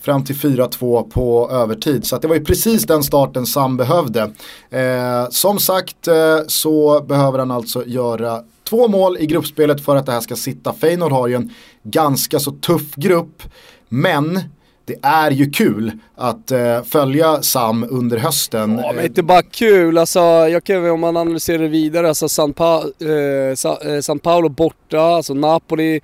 fram 0.00 0.24
till 0.24 0.36
4-2 0.36 1.10
på 1.10 1.50
övertid. 1.50 2.06
Så 2.06 2.18
det 2.18 2.28
var 2.28 2.34
ju 2.34 2.44
precis 2.44 2.86
den 2.86 3.02
starten 3.02 3.46
Sam 3.46 3.76
behövde. 3.76 4.30
Eh, 4.70 5.28
som 5.30 5.58
sagt 5.58 6.08
eh, 6.08 6.38
så 6.46 7.00
behöver 7.00 7.38
han 7.38 7.50
alltså 7.50 7.86
göra 7.86 8.42
två 8.68 8.88
mål 8.88 9.16
i 9.20 9.26
gruppspelet 9.26 9.84
för 9.84 9.96
att 9.96 10.06
det 10.06 10.12
här 10.12 10.20
ska 10.20 10.36
sitta. 10.36 10.72
Feyenoord 10.72 11.12
har 11.12 11.28
ju 11.28 11.34
en 11.34 11.50
ganska 11.82 12.38
så 12.38 12.50
tuff 12.50 12.94
grupp. 12.94 13.42
Men 13.88 14.40
det 14.84 14.96
är 15.02 15.30
ju 15.30 15.50
kul 15.50 15.92
att 16.14 16.50
eh, 16.50 16.82
följa 16.82 17.42
Sam 17.42 17.86
under 17.90 18.18
hösten. 18.18 18.80
Ja, 18.82 18.92
men 18.92 19.04
inte 19.04 19.22
bara 19.22 19.42
kul. 19.42 19.98
Alltså, 19.98 20.20
jag 20.20 20.64
kan, 20.64 20.90
om 20.90 21.00
man 21.00 21.16
analyserar 21.16 21.62
det 21.62 21.68
vidare, 21.68 22.08
alltså 22.08 22.28
San, 22.28 22.52
pa 22.52 22.76
eh, 22.78 23.54
Sa 23.54 23.78
eh, 23.82 24.00
San 24.00 24.18
Paolo 24.18 24.48
borta, 24.48 25.00
alltså 25.00 25.34
Napoli 25.34 26.00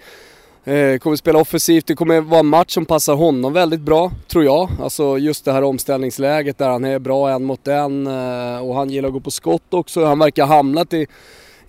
eh, 0.65 0.99
kommer 0.99 1.17
spela 1.17 1.39
offensivt. 1.39 1.87
Det 1.87 1.95
kommer 1.95 2.21
vara 2.21 2.41
en 2.41 2.47
match 2.47 2.75
som 2.75 2.87
passar 2.87 3.15
honom 3.15 3.53
väldigt 3.53 3.81
bra, 3.81 4.13
tror 4.29 4.45
jag. 4.45 4.69
Alltså 4.83 5.19
just 5.19 5.45
det 5.45 5.53
här 5.53 5.63
omställningsläget 5.63 6.59
där 6.59 6.69
han 6.69 6.85
är 6.85 6.99
bra 6.99 7.31
en 7.31 7.45
mot 7.45 7.69
en 7.69 8.07
eh, 8.07 8.69
och 8.69 8.75
han 8.75 8.91
gillar 8.91 9.09
att 9.09 9.15
gå 9.15 9.21
på 9.21 9.31
skott 9.31 9.75
också. 9.75 10.05
Han 10.05 10.19
verkar 10.19 10.47
ha 10.47 10.57
hamnat 10.57 10.93
i 10.93 11.07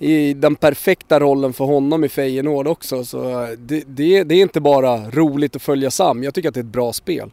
i 0.01 0.33
den 0.33 0.55
perfekta 0.55 1.19
rollen 1.19 1.53
för 1.53 1.65
honom 1.65 2.03
i 2.03 2.09
Feyenoord 2.09 2.67
också. 2.67 3.05
Så 3.05 3.47
det, 3.57 3.83
det, 3.87 4.23
det, 4.23 4.35
är 4.35 4.41
inte 4.41 4.61
bara 4.61 5.09
roligt 5.09 5.55
att 5.55 5.61
följa 5.61 5.91
Sam, 5.91 6.23
jag 6.23 6.33
tycker 6.33 6.49
att 6.49 6.55
det 6.55 6.59
är 6.59 6.63
ett 6.63 6.71
bra 6.71 6.93
spel. 6.93 7.31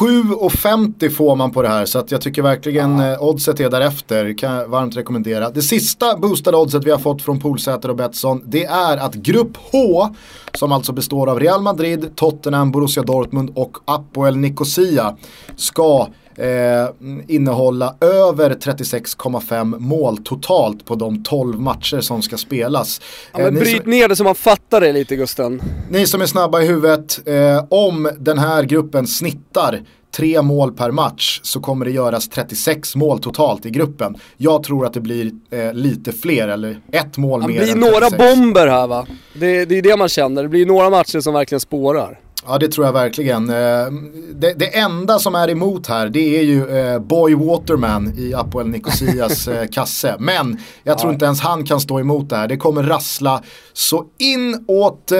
7,50 0.00 1.10
får 1.10 1.36
man 1.36 1.50
på 1.50 1.62
det 1.62 1.68
här 1.68 1.84
så 1.84 1.98
att 1.98 2.10
jag 2.10 2.20
tycker 2.20 2.42
verkligen 2.42 2.98
ja. 2.98 3.12
Eh, 3.12 3.22
oddset 3.22 3.60
är 3.60 3.70
därefter. 3.70 4.38
Kan 4.38 4.52
jag 4.52 4.68
varmt 4.68 4.96
rekommendera. 4.96 5.50
Det 5.50 5.62
sista 5.62 6.16
boostade 6.16 6.56
oddset 6.56 6.84
vi 6.84 6.90
har 6.90 6.98
fått 6.98 7.22
från 7.22 7.40
Polsäter 7.40 7.88
och 7.88 7.96
Betsson 7.96 8.42
det 8.46 8.64
är 8.64 8.96
att 8.96 9.14
Grupp 9.14 9.56
H 9.72 10.08
som 10.52 10.72
alltså 10.72 10.92
består 10.92 11.30
av 11.30 11.40
Real 11.40 11.62
Madrid, 11.62 12.16
Tottenham, 12.16 12.70
Borussia 12.70 13.02
Dortmund 13.02 13.50
och 13.54 13.76
Apoel 13.84 14.36
Nicosia 14.36 15.16
ska 15.56 16.08
eh, 16.38 16.88
innehålla 17.28 17.94
över 18.00 18.50
36,5 18.50 19.78
mål 19.78 20.18
totalt 20.18 20.84
på 20.84 20.94
de 20.94 21.22
12 21.22 21.60
matcher 21.60 22.00
som 22.00 22.22
ska 22.22 22.36
spelas. 22.36 23.00
Ja, 23.32 23.38
men 23.38 23.56
eh, 23.56 23.60
bryt 23.60 23.82
som, 23.82 23.90
ner 23.90 24.08
det 24.08 24.16
så 24.16 24.24
man 24.24 24.34
fattar 24.34 24.80
det 24.80 24.92
lite 24.92 25.16
Gusten. 25.16 25.62
Ni 25.90 26.06
som 26.06 26.20
är 26.20 26.26
snabba 26.26 26.62
i 26.62 26.66
huvudet, 26.66 27.20
eh, 27.26 27.64
om 27.68 28.10
den 28.18 28.38
här 28.38 28.62
gruppen 28.62 29.06
snittar 29.06 29.80
tre 30.16 30.42
mål 30.42 30.72
per 30.72 30.90
match 30.90 31.40
så 31.42 31.60
kommer 31.60 31.84
det 31.84 31.90
göras 31.90 32.28
36 32.28 32.96
mål 32.96 33.18
totalt 33.18 33.66
i 33.66 33.70
gruppen. 33.70 34.16
Jag 34.36 34.62
tror 34.62 34.86
att 34.86 34.94
det 34.94 35.00
blir 35.00 35.30
eh, 35.50 35.72
lite 35.72 36.12
fler 36.12 36.48
eller 36.48 36.80
ett 36.92 37.16
mål 37.16 37.40
det 37.40 37.48
mer. 37.48 37.60
Det 37.60 37.64
blir 37.64 37.74
några 37.74 38.10
bomber 38.10 38.66
här 38.66 38.86
va? 38.86 39.06
Det, 39.34 39.64
det 39.64 39.78
är 39.78 39.82
det 39.82 39.96
man 39.96 40.08
känner, 40.08 40.42
det 40.42 40.48
blir 40.48 40.66
några 40.66 40.90
matcher 40.90 41.20
som 41.20 41.34
verkligen 41.34 41.60
spårar. 41.60 42.20
Ja 42.46 42.58
det 42.58 42.68
tror 42.68 42.86
jag 42.86 42.92
verkligen. 42.92 43.50
Eh, 43.50 43.86
det, 44.34 44.52
det, 44.56 44.78
enda 44.78 45.18
som 45.18 45.34
är 45.34 45.50
emot 45.50 45.86
här 45.86 46.08
det 46.08 46.38
är 46.38 46.42
ju 46.42 46.78
eh, 46.78 46.98
Boy 46.98 47.34
Waterman 47.34 48.18
i 48.18 48.34
Apoel 48.34 48.68
Nicosias 48.68 49.48
eh, 49.48 49.66
kasse. 49.66 50.16
Men 50.18 50.58
jag 50.82 50.98
tror 50.98 51.10
ja. 51.10 51.14
inte 51.14 51.24
ens 51.24 51.40
han 51.40 51.66
kan 51.66 51.80
stå 51.80 52.00
emot 52.00 52.30
det 52.30 52.36
här. 52.36 52.48
Det 52.48 52.56
kommer 52.56 52.82
rassla 52.82 53.42
så 53.72 54.04
in 54.18 54.64
åt 54.68 55.12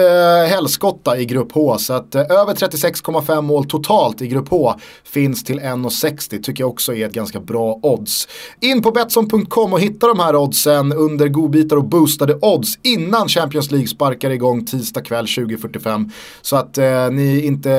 helskotta 0.49 1.17
i 1.17 1.25
grupp 1.25 1.51
H. 1.51 1.77
Så 1.77 1.93
att 1.93 2.15
över 2.15 2.53
36,5 2.53 3.41
mål 3.41 3.65
totalt 3.65 4.21
i 4.21 4.27
grupp 4.27 4.49
H 4.49 4.75
finns 5.03 5.43
till 5.43 5.59
1,60 5.59 6.41
tycker 6.41 6.63
jag 6.63 6.69
också 6.69 6.95
är 6.95 7.05
ett 7.05 7.13
ganska 7.13 7.39
bra 7.39 7.79
odds. 7.83 8.27
In 8.59 8.81
på 8.81 8.91
Betsson.com 8.91 9.73
och 9.73 9.79
hitta 9.79 10.07
de 10.07 10.19
här 10.19 10.35
oddsen 10.35 10.93
under 10.93 11.27
godbitar 11.27 11.77
och 11.77 11.85
boostade 11.85 12.37
odds 12.41 12.79
innan 12.83 13.27
Champions 13.27 13.71
League 13.71 13.87
sparkar 13.87 14.29
igång 14.29 14.65
tisdag 14.65 15.01
kväll 15.01 15.25
20.45. 15.25 16.11
Så 16.41 16.55
att 16.55 16.77
ni 17.15 17.45
inte 17.45 17.69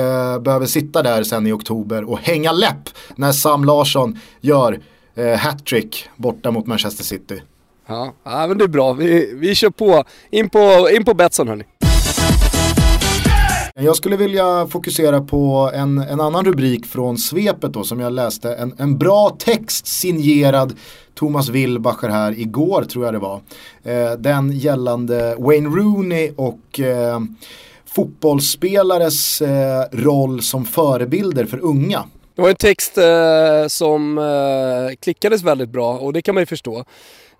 behöver 0.45 0.67
sitta 0.67 1.03
där 1.03 1.23
sen 1.23 1.47
i 1.47 1.53
oktober 1.53 2.11
och 2.11 2.19
hänga 2.19 2.53
läpp 2.53 2.89
när 3.17 3.33
Sam 3.33 3.65
Larsson 3.65 4.19
gör 4.41 4.81
eh, 5.15 5.37
hattrick 5.37 6.09
borta 6.17 6.51
mot 6.51 6.67
Manchester 6.67 7.05
City. 7.05 7.43
Ja, 7.87 8.13
ja 8.25 8.47
men 8.47 8.59
det 8.59 8.65
är 8.65 8.69
bra. 8.69 8.93
Vi, 8.93 9.35
vi 9.35 9.55
kör 9.55 9.71
på. 9.71 10.05
In 10.31 10.51
på, 10.51 10.89
in 10.97 11.05
på 11.05 11.15
Betsson 11.15 11.49
hörni. 11.49 11.65
Jag 13.81 13.97
skulle 13.97 14.17
vilja 14.17 14.67
fokusera 14.67 15.21
på 15.21 15.71
en, 15.75 15.99
en 15.99 16.21
annan 16.21 16.45
rubrik 16.45 16.87
från 16.87 17.19
svepet 17.19 17.73
då 17.73 17.85
som 17.85 18.01
jag 18.01 18.13
läste. 18.13 18.55
En, 18.55 18.75
en 18.79 18.99
bra 18.99 19.37
text 19.39 19.87
signerad 19.87 20.75
Thomas 21.15 21.49
Wilbacher 21.49 22.09
här 22.09 22.41
igår 22.41 22.85
tror 22.85 23.05
jag 23.05 23.15
det 23.15 23.19
var. 23.19 23.41
Eh, 23.83 24.13
den 24.19 24.53
gällande 24.53 25.37
Wayne 25.39 25.69
Rooney 25.69 26.33
och 26.37 26.81
eh, 26.81 27.21
fotbollsspelares 27.97 29.43
eh, 29.43 29.85
roll 29.93 30.43
som 30.43 30.65
förebilder 30.65 31.45
för 31.45 31.65
unga. 31.65 32.05
Det 32.35 32.43
var 32.43 32.49
en 32.49 32.57
text 32.57 32.99
eh, 32.99 33.67
som 33.69 34.19
eh, 34.19 34.97
klickades 35.01 35.43
väldigt 35.43 35.69
bra 35.69 35.99
och 35.99 36.13
det 36.13 36.23
kan 36.23 36.35
man 36.35 36.43
ju 36.43 36.47
förstå. 36.47 36.79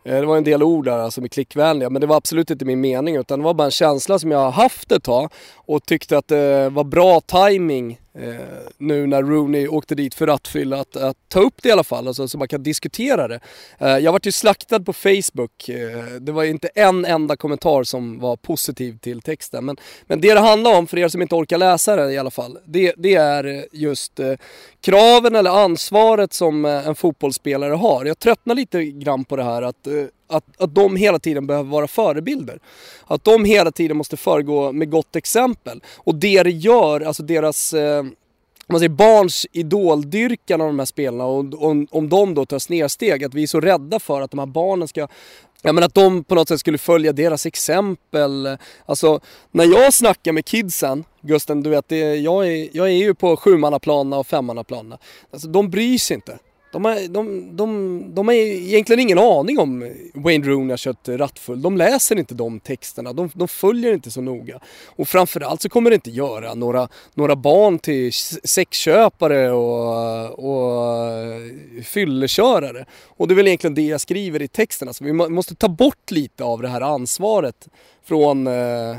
Eh, 0.05 0.21
det 0.21 0.27
var 0.27 0.37
en 0.37 0.45
del 0.45 0.63
ord 0.63 0.85
där 0.85 0.93
som 0.93 1.05
alltså, 1.05 1.21
är 1.21 1.29
klickvänliga 1.29 1.91
men 1.91 2.01
det 2.01 2.07
var 2.07 2.17
absolut 2.17 2.51
inte 2.51 2.65
min 2.65 2.81
mening 2.81 3.17
utan 3.17 3.39
det 3.39 3.45
var 3.45 3.55
bara 3.55 3.65
en 3.65 3.71
känsla 3.71 4.19
som 4.19 4.31
jag 4.31 4.39
har 4.39 4.51
haft 4.51 4.93
ett 4.93 5.03
tag 5.03 5.33
och 5.55 5.87
tyckte 5.87 6.19
att 6.19 6.29
det 6.29 6.69
var 6.69 6.85
bra 6.85 7.21
timing 7.21 7.99
Eh, 8.19 8.35
nu 8.79 9.07
när 9.07 9.23
Rooney 9.23 9.69
åkte 9.69 9.95
dit 9.95 10.15
för 10.15 10.27
rattfylla 10.27 10.81
att, 10.81 10.97
att 10.97 11.17
ta 11.29 11.41
upp 11.41 11.63
det 11.63 11.69
i 11.69 11.73
alla 11.73 11.85
fall, 11.85 12.09
alltså, 12.09 12.29
så 12.29 12.39
man 12.39 12.49
kan 12.49 12.63
diskutera 12.63 13.29
det. 13.29 13.41
Eh, 13.79 13.99
jag 13.99 14.13
vart 14.13 14.27
ju 14.27 14.33
slaktad 14.33 14.81
på 14.81 14.93
Facebook. 14.93 15.69
Eh, 15.69 16.05
det 16.21 16.33
var 16.33 16.45
inte 16.45 16.69
en 16.75 17.05
enda 17.05 17.37
kommentar 17.37 17.85
som 17.85 18.19
var 18.19 18.37
positiv 18.37 18.99
till 18.99 19.23
texten. 19.23 19.65
Men, 19.65 19.77
men 20.07 20.21
det 20.21 20.35
det 20.35 20.41
handlar 20.41 20.79
om, 20.79 20.87
för 20.87 20.99
er 20.99 21.09
som 21.09 21.23
inte 21.23 21.35
orkar 21.35 21.59
läsa 21.59 21.97
den 21.97 22.11
i 22.11 22.19
alla 22.19 22.31
fall, 22.31 22.59
det, 22.65 22.95
det 22.97 23.15
är 23.15 23.67
just 23.73 24.21
eh, 24.21 24.35
kraven 24.81 25.35
eller 25.35 25.51
ansvaret 25.51 26.33
som 26.33 26.65
eh, 26.65 26.89
en 26.89 26.95
fotbollsspelare 26.95 27.75
har. 27.75 28.05
Jag 28.05 28.19
tröttnar 28.19 28.55
lite 28.55 28.85
grann 28.85 29.25
på 29.25 29.37
det 29.37 29.45
här 29.45 29.63
att, 29.63 29.87
eh, 29.87 29.93
att, 30.29 30.45
att 30.59 30.75
de 30.75 30.97
hela 30.97 31.19
tiden 31.19 31.47
behöver 31.47 31.71
vara 31.71 31.89
förebilder. 31.89 32.59
Att 33.07 33.25
de 33.25 33.45
hela 33.45 33.71
tiden 33.71 33.97
måste 33.97 34.17
föregå 34.17 34.73
med 34.73 34.91
gott 34.91 35.17
exempel. 35.17 35.83
Och 35.97 36.15
det 36.15 36.43
det 36.43 36.51
gör, 36.51 37.01
alltså 37.01 37.23
deras 37.23 37.73
eh, 37.73 38.05
man 38.69 38.81
säger 38.81 38.89
barns 38.91 39.47
idoldyrkan 39.53 40.61
av 40.61 40.67
de 40.67 40.79
här 40.79 40.87
spelarna 40.87 41.25
och 41.25 41.63
om, 41.63 41.87
om 41.91 42.09
de 42.09 42.35
då 42.35 42.47
tar 42.47 42.59
snedsteg, 42.59 43.25
att 43.25 43.35
vi 43.35 43.43
är 43.43 43.47
så 43.47 43.61
rädda 43.61 44.01
för 44.01 44.21
att 44.21 44.31
de 44.31 44.39
här 44.39 44.47
barnen 44.47 44.89
ska 44.89 45.09
Ja 45.63 45.73
men 45.73 45.85
att 45.85 45.95
de 45.95 46.25
på 46.25 46.35
något 46.35 46.49
sätt 46.49 46.61
skulle 46.61 46.79
följa 46.79 47.13
deras 47.13 47.47
exempel. 47.47 48.59
Alltså 48.87 49.21
när 49.51 49.65
jag 49.65 49.95
snackar 49.95 50.33
med 50.33 50.45
kidsen, 50.45 51.05
Gusten 51.21 51.63
du 51.63 51.71
vet, 51.71 51.89
det, 51.89 52.17
jag, 52.17 52.47
är, 52.47 52.69
jag 52.73 52.87
är 52.87 52.93
ju 52.93 53.15
på 53.15 53.37
sjumannaplanerna 53.37 54.19
och 54.19 54.27
femmannaplanerna. 54.27 54.99
Alltså 55.31 55.49
de 55.49 55.71
bryr 55.71 55.99
sig 55.99 56.15
inte. 56.15 56.39
De 56.73 56.85
har, 56.85 57.09
de, 57.09 57.57
de, 57.57 58.15
de 58.15 58.29
har 58.29 58.35
egentligen 58.35 59.01
ingen 59.01 59.19
aning 59.19 59.59
om 59.59 59.93
Wayne 60.15 60.47
Rooney 60.47 60.71
har 60.71 60.77
kört 60.77 61.09
rattfull. 61.09 61.63
De 61.63 61.77
läser 61.77 62.19
inte 62.19 62.35
de 62.35 62.61
texterna, 62.61 63.13
de, 63.13 63.31
de 63.35 63.49
följer 63.49 63.95
inte 63.95 64.11
så 64.11 64.21
noga. 64.21 64.61
Och 64.87 65.09
framförallt 65.09 65.63
så 65.63 65.69
kommer 65.69 65.91
det 65.91 65.95
inte 65.95 66.11
göra 66.11 66.55
några, 66.55 66.89
några 67.15 67.37
barn 67.37 67.79
till 67.79 68.13
sexköpare 68.45 69.53
och, 69.53 70.39
och 70.39 71.13
fyllekörare. 71.85 72.85
Och 73.07 73.29
det 73.29 73.35
är 73.35 73.37
väl 73.37 73.47
egentligen 73.47 73.75
det 73.75 73.83
jag 73.83 74.01
skriver 74.01 74.43
i 74.43 74.49
texten. 74.49 74.95
Så 74.95 75.05
vi 75.05 75.13
måste 75.13 75.55
ta 75.55 75.69
bort 75.69 76.11
lite 76.11 76.45
av 76.45 76.63
det 76.63 76.69
här 76.69 76.81
ansvaret 76.81 77.69
från, 78.07 78.47
eh, 78.47 78.91
eh, 78.91 78.97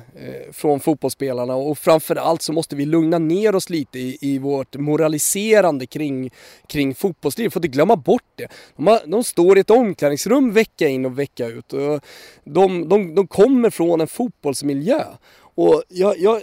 från 0.52 0.80
fotbollsspelarna 0.80 1.56
och 1.56 1.78
framförallt 1.78 2.42
så 2.42 2.54
måste 2.54 2.76
vi 2.76 2.86
lugna 2.86 3.20
ner 3.20 3.56
oss 3.56 3.70
lite 3.70 4.00
i, 4.00 4.18
i 4.22 4.38
vårt 4.38 4.76
moraliserande 4.76 5.86
kring, 5.86 6.32
kring 6.68 6.96
fotbollsliv. 6.96 7.50
Får 7.50 7.60
inte 7.60 7.68
glömma 7.68 7.96
bort 7.96 8.24
det. 8.36 8.48
De, 8.76 8.88
har, 8.88 9.00
de, 9.06 9.24
står 9.24 9.58
i 9.58 9.62
ett 9.62 9.70
omklädningsrum 9.70 10.52
vecka 10.52 10.88
in 10.88 11.06
och 11.06 11.20
vecka 11.20 11.48
ut. 11.48 11.74
Och 11.74 12.02
de, 12.44 12.90
de, 12.90 13.16
de 13.16 13.28
kommer 13.28 13.70
från 13.70 14.02
en 14.02 14.08
fotbollsmiljö. 14.08 15.04
Och 15.56 15.84
jag, 15.90 16.20
jag, 16.20 16.42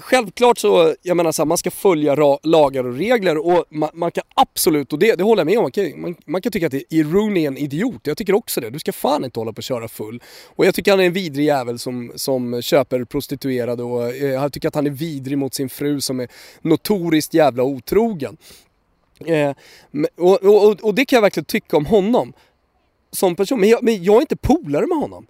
självklart 0.00 0.58
så, 0.58 0.94
jag 1.02 1.16
menar 1.16 1.32
så 1.32 1.42
här, 1.42 1.46
man 1.46 1.58
ska 1.58 1.70
följa 1.70 2.38
lagar 2.42 2.86
och 2.86 2.96
regler 2.96 3.46
och 3.46 3.64
man, 3.70 3.90
man, 3.92 4.10
kan 4.10 4.24
absolut, 4.34 4.92
och 4.92 4.98
det, 4.98 5.14
det 5.14 5.24
håller 5.24 5.40
jag 5.40 5.46
med 5.46 5.58
om, 5.58 5.62
man 5.62 5.70
kan, 5.70 6.00
man, 6.00 6.14
man 6.26 6.42
kan 6.42 6.52
tycka 6.52 6.66
att 6.66 6.74
Rooney 6.90 7.44
är 7.44 7.48
en 7.48 7.56
idiot. 7.56 8.00
Jag 8.06 8.16
tycker 8.16 8.34
också 8.34 8.60
det. 8.60 8.70
Du 8.70 8.78
ska 8.78 8.92
fan 8.92 9.24
inte 9.24 9.40
hålla 9.40 9.52
på 9.52 9.58
och 9.58 9.62
köra 9.62 9.88
full. 9.88 10.22
Och 10.46 10.66
jag 10.66 10.74
tycker 10.74 10.90
han 10.90 11.00
är 11.00 11.04
en 11.04 11.12
vidrig 11.12 11.46
jävel 11.46 11.78
som, 11.78 12.12
som 12.14 12.62
köper 12.62 13.04
prostituerade 13.04 13.82
och 13.82 14.08
eh, 14.08 14.30
jag 14.30 14.52
tycker 14.52 14.68
att 14.68 14.74
han 14.74 14.86
är 14.86 14.90
vidrig 14.90 15.38
mot 15.38 15.54
sin 15.54 15.68
fru 15.68 16.00
som 16.00 16.20
är 16.20 16.28
notoriskt 16.62 17.34
jävla 17.34 17.62
otrogen. 17.62 18.36
Eh, 19.26 19.52
och, 20.16 20.42
och, 20.44 20.84
och, 20.84 20.94
det 20.94 21.04
kan 21.04 21.16
jag 21.16 21.22
verkligen 21.22 21.44
tycka 21.44 21.76
om 21.76 21.86
honom 21.86 22.32
som 23.10 23.36
person. 23.36 23.60
Men 23.60 23.68
jag, 23.68 23.82
men 23.82 24.04
jag 24.04 24.16
är 24.16 24.20
inte 24.20 24.36
polare 24.36 24.86
med 24.86 24.98
honom. 24.98 25.26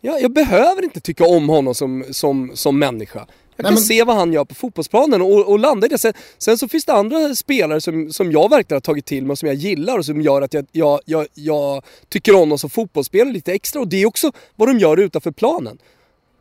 Jag, 0.00 0.22
jag, 0.22 0.32
behöver 0.32 0.84
inte 0.84 1.00
tycka 1.00 1.24
om 1.24 1.48
honom 1.48 1.74
som, 1.74 2.04
som, 2.10 2.50
som 2.54 2.78
människa. 2.78 3.26
Jag 3.56 3.66
kan 3.66 3.74
men... 3.74 3.82
se 3.82 4.04
vad 4.04 4.16
han 4.16 4.32
gör 4.32 4.44
på 4.44 4.54
fotbollsplanen 4.54 5.22
och, 5.22 5.48
och 5.48 5.58
landa 5.58 5.86
i 5.86 5.88
det. 5.88 5.98
Sen, 5.98 6.12
sen, 6.38 6.58
så 6.58 6.68
finns 6.68 6.84
det 6.84 6.92
andra 6.92 7.34
spelare 7.34 7.80
som, 7.80 8.12
som 8.12 8.32
jag 8.32 8.50
verkligen 8.50 8.76
har 8.76 8.80
tagit 8.80 9.06
till 9.06 9.26
mig 9.26 9.32
och 9.32 9.38
som 9.38 9.46
jag 9.46 9.56
gillar 9.56 9.98
och 9.98 10.04
som 10.04 10.20
gör 10.20 10.42
att 10.42 10.54
jag, 10.54 10.66
jag, 10.72 11.00
jag, 11.04 11.26
jag 11.34 11.84
tycker 12.08 12.34
om 12.34 12.48
dem 12.48 12.58
som 12.58 12.70
fotbollsspelare 12.70 13.32
lite 13.32 13.52
extra. 13.52 13.80
Och 13.80 13.88
det 13.88 14.02
är 14.02 14.06
också 14.06 14.32
vad 14.56 14.68
de 14.68 14.78
gör 14.78 14.96
utanför 14.96 15.30
planen. 15.30 15.78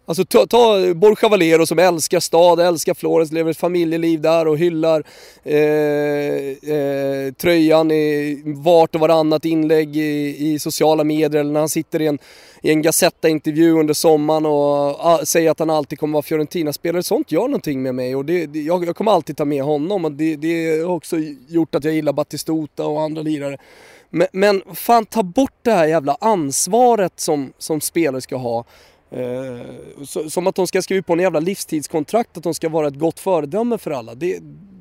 Alltså 0.06 0.26
ta, 0.26 0.48
ta 0.48 0.94
Borja 0.94 1.30
Valero 1.30 1.66
som 1.66 1.80
älskar 1.80 2.20
stad, 2.20 2.60
älskar 2.60 2.94
Florens, 2.94 3.32
lever 3.32 3.52
ett 3.52 3.58
familjeliv 3.58 4.22
där 4.22 4.48
och 4.48 4.58
hyllar 4.58 5.04
eh, 5.44 5.56
eh, 6.76 7.34
tröjan 7.34 7.92
i 7.92 8.42
vart 8.46 8.96
och 8.96 9.02
varannat 9.02 9.46
inlägg 9.46 9.98
i, 9.98 10.36
i, 10.52 10.60
sociala 10.60 11.04
medier 11.04 11.40
eller 11.40 11.52
när 11.52 11.60
han 11.60 11.70
sitter 11.70 12.02
i 12.02 12.08
en, 12.08 12.20
i 12.62 12.72
en 12.72 12.82
Gazetta-intervju 12.82 13.72
under 13.72 13.94
sommaren 13.94 14.46
och 14.46 15.06
a, 15.06 15.20
säger 15.24 15.52
att 15.52 15.60
han 15.60 15.70
alltid 15.70 16.00
kommer 16.00 16.14
vara 16.14 16.24
Fiorentina-spelare. 16.24 17.04
Sånt 17.04 17.32
gör 17.32 17.48
någonting 17.48 17.82
med 17.82 17.96
mig 17.96 18.16
och 18.16 18.26
det, 18.26 18.46
det, 18.46 18.62
jag, 18.62 18.86
jag, 18.86 18.96
kommer 18.96 19.12
alltid 19.12 19.38
ta 19.38 19.46
med 19.46 19.64
honom 19.64 20.06
och 20.06 20.12
det, 20.12 20.36
det 20.36 20.82
har 20.86 20.96
också 20.96 21.18
gjort 21.48 21.76
att 21.76 21.84
jag 21.84 21.94
gillar 21.94 22.14
Battistuta 22.14 22.86
och 22.86 23.02
andra 23.02 23.22
lirare. 23.22 23.58
Men, 24.10 24.28
men 24.32 24.62
fan 24.74 25.06
ta 25.06 25.24
bort 25.24 25.60
det 25.62 25.72
här 25.72 25.88
jävla 25.88 26.18
ansvaret 26.20 27.20
som, 27.20 27.54
som 27.58 27.82
spelare 27.82 28.22
ska 28.22 28.36
ha 28.36 28.66
Eh, 29.12 30.06
som 30.30 30.48
att 30.48 30.56
de 30.56 30.68
ska 30.68 30.82
skriva 30.82 31.04
på 31.04 31.14
en 31.14 31.20
jävla 31.20 31.40
livstidskontrakt 31.40 32.38
att 32.38 32.44
de 32.44 32.54
ska 32.54 32.70
vara 32.70 32.88
ett 32.88 33.00
gott 33.00 33.20
föredöme 33.20 33.78
för 33.78 33.92
alla. 33.92 34.16
Det, 34.16 34.40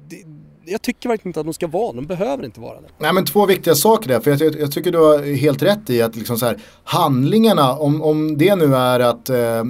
det, 0.08 0.16
jag 0.64 0.82
tycker 0.82 1.08
verkligen 1.08 1.28
inte 1.28 1.40
att 1.40 1.46
de 1.46 1.54
ska 1.54 1.66
vara 1.66 1.92
de 1.92 2.06
behöver 2.06 2.44
inte 2.44 2.60
vara 2.60 2.80
det. 2.80 2.88
Nej 2.98 3.12
men 3.12 3.24
två 3.24 3.46
viktiga 3.46 3.74
saker 3.74 4.08
där, 4.08 4.20
för 4.20 4.30
jag, 4.30 4.60
jag 4.60 4.72
tycker 4.72 4.92
du 4.92 4.98
har 4.98 5.36
helt 5.36 5.62
rätt 5.62 5.90
i 5.90 6.02
att 6.02 6.16
liksom 6.16 6.36
så 6.36 6.46
här, 6.46 6.58
handlingarna, 6.84 7.72
om, 7.72 8.02
om 8.02 8.38
det 8.38 8.56
nu 8.56 8.74
är 8.74 9.00
att 9.00 9.30
eh, 9.30 9.64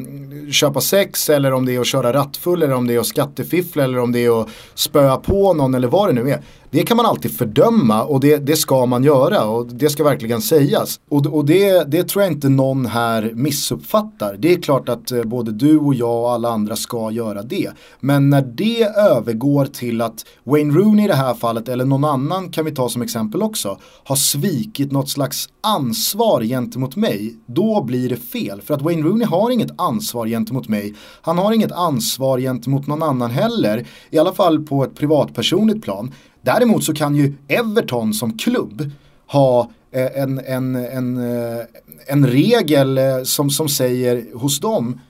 köpa 0.50 0.80
sex 0.80 1.30
eller 1.30 1.52
om 1.52 1.66
det 1.66 1.74
är 1.74 1.80
att 1.80 1.86
köra 1.86 2.12
rattfull 2.12 2.62
eller 2.62 2.74
om 2.74 2.86
det 2.86 2.94
är 2.94 2.98
att 2.98 3.06
skattefiffla 3.06 3.84
eller 3.84 3.98
om 3.98 4.12
det 4.12 4.24
är 4.24 4.40
att 4.40 4.48
spöa 4.74 5.16
på 5.16 5.54
någon 5.54 5.74
eller 5.74 5.88
vad 5.88 6.08
det 6.08 6.22
nu 6.22 6.30
är. 6.30 6.42
Det 6.72 6.82
kan 6.82 6.96
man 6.96 7.06
alltid 7.06 7.36
fördöma 7.36 8.04
och 8.04 8.20
det, 8.20 8.36
det 8.36 8.56
ska 8.56 8.86
man 8.86 9.04
göra 9.04 9.44
och 9.44 9.66
det 9.66 9.88
ska 9.88 10.04
verkligen 10.04 10.42
sägas. 10.42 11.00
Och, 11.08 11.26
och 11.26 11.44
det, 11.44 11.90
det 11.90 12.08
tror 12.08 12.22
jag 12.22 12.32
inte 12.32 12.48
någon 12.48 12.86
här 12.86 13.32
missuppfattar. 13.34 14.36
Det 14.38 14.52
är 14.52 14.62
klart 14.62 14.88
att 14.88 15.10
eh, 15.10 15.22
både 15.22 15.52
du 15.52 15.78
och 15.78 15.94
jag 15.94 16.22
och 16.22 16.32
alla 16.32 16.48
andra 16.48 16.76
ska 16.76 17.10
göra 17.10 17.42
det. 17.42 17.70
Men 18.00 18.30
när 18.30 18.42
det 18.42 18.82
övergår 18.82 19.66
till 19.66 20.00
att 20.00 20.24
Wayne 20.44 20.74
Rooney 20.74 21.04
i 21.04 21.08
det 21.08 21.14
här 21.14 21.34
fallet 21.34 21.68
eller 21.68 21.84
någon 21.84 22.04
annan 22.04 22.50
kan 22.50 22.64
vi 22.64 22.70
ta 22.70 22.88
som 22.88 23.02
exempel 23.02 23.42
också 23.42 23.78
har 24.04 24.16
svikit 24.16 24.92
något 24.92 25.08
slags 25.08 25.48
ansvar 25.62 26.42
gentemot 26.42 26.96
mig, 26.96 27.36
då 27.46 27.82
blir 27.82 28.08
det 28.08 28.16
fel. 28.16 28.62
För 28.62 28.74
att 28.74 28.82
Wayne 28.82 29.02
Rooney 29.02 29.26
har 29.26 29.50
inget 29.50 29.80
ansvar 29.80 30.26
gentemot 30.26 30.68
mig. 30.68 30.94
Han 31.22 31.38
har 31.38 31.52
inget 31.52 31.72
ansvar 31.72 32.38
gentemot 32.38 32.86
någon 32.86 33.02
annan 33.02 33.30
heller. 33.30 33.86
I 34.10 34.18
alla 34.18 34.32
fall 34.32 34.66
på 34.66 34.84
ett 34.84 34.94
privatpersonligt 34.94 35.82
plan. 35.82 36.12
Däremot 36.42 36.84
så 36.84 36.94
kan 36.94 37.16
ju 37.16 37.34
Everton 37.48 38.14
som 38.14 38.38
klubb 38.38 38.90
ha 39.26 39.70
eh, 39.90 40.22
en, 40.22 40.38
en, 40.38 40.76
en, 40.76 41.16
eh, 41.16 41.64
en 42.06 42.26
regel 42.26 42.98
eh, 42.98 43.22
som, 43.22 43.50
som 43.50 43.68
säger 43.68 44.26
hos 44.34 44.60
dem 44.60 45.00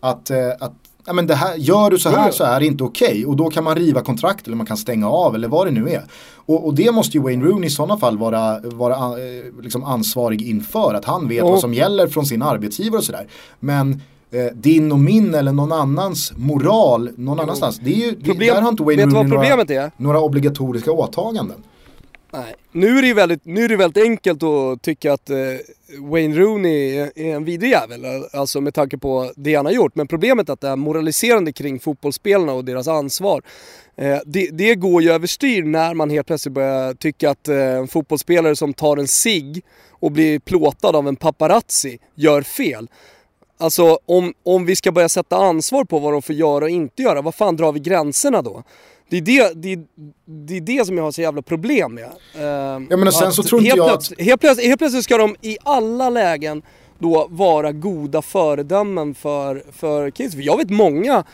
att, 0.00 0.30
att 0.60 0.72
ja, 1.06 1.12
men 1.12 1.26
det 1.26 1.34
här, 1.34 1.56
gör 1.56 1.90
du 1.90 1.98
så 1.98 2.08
här 2.08 2.30
så 2.30 2.44
är 2.44 2.60
det 2.60 2.66
inte 2.66 2.84
okej 2.84 3.08
okay. 3.08 3.24
och 3.24 3.36
då 3.36 3.50
kan 3.50 3.64
man 3.64 3.76
riva 3.76 4.00
kontrakt 4.00 4.46
eller 4.46 4.56
man 4.56 4.66
kan 4.66 4.76
stänga 4.76 5.10
av 5.10 5.34
eller 5.34 5.48
vad 5.48 5.66
det 5.66 5.70
nu 5.70 5.90
är. 5.90 6.02
Och, 6.34 6.66
och 6.66 6.74
det 6.74 6.92
måste 6.92 7.16
ju 7.16 7.22
Wayne 7.22 7.44
Rooney 7.44 7.66
i 7.66 7.70
sådana 7.70 7.96
fall 7.98 8.18
vara, 8.18 8.60
vara 8.60 9.16
liksom 9.62 9.84
ansvarig 9.84 10.42
inför, 10.42 10.94
att 10.94 11.04
han 11.04 11.28
vet 11.28 11.42
oh. 11.42 11.50
vad 11.50 11.60
som 11.60 11.74
gäller 11.74 12.06
från 12.06 12.26
sin 12.26 12.42
arbetsgivare 12.42 12.98
och 12.98 13.04
sådär. 13.04 13.28
Men 13.60 14.02
eh, 14.30 14.44
din 14.54 14.92
och 14.92 14.98
min 14.98 15.34
eller 15.34 15.52
någon 15.52 15.72
annans 15.72 16.32
moral 16.36 17.10
någon 17.16 17.40
annanstans. 17.40 17.80
Det 17.84 17.90
är 17.90 17.96
ju, 17.96 18.14
Problem, 18.14 18.54
där 18.54 18.62
har 18.62 18.68
inte 18.68 18.82
Wayne 18.82 19.06
Rooney 19.06 19.66
några, 19.66 19.90
några 19.96 20.20
obligatoriska 20.20 20.92
åtaganden. 20.92 21.62
Nej. 22.32 22.54
Nu 22.72 22.98
är 22.98 23.02
det 23.02 23.08
ju 23.08 23.14
väldigt, 23.14 23.44
nu 23.44 23.64
är 23.64 23.68
det 23.68 23.76
väldigt 23.76 24.04
enkelt 24.04 24.42
att 24.42 24.82
tycka 24.82 25.12
att 25.12 25.30
eh, 25.30 25.36
Wayne 25.98 26.38
Rooney 26.38 26.96
är, 26.96 27.12
är 27.14 27.34
en 27.34 27.44
vidrig 27.44 27.70
jävel, 27.70 28.04
alltså 28.32 28.60
med 28.60 28.74
tanke 28.74 28.98
på 28.98 29.32
det 29.36 29.54
han 29.54 29.66
har 29.66 29.72
gjort. 29.72 29.94
Men 29.94 30.06
problemet 30.06 30.48
är 30.48 30.52
att 30.52 30.60
det 30.60 30.68
här 30.68 30.76
moraliserande 30.76 31.52
kring 31.52 31.80
fotbollsspelarna 31.80 32.52
och 32.52 32.64
deras 32.64 32.88
ansvar, 32.88 33.42
eh, 33.96 34.18
det, 34.26 34.48
det, 34.52 34.74
går 34.74 35.02
ju 35.02 35.10
överstyr 35.10 35.62
när 35.62 35.94
man 35.94 36.10
helt 36.10 36.26
plötsligt 36.26 36.54
börjar 36.54 36.94
tycka 36.94 37.30
att 37.30 37.48
eh, 37.48 37.56
en 37.56 37.88
fotbollsspelare 37.88 38.56
som 38.56 38.74
tar 38.74 38.96
en 38.96 39.08
sig 39.08 39.62
och 39.90 40.12
blir 40.12 40.38
plåtad 40.38 40.96
av 40.96 41.08
en 41.08 41.16
paparazzi 41.16 41.98
gör 42.14 42.42
fel. 42.42 42.88
Alltså 43.60 43.98
om, 44.06 44.34
om 44.42 44.64
vi 44.64 44.76
ska 44.76 44.92
börja 44.92 45.08
sätta 45.08 45.36
ansvar 45.36 45.84
på 45.84 45.98
vad 45.98 46.12
de 46.12 46.22
får 46.22 46.34
göra 46.34 46.64
och 46.64 46.70
inte 46.70 47.02
göra, 47.02 47.22
vad 47.22 47.34
fan 47.34 47.56
drar 47.56 47.72
vi 47.72 47.80
gränserna 47.80 48.42
då? 48.42 48.62
Det 49.10 49.16
är 49.16 49.20
det, 49.20 49.52
det, 49.54 49.78
det, 50.24 50.56
är 50.56 50.60
det 50.60 50.86
som 50.86 50.96
jag 50.96 51.04
har 51.04 51.12
så 51.12 51.20
jävla 51.20 51.42
problem 51.42 51.94
med. 51.94 52.04
Uh, 52.36 52.42
ja 52.90 52.96
men 52.96 53.12
sen 53.12 53.32
så 53.32 53.42
tror 53.42 53.60
inte 53.64 53.76
jag 53.76 53.90
att... 53.90 54.12
Helt 54.18 54.40
plötsligt, 54.40 54.66
helt 54.66 54.78
plötsligt 54.78 55.04
ska 55.04 55.18
de 55.18 55.36
i 55.40 55.56
alla 55.62 56.10
lägen 56.10 56.62
då 56.98 57.26
vara 57.30 57.72
goda 57.72 58.22
föredömen 58.22 59.14
för, 59.14 59.62
för 59.72 60.10
kids. 60.10 60.34
För 60.34 60.42
jag 60.42 60.56
vet 60.56 60.70
många 60.70 61.24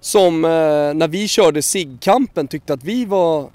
som 0.00 0.44
eh, 0.44 0.50
när 0.94 1.08
vi 1.08 1.28
körde 1.28 1.62
SIG-kampen 1.62 2.48
tyckte 2.48 2.72
att 2.72 2.84
vi 2.84 3.04
var 3.04 3.50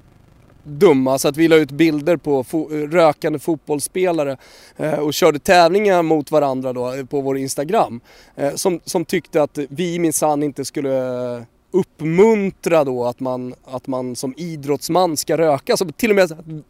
dumma 0.64 1.18
så 1.18 1.28
att 1.28 1.36
vi 1.36 1.48
la 1.48 1.56
ut 1.56 1.70
bilder 1.70 2.16
på 2.16 2.44
fo 2.44 2.68
rökande 2.68 3.38
fotbollsspelare 3.38 4.36
eh, 4.76 4.94
och 4.94 5.14
körde 5.14 5.38
tävlingar 5.38 6.02
mot 6.02 6.30
varandra 6.30 6.72
då 6.72 6.92
eh, 6.92 7.04
på 7.04 7.20
vår 7.20 7.38
Instagram. 7.38 8.00
Eh, 8.36 8.54
som, 8.54 8.80
som 8.84 9.04
tyckte 9.04 9.42
att 9.42 9.58
vi 9.68 9.98
minsann 9.98 10.42
inte 10.42 10.64
skulle 10.64 11.46
uppmuntra 11.70 12.84
då 12.84 13.04
att 13.04 13.20
man, 13.20 13.54
att 13.64 13.86
man 13.86 14.16
som 14.16 14.34
idrottsman 14.36 15.16
ska 15.16 15.38
röka. 15.38 15.76
Så 15.76 15.92
till 15.92 16.10
och 16.10 16.16
med 16.16 16.62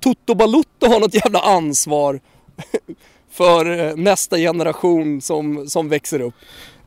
Toto 0.00 0.34
Balutto 0.34 0.86
har 0.86 1.00
något 1.00 1.14
jävla 1.14 1.40
ansvar 1.40 2.20
för 3.30 3.78
eh, 3.78 3.96
nästa 3.96 4.36
generation 4.36 5.20
som, 5.20 5.68
som 5.68 5.88
växer 5.88 6.20
upp. 6.20 6.34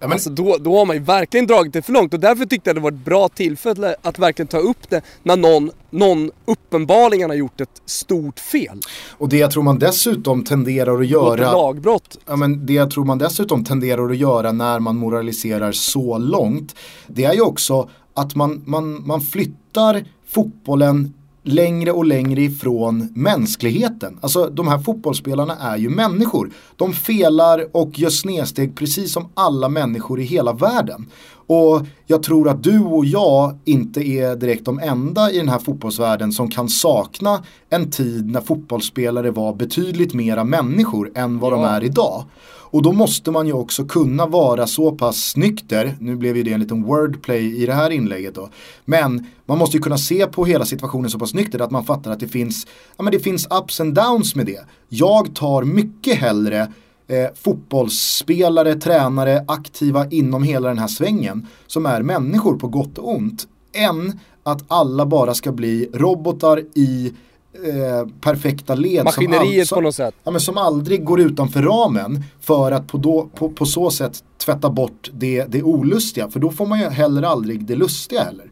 Ja, 0.02 0.08
men... 0.08 0.14
alltså 0.14 0.30
då, 0.30 0.58
då 0.60 0.78
har 0.78 0.86
man 0.86 0.96
ju 0.96 1.02
verkligen 1.02 1.48
dragit 1.48 1.74
det 1.74 1.82
för 1.82 1.94
långt 1.94 2.14
och 2.14 2.20
därför 2.20 2.46
tyckte 2.46 2.70
jag 2.70 2.78
det 2.78 2.82
var 2.82 2.92
ett 2.92 3.06
bra 3.06 3.30
tillfälle 3.30 3.96
att 4.02 4.20
verkligen 4.20 4.48
ta 4.48 4.58
upp 4.58 4.90
det 4.90 5.02
när 5.24 5.38
någon, 5.38 5.72
någon 5.90 6.32
uppenbarligen 6.46 7.30
har 7.30 7.38
gjort 7.38 7.62
ett 7.62 7.82
stort 7.86 8.40
fel. 8.40 8.80
Och 9.10 9.30
det 9.30 9.38
jag 9.38 9.52
tror 9.52 9.64
man 9.64 9.80
dessutom 9.80 10.44
tenderar 10.44 11.00
att 11.00 11.08
göra... 11.08 11.52
lagbrott. 11.52 12.18
Ja, 12.28 12.36
men 12.36 12.66
det 12.66 12.74
jag 12.74 12.92
tror 12.92 13.06
man 13.06 13.18
dessutom 13.18 13.64
tenderar 13.64 14.10
att 14.10 14.18
göra 14.18 14.52
när 14.52 14.80
man 14.80 14.98
moraliserar 14.98 15.72
så 15.72 16.18
långt 16.18 16.76
det 17.08 17.24
är 17.24 17.34
ju 17.34 17.42
också 17.42 17.90
att 18.14 18.36
man, 18.36 18.64
man, 18.66 19.08
man 19.08 19.22
flyttar 19.22 20.06
fotbollen 20.28 21.14
längre 21.44 21.92
och 21.92 22.06
längre 22.06 22.42
ifrån 22.42 23.10
mänskligheten. 23.16 24.20
Alltså 24.22 24.50
de 24.50 24.68
här 24.68 24.80
fotbollsspelarna 24.80 25.56
är 25.56 25.78
ju 25.78 25.90
människor. 25.90 26.52
De 26.76 26.94
felar 26.94 27.68
och 27.72 28.00
gör 28.00 28.10
snedsteg 28.10 28.76
precis 28.76 29.14
som 29.14 29.30
alla 29.34 29.70
människor 29.70 30.20
i 30.20 30.24
hela 30.24 30.54
världen. 30.54 31.06
Och 31.48 31.86
jag 32.08 32.24
tror 32.24 32.50
att 32.50 32.64
du 32.64 32.80
och 32.80 33.06
jag 33.06 33.58
inte 33.66 34.08
är 34.08 34.36
direkt 34.36 34.66
de 34.66 34.80
enda 34.80 35.32
i 35.32 35.38
den 35.38 35.50
här 35.50 35.60
fotbollsvärlden 35.60 36.32
som 36.32 36.50
kan 36.50 36.70
sakna 36.70 37.44
en 37.70 37.92
tid 37.92 38.32
när 38.32 38.42
fotbollsspelare 38.42 39.32
var 39.32 39.54
betydligt 39.54 40.14
mera 40.14 40.44
människor 40.44 41.12
än 41.16 41.40
vad 41.40 41.54
ja. 41.54 41.56
de 41.56 41.66
är 41.66 41.84
idag. 41.84 42.24
Och 42.72 42.82
då 42.82 42.92
måste 42.92 43.32
man 43.32 43.48
ju 43.48 43.54
också 43.54 43.86
kunna 43.86 44.26
vara 44.26 44.68
så 44.68 44.92
pass 44.92 45.36
nykter, 45.36 45.96
nu 46.00 46.16
blev 46.16 46.38
ju 46.38 46.44
det 46.44 46.54
en 46.54 46.60
liten 46.60 46.84
wordplay 46.84 47.64
i 47.64 47.66
det 47.66 47.74
här 47.74 47.90
inlägget 47.90 48.36
då, 48.36 48.50
men 48.86 49.26
man 49.46 49.58
måste 49.58 49.78
ju 49.78 49.84
kunna 49.84 49.98
se 49.98 50.28
på 50.28 50.46
hela 50.46 50.66
situationen 50.66 51.10
så 51.10 51.20
pass 51.20 51.34
nykter 51.34 51.60
att 51.60 51.72
man 51.72 51.86
fattar 51.86 52.12
att 52.12 52.20
det 52.20 52.28
finns, 52.28 52.68
ja 52.98 53.04
men 53.04 53.12
det 53.12 53.20
finns 53.20 53.48
ups 53.52 53.80
and 53.80 53.94
downs 53.94 54.36
med 54.36 54.46
det. 54.46 54.60
Jag 54.90 55.36
tar 55.36 55.64
mycket 55.64 56.18
hellre 56.18 56.68
eh, 57.08 57.28
fotbollsspelare, 57.36 58.76
tränare, 58.76 59.46
aktiva 59.48 60.08
inom 60.10 60.44
hela 60.44 60.68
den 60.68 60.78
här 60.78 60.88
svängen 60.88 61.48
som 61.68 61.86
är 61.86 62.02
människor 62.02 62.58
på 62.58 62.68
gott 62.68 62.98
och 62.98 63.16
ont 63.16 63.48
än 63.74 64.20
att 64.44 64.64
alla 64.68 65.06
bara 65.06 65.34
ska 65.34 65.52
bli 65.52 65.90
robotar 65.94 66.60
i 66.76 67.14
Eh, 67.54 68.08
perfekta 68.22 68.76
led. 68.76 69.04
Maskineriet 69.04 69.68
som, 69.68 69.76
på 69.76 69.82
något 69.82 69.96
sätt. 69.96 70.16
Ja, 70.24 70.32
men 70.32 70.42
som 70.42 70.58
aldrig 70.58 71.06
går 71.06 71.22
utanför 71.22 71.62
ramen 71.62 72.24
för 72.40 72.72
att 72.72 72.88
på, 72.88 72.98
då, 72.98 73.30
på, 73.36 73.50
på 73.50 73.66
så 73.66 73.92
sätt 73.92 74.24
tvätta 74.38 74.70
bort 74.70 75.10
det, 75.14 75.46
det 75.46 75.64
olustiga. 75.64 76.30
För 76.30 76.40
då 76.40 76.52
får 76.52 76.66
man 76.66 76.80
ju 76.80 76.86
heller 76.86 77.22
aldrig 77.22 77.66
det 77.66 77.76
lustiga 77.76 78.24
heller. 78.24 78.52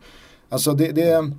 Alltså 0.49 0.73
det, 0.73 0.91
det, 0.91 1.31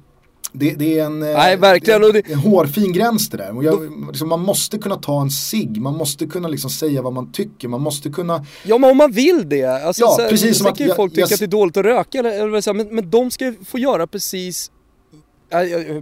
det, 0.53 0.75
det 0.75 0.99
är 0.99 1.05
en, 1.05 1.23
eh, 1.23 1.29
Nej, 1.29 1.57
verkligen. 1.57 2.01
Det, 2.01 2.31
en 2.31 2.39
hårfin 2.39 2.93
gräns 2.93 3.29
det 3.29 3.37
där. 3.37 3.57
Och 3.57 3.65
jag, 3.65 4.07
liksom, 4.09 4.29
man 4.29 4.41
måste 4.41 4.79
kunna 4.79 4.97
ta 4.97 5.21
en 5.21 5.31
sig, 5.31 5.71
man 5.77 5.97
måste 5.97 6.27
kunna 6.27 6.49
liksom 6.49 6.71
säga 6.71 7.03
vad 7.03 7.13
man 7.13 7.33
tycker, 7.33 7.69
man 7.69 7.81
måste 7.81 8.11
kunna... 8.11 8.45
Ja 8.63 8.79
men 8.79 8.91
om 8.91 8.97
man 8.97 9.13
vill 9.13 9.49
det. 9.49 9.65
Alltså, 9.65 10.03
ja, 10.03 10.17
så, 10.17 10.29
precis 10.29 10.59
som 10.59 10.67
att... 10.67 10.79
kan 10.79 10.87
ju 10.87 10.95
folk 10.95 11.13
tycka 11.13 11.21
jag, 11.21 11.33
att 11.33 11.39
det 11.39 11.45
är 11.45 11.47
dåligt 11.47 11.77
att 11.77 11.85
röka, 11.85 12.19
eller, 12.19 12.31
eller 12.31 12.61
så, 12.61 12.75
men, 12.75 12.89
men 12.89 13.11
de 13.11 13.31
ska 13.31 13.55
få 13.65 13.79
göra 13.79 14.07
precis 14.07 14.71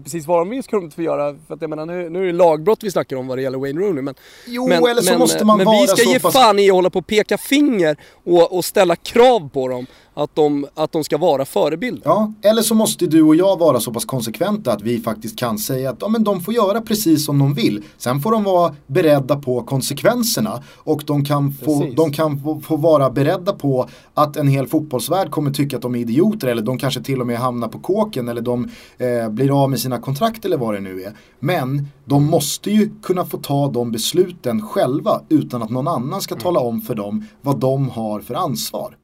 precis 0.02 0.26
vad 0.26 0.38
de 0.38 0.50
vill 0.50 0.62
ska 0.62 0.76
de 0.76 0.84
inte 0.84 0.96
få 0.96 1.02
göra. 1.02 1.36
För 1.46 1.54
att 1.54 1.60
jag 1.60 1.70
menar, 1.70 1.86
nu, 1.86 2.10
nu 2.10 2.22
är 2.22 2.26
det 2.26 2.32
lagbrott 2.32 2.78
vi 2.82 2.90
snackar 2.90 3.16
om 3.16 3.26
vad 3.26 3.38
det 3.38 3.42
gäller 3.42 3.58
Wayne 3.58 3.80
Rooney. 3.80 4.02
Men, 4.02 4.14
jo, 4.46 4.68
men, 4.68 4.84
eller 4.84 5.02
så 5.02 5.10
men, 5.10 5.18
måste 5.18 5.44
man 5.44 5.56
men 5.56 5.66
vara 5.66 5.80
vi 5.80 5.86
ska 5.86 5.96
så 5.96 6.12
ge 6.12 6.20
pass... 6.20 6.32
fan 6.32 6.58
i 6.58 6.70
att 6.70 6.74
hålla 6.74 6.90
på 6.90 6.98
och 6.98 7.06
peka 7.06 7.38
finger 7.38 7.96
och, 8.24 8.56
och 8.56 8.64
ställa 8.64 8.96
krav 8.96 9.48
på 9.48 9.68
dem 9.68 9.86
att 10.18 10.34
de, 10.34 10.66
att 10.74 10.92
de 10.92 11.04
ska 11.04 11.18
vara 11.18 11.44
förebilder. 11.44 12.02
Ja, 12.04 12.32
eller 12.42 12.62
så 12.62 12.74
måste 12.74 13.06
du 13.06 13.22
och 13.22 13.36
jag 13.36 13.58
vara 13.58 13.80
så 13.80 13.92
pass 13.92 14.04
konsekventa 14.04 14.72
att 14.72 14.82
vi 14.82 15.00
faktiskt 15.00 15.38
kan 15.38 15.58
säga 15.58 15.90
att 15.90 15.96
ja, 16.00 16.08
men 16.08 16.24
de 16.24 16.40
får 16.40 16.54
göra 16.54 16.80
precis 16.80 17.26
som 17.26 17.38
de 17.38 17.54
vill. 17.54 17.84
Sen 17.98 18.20
får 18.20 18.32
de 18.32 18.44
vara 18.44 18.74
beredda 18.86 19.36
på 19.36 19.62
konsekvenserna 19.62 20.62
och 20.76 21.02
de 21.06 21.24
kan, 21.24 21.52
få, 21.52 21.86
de 21.96 22.12
kan 22.12 22.38
få, 22.42 22.60
få, 22.60 22.76
vara 22.76 23.10
beredda 23.10 23.52
på 23.52 23.88
att 24.14 24.36
en 24.36 24.48
hel 24.48 24.66
fotbollsvärld 24.66 25.30
kommer 25.30 25.50
tycka 25.50 25.76
att 25.76 25.82
de 25.82 25.94
är 25.94 25.98
idioter 25.98 26.48
eller 26.48 26.62
de 26.62 26.78
kanske 26.78 27.02
till 27.02 27.20
och 27.20 27.26
med 27.26 27.38
hamnar 27.38 27.68
på 27.68 27.78
kåken 27.78 28.28
eller 28.28 28.42
de 28.42 28.70
eh, 28.98 29.28
blir 29.28 29.62
av 29.62 29.70
med 29.70 29.80
sina 29.80 29.98
kontrakt 29.98 30.44
eller 30.44 30.56
vad 30.56 30.74
det 30.74 30.80
nu 30.80 31.02
är. 31.02 31.12
Men 31.40 31.88
de 32.04 32.26
måste 32.26 32.70
ju 32.70 32.90
kunna 33.02 33.24
få 33.24 33.36
ta 33.36 33.70
de 33.70 33.92
besluten 33.92 34.62
själva 34.62 35.20
utan 35.28 35.62
att 35.62 35.70
någon 35.70 35.88
annan 35.88 36.20
ska 36.20 36.34
mm. 36.34 36.42
tala 36.42 36.60
om 36.60 36.80
för 36.80 36.94
dem 36.94 37.26
vad 37.40 37.60
de 37.60 37.88
har 37.88 38.20
för 38.20 38.34
ansvar. 38.34 38.96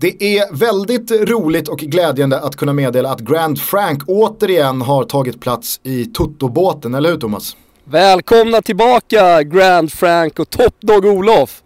Det 0.00 0.38
är 0.38 0.54
väldigt 0.54 1.10
roligt 1.10 1.68
och 1.68 1.78
glädjande 1.78 2.40
att 2.40 2.56
kunna 2.56 2.72
meddela 2.72 3.10
att 3.10 3.20
Grand 3.20 3.60
Frank 3.60 4.02
återigen 4.06 4.82
har 4.82 5.04
tagit 5.04 5.40
plats 5.40 5.80
i 5.82 6.04
Toto-båten, 6.04 6.94
eller 6.94 7.10
hur 7.10 7.16
Thomas? 7.16 7.56
Välkomna 7.84 8.62
tillbaka 8.62 9.42
Grand 9.42 9.92
Frank 9.92 10.38
och 10.38 10.50
Top 10.50 10.74
Dog 10.80 11.04
Olof! 11.04 11.62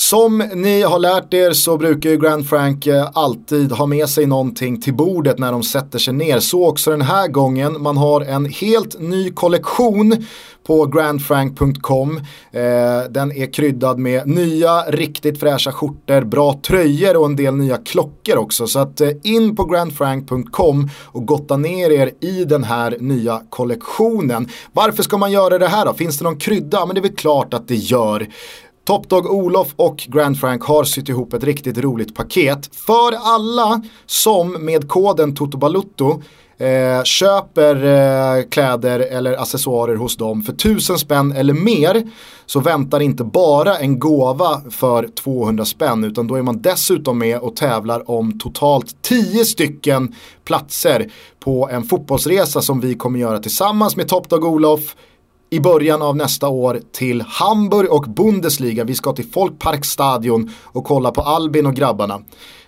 Som 0.00 0.38
ni 0.38 0.82
har 0.82 0.98
lärt 0.98 1.34
er 1.34 1.52
så 1.52 1.76
brukar 1.76 2.10
ju 2.10 2.16
Grand 2.16 2.48
Frank 2.48 2.86
eh, 2.86 3.08
alltid 3.14 3.72
ha 3.72 3.86
med 3.86 4.08
sig 4.08 4.26
någonting 4.26 4.80
till 4.80 4.94
bordet 4.94 5.38
när 5.38 5.52
de 5.52 5.62
sätter 5.62 5.98
sig 5.98 6.14
ner. 6.14 6.40
Så 6.40 6.68
också 6.68 6.90
den 6.90 7.02
här 7.02 7.28
gången. 7.28 7.82
Man 7.82 7.96
har 7.96 8.20
en 8.20 8.44
helt 8.44 9.00
ny 9.00 9.30
kollektion 9.30 10.26
på 10.66 10.86
grandfrank.com. 10.86 12.16
Eh, 12.52 13.10
den 13.10 13.32
är 13.32 13.52
kryddad 13.52 13.98
med 13.98 14.26
nya 14.26 14.82
riktigt 14.82 15.40
fräscha 15.40 15.72
skjortor, 15.72 16.24
bra 16.24 16.60
tröjor 16.66 17.16
och 17.16 17.26
en 17.26 17.36
del 17.36 17.54
nya 17.54 17.76
klockor 17.76 18.36
också. 18.36 18.66
Så 18.66 18.78
att 18.78 19.00
eh, 19.00 19.10
in 19.22 19.56
på 19.56 19.64
grandfrank.com 19.64 20.90
och 21.04 21.26
gotta 21.26 21.56
ner 21.56 21.90
er 21.90 22.10
i 22.20 22.44
den 22.44 22.64
här 22.64 22.96
nya 23.00 23.42
kollektionen. 23.50 24.48
Varför 24.72 25.02
ska 25.02 25.18
man 25.18 25.32
göra 25.32 25.58
det 25.58 25.68
här 25.68 25.86
då? 25.86 25.94
Finns 25.94 26.18
det 26.18 26.24
någon 26.24 26.38
krydda? 26.38 26.86
Men 26.86 26.94
det 26.94 27.00
är 27.00 27.02
väl 27.02 27.16
klart 27.16 27.54
att 27.54 27.68
det 27.68 27.76
gör. 27.76 28.28
Top 28.88 29.08
Dog 29.08 29.26
Olof 29.26 29.74
och 29.76 29.96
Grand 29.96 30.40
Frank 30.40 30.62
har 30.62 30.84
sytt 30.84 31.08
ihop 31.08 31.32
ett 31.32 31.44
riktigt 31.44 31.78
roligt 31.78 32.14
paket 32.14 32.70
för 32.72 33.12
alla 33.12 33.82
som 34.06 34.52
med 34.52 34.88
koden 34.88 35.34
TOTOBALUTTO 35.34 36.22
eh, 36.58 37.02
köper 37.04 37.84
eh, 37.84 38.44
kläder 38.48 39.00
eller 39.00 39.42
accessoarer 39.42 39.96
hos 39.96 40.16
dem 40.16 40.42
för 40.42 40.52
1000 40.52 40.98
spänn 40.98 41.32
eller 41.32 41.54
mer 41.54 42.10
så 42.46 42.60
väntar 42.60 43.00
inte 43.00 43.24
bara 43.24 43.76
en 43.78 43.98
gåva 43.98 44.60
för 44.70 45.08
200 45.08 45.64
spänn 45.64 46.04
utan 46.04 46.26
då 46.26 46.34
är 46.34 46.42
man 46.42 46.62
dessutom 46.62 47.18
med 47.18 47.38
och 47.38 47.56
tävlar 47.56 48.10
om 48.10 48.38
totalt 48.38 49.02
10 49.02 49.44
stycken 49.44 50.14
platser 50.44 51.12
på 51.40 51.68
en 51.72 51.84
fotbollsresa 51.84 52.62
som 52.62 52.80
vi 52.80 52.94
kommer 52.94 53.18
göra 53.18 53.38
tillsammans 53.38 53.96
med 53.96 54.08
Top 54.08 54.28
Dog 54.28 54.44
Olof 54.44 54.96
i 55.50 55.60
början 55.60 56.02
av 56.02 56.16
nästa 56.16 56.48
år 56.48 56.80
till 56.92 57.22
Hamburg 57.22 57.92
och 57.92 58.02
Bundesliga. 58.02 58.84
Vi 58.84 58.94
ska 58.94 59.12
till 59.12 59.30
Folkparkstadion 59.32 60.50
och 60.62 60.84
kolla 60.84 61.10
på 61.10 61.20
Albin 61.20 61.66
och 61.66 61.74
grabbarna. 61.74 62.20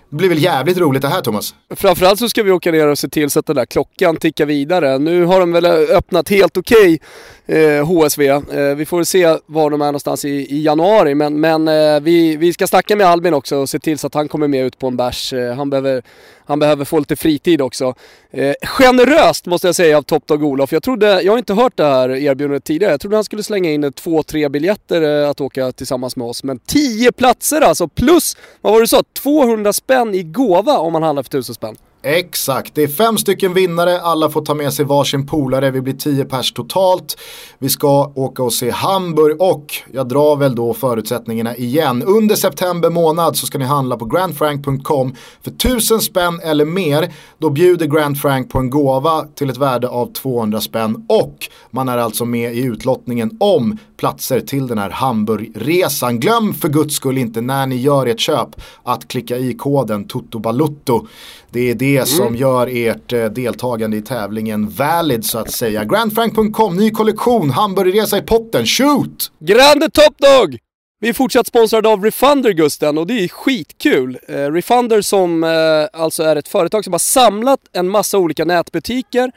Det 0.09 0.17
blir 0.17 0.29
väl 0.29 0.43
jävligt 0.43 0.77
roligt 0.77 1.01
det 1.01 1.07
här 1.07 1.21
Thomas? 1.21 1.55
Framförallt 1.75 2.19
så 2.19 2.29
ska 2.29 2.43
vi 2.43 2.51
åka 2.51 2.71
ner 2.71 2.87
och 2.87 2.99
se 2.99 3.09
till 3.09 3.29
så 3.29 3.39
att 3.39 3.45
den 3.45 3.55
där 3.55 3.65
klockan 3.65 4.15
tickar 4.15 4.45
vidare. 4.45 4.97
Nu 4.97 5.25
har 5.25 5.39
de 5.39 5.51
väl 5.51 5.65
öppnat 5.65 6.29
helt 6.29 6.57
okej, 6.57 6.99
okay, 7.47 7.63
eh, 7.63 7.85
HSV. 7.85 8.27
Eh, 8.27 8.75
vi 8.75 8.85
får 8.85 9.03
se 9.03 9.37
var 9.45 9.69
de 9.69 9.81
är 9.81 9.85
någonstans 9.85 10.25
i, 10.25 10.29
i 10.29 10.63
januari. 10.63 11.15
Men, 11.15 11.39
men 11.39 11.67
eh, 11.67 11.99
vi, 12.01 12.37
vi 12.37 12.53
ska 12.53 12.67
snacka 12.67 12.95
med 12.95 13.07
Albin 13.07 13.33
också 13.33 13.57
och 13.57 13.69
se 13.69 13.79
till 13.79 13.97
så 13.97 14.07
att 14.07 14.13
han 14.13 14.27
kommer 14.27 14.47
med 14.47 14.65
ut 14.65 14.79
på 14.79 14.87
en 14.87 14.97
bärs. 14.97 15.33
Eh, 15.33 15.55
han 15.55 15.69
behöver 15.69 16.03
han 16.51 16.59
behöver 16.59 16.85
få 16.85 16.99
lite 16.99 17.15
fritid 17.15 17.61
också. 17.61 17.95
Eh, 18.31 18.53
generöst 18.63 19.45
måste 19.45 19.67
jag 19.67 19.75
säga 19.75 19.97
av 19.97 20.01
Top 20.01 20.27
Dog 20.27 20.43
Olof. 20.43 20.71
Jag, 20.71 20.83
trodde, 20.83 21.21
jag 21.21 21.33
har 21.33 21.37
inte 21.37 21.53
hört 21.53 21.77
det 21.77 21.85
här 21.85 22.09
erbjudandet 22.09 22.63
tidigare. 22.63 22.93
Jag 22.93 23.01
trodde 23.01 23.17
han 23.17 23.23
skulle 23.23 23.43
slänga 23.43 23.71
in 23.71 23.93
två, 23.93 24.23
tre 24.23 24.49
biljetter 24.49 25.23
eh, 25.23 25.29
att 25.29 25.41
åka 25.41 25.71
tillsammans 25.71 26.15
med 26.15 26.27
oss. 26.27 26.43
Men 26.43 26.59
tio 26.59 27.11
platser 27.11 27.61
alltså, 27.61 27.87
plus, 27.87 28.37
vad 28.61 28.73
var 28.73 28.79
det 28.79 28.83
du 28.83 28.87
sa, 28.87 29.03
200 29.13 29.73
spänn 29.73 30.15
i 30.15 30.23
gåva 30.23 30.77
om 30.77 30.93
man 30.93 31.03
handlar 31.03 31.23
för 31.23 31.29
1000 31.29 31.55
spänn. 31.55 31.75
Exakt, 32.03 32.75
det 32.75 32.83
är 32.83 32.87
fem 32.87 33.17
stycken 33.17 33.53
vinnare, 33.53 34.01
alla 34.01 34.29
får 34.29 34.41
ta 34.41 34.53
med 34.53 34.73
sig 34.73 34.85
varsin 34.85 35.27
polare, 35.27 35.71
vi 35.71 35.81
blir 35.81 35.93
tio 35.93 36.25
pers 36.25 36.51
totalt. 36.51 37.17
Vi 37.59 37.69
ska 37.69 38.11
åka 38.15 38.43
och 38.43 38.53
se 38.53 38.69
Hamburg 38.71 39.41
och 39.41 39.75
jag 39.91 40.07
drar 40.07 40.35
väl 40.35 40.55
då 40.55 40.73
förutsättningarna 40.73 41.55
igen. 41.55 42.03
Under 42.03 42.35
september 42.35 42.89
månad 42.89 43.37
så 43.37 43.45
ska 43.45 43.57
ni 43.57 43.65
handla 43.65 43.97
på 43.97 44.05
grandfrank.com 44.05 45.15
för 45.41 45.51
tusen 45.51 45.99
spänn 45.99 46.39
eller 46.43 46.65
mer. 46.65 47.13
Då 47.37 47.49
bjuder 47.49 47.85
Grand 47.85 48.17
Frank 48.17 48.49
på 48.49 48.59
en 48.59 48.69
gåva 48.69 49.25
till 49.35 49.49
ett 49.49 49.57
värde 49.57 49.87
av 49.87 50.13
200 50.13 50.61
spänn 50.61 51.05
och 51.09 51.35
man 51.71 51.89
är 51.89 51.97
alltså 51.97 52.25
med 52.25 52.55
i 52.55 52.63
utlottningen 52.63 53.37
om 53.39 53.77
platser 53.97 54.39
till 54.39 54.67
den 54.67 54.77
här 54.77 54.89
Hamburgresan. 54.89 56.19
Glöm 56.19 56.53
för 56.53 56.69
guds 56.69 56.95
skull 56.95 57.17
inte 57.17 57.41
när 57.41 57.67
ni 57.67 57.75
gör 57.75 58.05
ert 58.05 58.19
köp 58.19 58.49
att 58.83 59.07
klicka 59.07 59.37
i 59.37 59.53
koden 59.53 60.07
TOTOBALUTTO. 60.07 61.07
Det 61.53 61.69
är 61.69 61.75
det 61.75 61.95
mm. 61.95 62.05
som 62.05 62.35
gör 62.35 62.67
ert 62.71 63.13
eh, 63.13 63.25
deltagande 63.25 63.97
i 63.97 64.01
tävlingen 64.01 64.69
valid 64.69 65.25
så 65.25 65.37
att 65.37 65.51
säga. 65.51 65.83
Grandfrank.com, 65.85 66.77
ny 66.77 66.91
kollektion, 66.91 67.49
hamburgerresa 67.49 68.17
i 68.17 68.21
potten, 68.21 68.65
shoot! 68.65 69.31
Grande 69.39 69.89
Top 69.89 70.17
Dog! 70.17 70.59
Vi 70.99 71.09
är 71.09 71.13
fortsatt 71.13 71.47
sponsrade 71.47 71.89
av 71.89 72.03
Refunder 72.03 72.51
Gusten 72.51 72.97
och 72.97 73.07
det 73.07 73.23
är 73.23 73.27
skitkul. 73.27 74.17
Eh, 74.27 74.35
Refunder 74.35 75.01
som 75.01 75.43
eh, 75.43 76.01
alltså 76.01 76.23
är 76.23 76.35
ett 76.35 76.47
företag 76.47 76.83
som 76.83 76.93
har 76.93 76.99
samlat 76.99 77.59
en 77.73 77.89
massa 77.89 78.17
olika 78.17 78.45
nätbutiker 78.45 79.31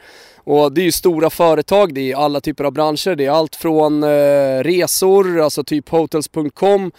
och 0.45 0.73
det 0.73 0.81
är 0.81 0.85
ju 0.85 0.93
stora 0.93 1.31
företag, 1.31 1.95
det 1.95 2.13
är 2.13 2.17
alla 2.17 2.41
typer 2.41 2.65
av 2.65 2.73
branscher. 2.73 3.17
Det 3.17 3.27
är 3.27 3.31
allt 3.31 3.57
från 3.57 4.03
eh, 4.03 4.63
resor, 4.63 5.41
alltså 5.41 5.65
typ 5.65 5.89
hotels.com 5.89 6.93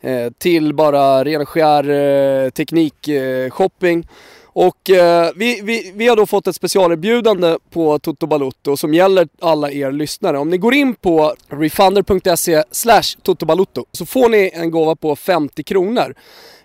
eh, 0.00 0.32
till 0.38 0.74
bara 0.74 1.24
ren 1.24 1.46
skär 1.46 1.90
eh, 1.90 2.50
teknikshopping. 2.50 4.08
Och 4.54 4.90
eh, 4.90 5.30
vi, 5.36 5.60
vi, 5.62 5.92
vi 5.94 6.08
har 6.08 6.16
då 6.16 6.26
fått 6.26 6.46
ett 6.46 6.56
specialerbjudande 6.56 7.58
på 7.70 7.98
Toto 7.98 8.26
Balutto 8.26 8.76
som 8.76 8.94
gäller 8.94 9.28
alla 9.40 9.70
er 9.70 9.92
lyssnare. 9.92 10.38
Om 10.38 10.50
ni 10.50 10.58
går 10.58 10.74
in 10.74 10.94
på 10.94 11.34
refunder.se 11.48 12.64
slash 12.70 13.02
totobalutto 13.22 13.84
så 13.92 14.06
får 14.06 14.28
ni 14.28 14.50
en 14.54 14.70
gåva 14.70 14.96
på 14.96 15.16
50 15.16 15.62
kronor 15.62 16.14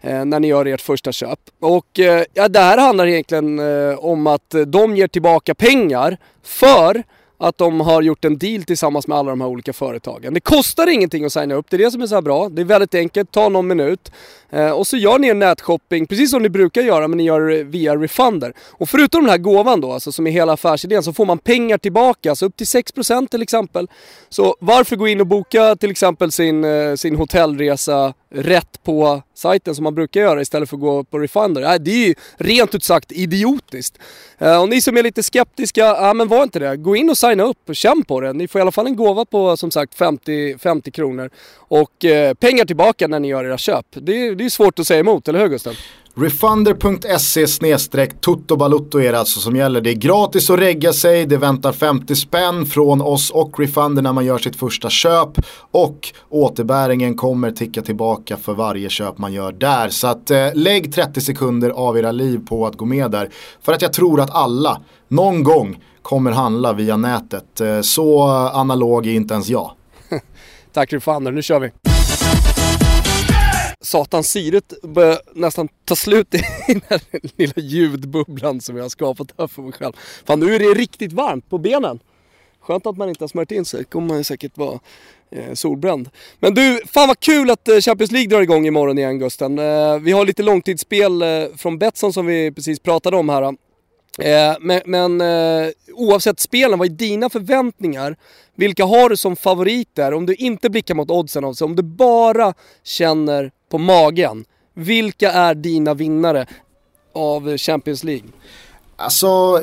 eh, 0.02 0.26
när 0.26 0.40
ni 0.40 0.48
gör 0.48 0.66
ert 0.66 0.82
första 0.82 1.12
köp. 1.12 1.40
Och 1.60 2.00
eh, 2.00 2.24
ja, 2.34 2.48
det 2.48 2.60
här 2.60 2.78
handlar 2.78 3.08
egentligen 3.08 3.60
eh, 3.60 4.00
om 4.00 4.28
att 4.28 4.56
de 4.68 4.96
ger 4.96 5.08
tillbaka 5.08 5.56
pengar 5.56 6.18
för 6.44 7.04
att 7.40 7.58
de 7.58 7.82
har 7.82 8.02
gjort 8.02 8.26
en 8.26 8.38
deal 8.38 8.64
tillsammans 8.64 9.08
med 9.08 9.18
alla 9.18 9.30
de 9.30 9.42
här 9.42 9.48
olika 9.48 9.74
företagen. 9.74 10.34
Det 10.34 10.40
kostar 10.40 10.88
ingenting 10.88 11.26
att 11.26 11.34
signa 11.34 11.56
upp, 11.56 11.66
det 11.70 11.76
är 11.76 11.78
det 11.78 11.92
som 11.92 12.02
är 12.02 12.08
så 12.08 12.22
bra. 12.22 12.50
Det 12.50 12.62
är 12.62 12.66
väldigt 12.66 12.96
enkelt, 12.96 13.32
ta 13.32 13.50
någon 13.50 13.68
minut. 13.68 14.12
Eh, 14.50 14.70
och 14.70 14.88
så 14.88 14.98
gör 14.98 15.20
ni 15.20 15.28
en 15.28 15.40
nätshopping, 15.40 16.08
precis 16.08 16.32
som 16.32 16.42
ni 16.42 16.50
brukar 16.50 16.82
göra, 16.82 17.08
men 17.08 17.18
ni 17.18 17.24
gör 17.24 17.42
det 17.42 17.64
via 17.64 17.96
Refunder. 17.96 18.54
Och 18.60 18.90
förutom 18.90 19.22
den 19.22 19.30
här 19.30 19.38
gåvan 19.38 19.82
då, 19.82 19.92
alltså 19.92 20.12
som 20.12 20.28
är 20.28 20.32
hela 20.32 20.54
affärsidén, 20.54 21.04
så 21.04 21.14
får 21.14 21.26
man 21.26 21.38
pengar 21.38 21.78
tillbaka, 21.78 22.30
alltså 22.30 22.46
upp 22.46 22.58
till 22.58 22.68
6% 22.68 23.28
till 23.28 23.42
exempel. 23.42 23.88
Så 24.30 24.56
varför 24.60 24.96
gå 24.96 25.08
in 25.08 25.22
och 25.22 25.28
boka 25.28 25.76
till 25.76 25.92
exempel 25.92 26.32
sin, 26.32 26.64
eh, 26.64 26.96
sin 26.96 27.16
hotellresa 27.16 28.14
rätt 28.30 28.84
på 28.84 29.22
sajten 29.34 29.76
som 29.76 29.84
man 29.84 29.96
brukar 29.96 30.22
göra 30.22 30.42
istället 30.42 30.70
för 30.70 30.78
att 30.78 30.82
gå 30.82 31.04
på 31.04 31.20
Refunder. 31.20 31.80
Det 31.80 31.92
är 31.92 32.08
ju 32.08 32.16
rent 32.38 32.76
ut 32.76 32.84
sagt 32.84 33.12
idiotiskt. 33.12 33.98
Eh, 34.38 34.62
och 34.62 34.70
ni 34.70 34.82
som 34.82 34.98
är 34.98 35.04
lite 35.04 35.24
skeptiska, 35.24 35.82
ja 35.82 36.14
men 36.14 36.28
var 36.28 36.44
inte 36.44 36.60
det. 36.60 36.78
Gå 36.78 36.96
in 36.96 37.10
och 37.10 37.18
signa 37.18 37.44
upp 37.44 37.70
och 37.70 37.76
känn 37.76 38.04
på 38.04 38.22
det. 38.22 38.34
Ni 38.34 38.48
får 38.48 38.60
i 38.60 38.62
alla 38.62 38.72
fall 38.72 38.88
en 38.88 38.96
gåva 38.96 39.26
på 39.26 39.58
som 39.58 39.72
sagt 39.72 39.96
50, 39.96 40.58
50 40.58 40.92
kronor. 40.92 41.30
Och 41.70 42.06
pengar 42.40 42.66
tillbaka 42.66 43.08
när 43.08 43.20
ni 43.20 43.28
gör 43.28 43.46
era 43.46 43.58
köp. 43.58 43.86
Det, 43.92 44.36
det 44.38 44.46
är 44.46 44.50
svårt 44.50 44.80
att 44.80 44.88
säga 44.88 45.00
emot, 45.00 45.28
eller 45.28 45.40
hur 45.40 45.48
Gustav? 45.48 45.74
Refunder.se 46.16 47.48
snedstreck 47.48 48.22
Toto 48.22 49.00
är 49.00 49.12
det 49.12 49.20
alltså 49.20 49.40
som 49.40 49.56
gäller. 49.56 49.82
Det 49.82 49.90
är 49.90 49.96
gratis 49.96 50.50
att 50.50 50.60
regga 50.60 50.94
sig, 50.94 51.26
det 51.26 51.38
väntar 51.38 51.72
50 51.72 52.16
spänn 52.16 52.66
från 52.66 53.02
oss 53.02 53.32
och 53.32 53.60
Refunder 53.60 54.02
när 54.02 54.14
man 54.14 54.26
gör 54.26 54.38
sitt 54.38 54.56
första 54.56 54.90
köp. 54.90 55.30
Och 55.72 56.14
återbäringen 56.30 57.16
kommer 57.16 57.52
ticka 57.52 57.82
tillbaka 57.82 58.38
för 58.38 58.54
varje 58.54 58.90
köp 58.90 59.18
man 59.18 59.34
gör 59.34 59.52
där. 59.52 59.90
Så 59.90 60.08
att 60.08 60.32
eh, 60.32 60.48
lägg 60.54 60.94
30 60.94 61.22
sekunder 61.22 61.70
av 61.70 61.98
era 61.98 62.12
liv 62.12 62.40
på 62.50 62.66
att 62.66 62.76
gå 62.76 62.86
med 62.86 63.12
där. 63.12 63.30
För 63.62 63.74
att 63.74 63.82
jag 63.82 63.94
tror 63.94 64.22
att 64.22 64.36
alla 64.36 64.82
någon 65.08 65.44
gång 65.44 65.84
kommer 66.02 66.32
handla 66.32 66.74
via 66.74 66.98
nätet. 66.98 67.62
Eh, 67.62 67.82
så 67.82 68.22
analog 68.54 69.08
är 69.08 69.12
inte 69.12 69.34
ens 69.34 69.50
jag. 69.50 69.72
Tack 70.74 70.94
Refunder, 70.94 71.32
nu 71.32 71.42
kör 71.42 71.60
vi 71.60 71.97
Satan, 73.82 74.24
syret 74.24 74.74
börjar 74.82 75.20
nästan 75.34 75.68
ta 75.86 75.96
slut 75.96 76.34
i 76.34 76.38
den 76.68 76.82
här 76.90 77.02
lilla 77.38 77.54
ljudbubblan 77.56 78.62
som 78.62 78.78
jag 78.78 78.84
har 78.84 78.90
skapat 78.90 79.28
här 79.38 79.48
för 79.48 79.62
mig 79.62 79.72
själv. 79.72 79.94
Fan 80.26 80.40
nu 80.40 80.56
är 80.56 80.60
det 80.60 80.66
riktigt 80.66 81.14
varmt 81.14 81.50
på 81.50 81.58
benen. 81.58 82.00
Skönt 82.62 82.86
att 82.86 82.98
man 82.98 83.10
inte 83.10 83.24
har 83.24 83.28
smörjt 83.28 83.52
in 83.52 83.66
sig, 83.66 83.84
kommer 83.84 84.08
man 84.08 84.18
ju 84.18 84.24
säkert 84.24 84.58
vara 84.58 84.80
eh, 85.32 85.54
solbränd. 85.54 86.10
Men 86.40 86.54
du, 86.54 86.82
fan 86.86 87.08
vad 87.08 87.20
kul 87.20 87.50
att 87.50 87.68
eh, 87.68 87.80
Champions 87.80 88.12
League 88.12 88.30
drar 88.30 88.42
igång 88.42 88.68
imorgon 88.68 88.98
igen 88.98 89.20
Gusten. 89.20 89.60
Eh, 89.60 90.00
vi 90.00 90.12
har 90.12 90.26
lite 90.26 90.44
långtidsspel 90.44 91.22
eh, 91.22 91.28
från 91.58 91.78
Betsson 91.78 92.14
som 92.14 92.26
vi 92.26 92.52
precis 92.52 92.80
pratade 92.80 93.18
om 93.18 93.30
här. 93.30 93.44
Eh, 94.20 94.56
men, 94.60 94.82
men 94.86 95.22
eh, 95.22 95.70
oavsett 95.94 96.40
spelen, 96.40 96.80
vad 96.80 96.88
är 96.88 96.94
dina 96.94 97.30
förväntningar? 97.30 98.16
Vilka 98.56 98.86
har 98.86 99.10
du 99.10 99.18
som 99.18 99.36
favoriter? 99.36 100.14
Om 100.14 100.26
du 100.26 100.36
inte 100.36 100.70
blickar 100.70 100.96
mot 100.96 101.12
oddsen, 101.12 101.46
alltså, 101.46 101.66
om 101.66 101.76
du 101.76 101.84
bara 101.84 102.54
känner 102.84 103.52
på 103.70 103.78
magen. 103.78 104.46
Vilka 104.74 105.32
är 105.32 105.56
dina 105.56 105.94
vinnare 105.94 106.46
av 107.16 107.58
Champions 107.58 108.04
League? 108.04 108.30
Alltså, 109.00 109.62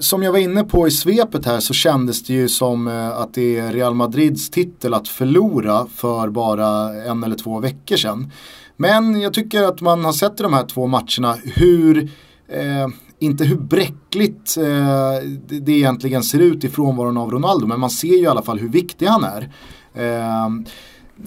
som 0.00 0.22
jag 0.22 0.32
var 0.32 0.38
inne 0.38 0.64
på 0.64 0.88
i 0.88 0.90
svepet 0.90 1.46
här 1.46 1.60
så 1.60 1.74
kändes 1.74 2.22
det 2.22 2.32
ju 2.32 2.48
som 2.48 2.88
eh, 2.88 3.08
att 3.08 3.34
det 3.34 3.58
är 3.58 3.72
Real 3.72 3.94
Madrids 3.94 4.50
titel 4.50 4.94
att 4.94 5.08
förlora 5.08 5.86
för 5.86 6.28
bara 6.28 6.94
en 7.04 7.24
eller 7.24 7.36
två 7.36 7.60
veckor 7.60 7.96
sedan. 7.96 8.32
Men 8.76 9.20
jag 9.20 9.34
tycker 9.34 9.62
att 9.62 9.80
man 9.80 10.04
har 10.04 10.12
sett 10.12 10.40
i 10.40 10.42
de 10.42 10.52
här 10.52 10.66
två 10.66 10.86
matcherna 10.86 11.36
hur 11.44 12.10
eh, 12.48 12.88
inte 13.18 13.44
hur 13.44 13.56
bräckligt 13.56 14.56
eh, 14.56 15.28
det, 15.46 15.60
det 15.60 15.72
egentligen 15.72 16.22
ser 16.22 16.38
ut 16.38 16.64
i 16.64 16.68
frånvaron 16.68 17.16
av 17.16 17.30
Ronaldo 17.30 17.66
men 17.66 17.80
man 17.80 17.90
ser 17.90 18.08
ju 18.08 18.22
i 18.22 18.26
alla 18.26 18.42
fall 18.42 18.58
hur 18.58 18.68
viktig 18.68 19.06
han 19.06 19.24
är. 19.24 19.50
Eh, 19.94 20.48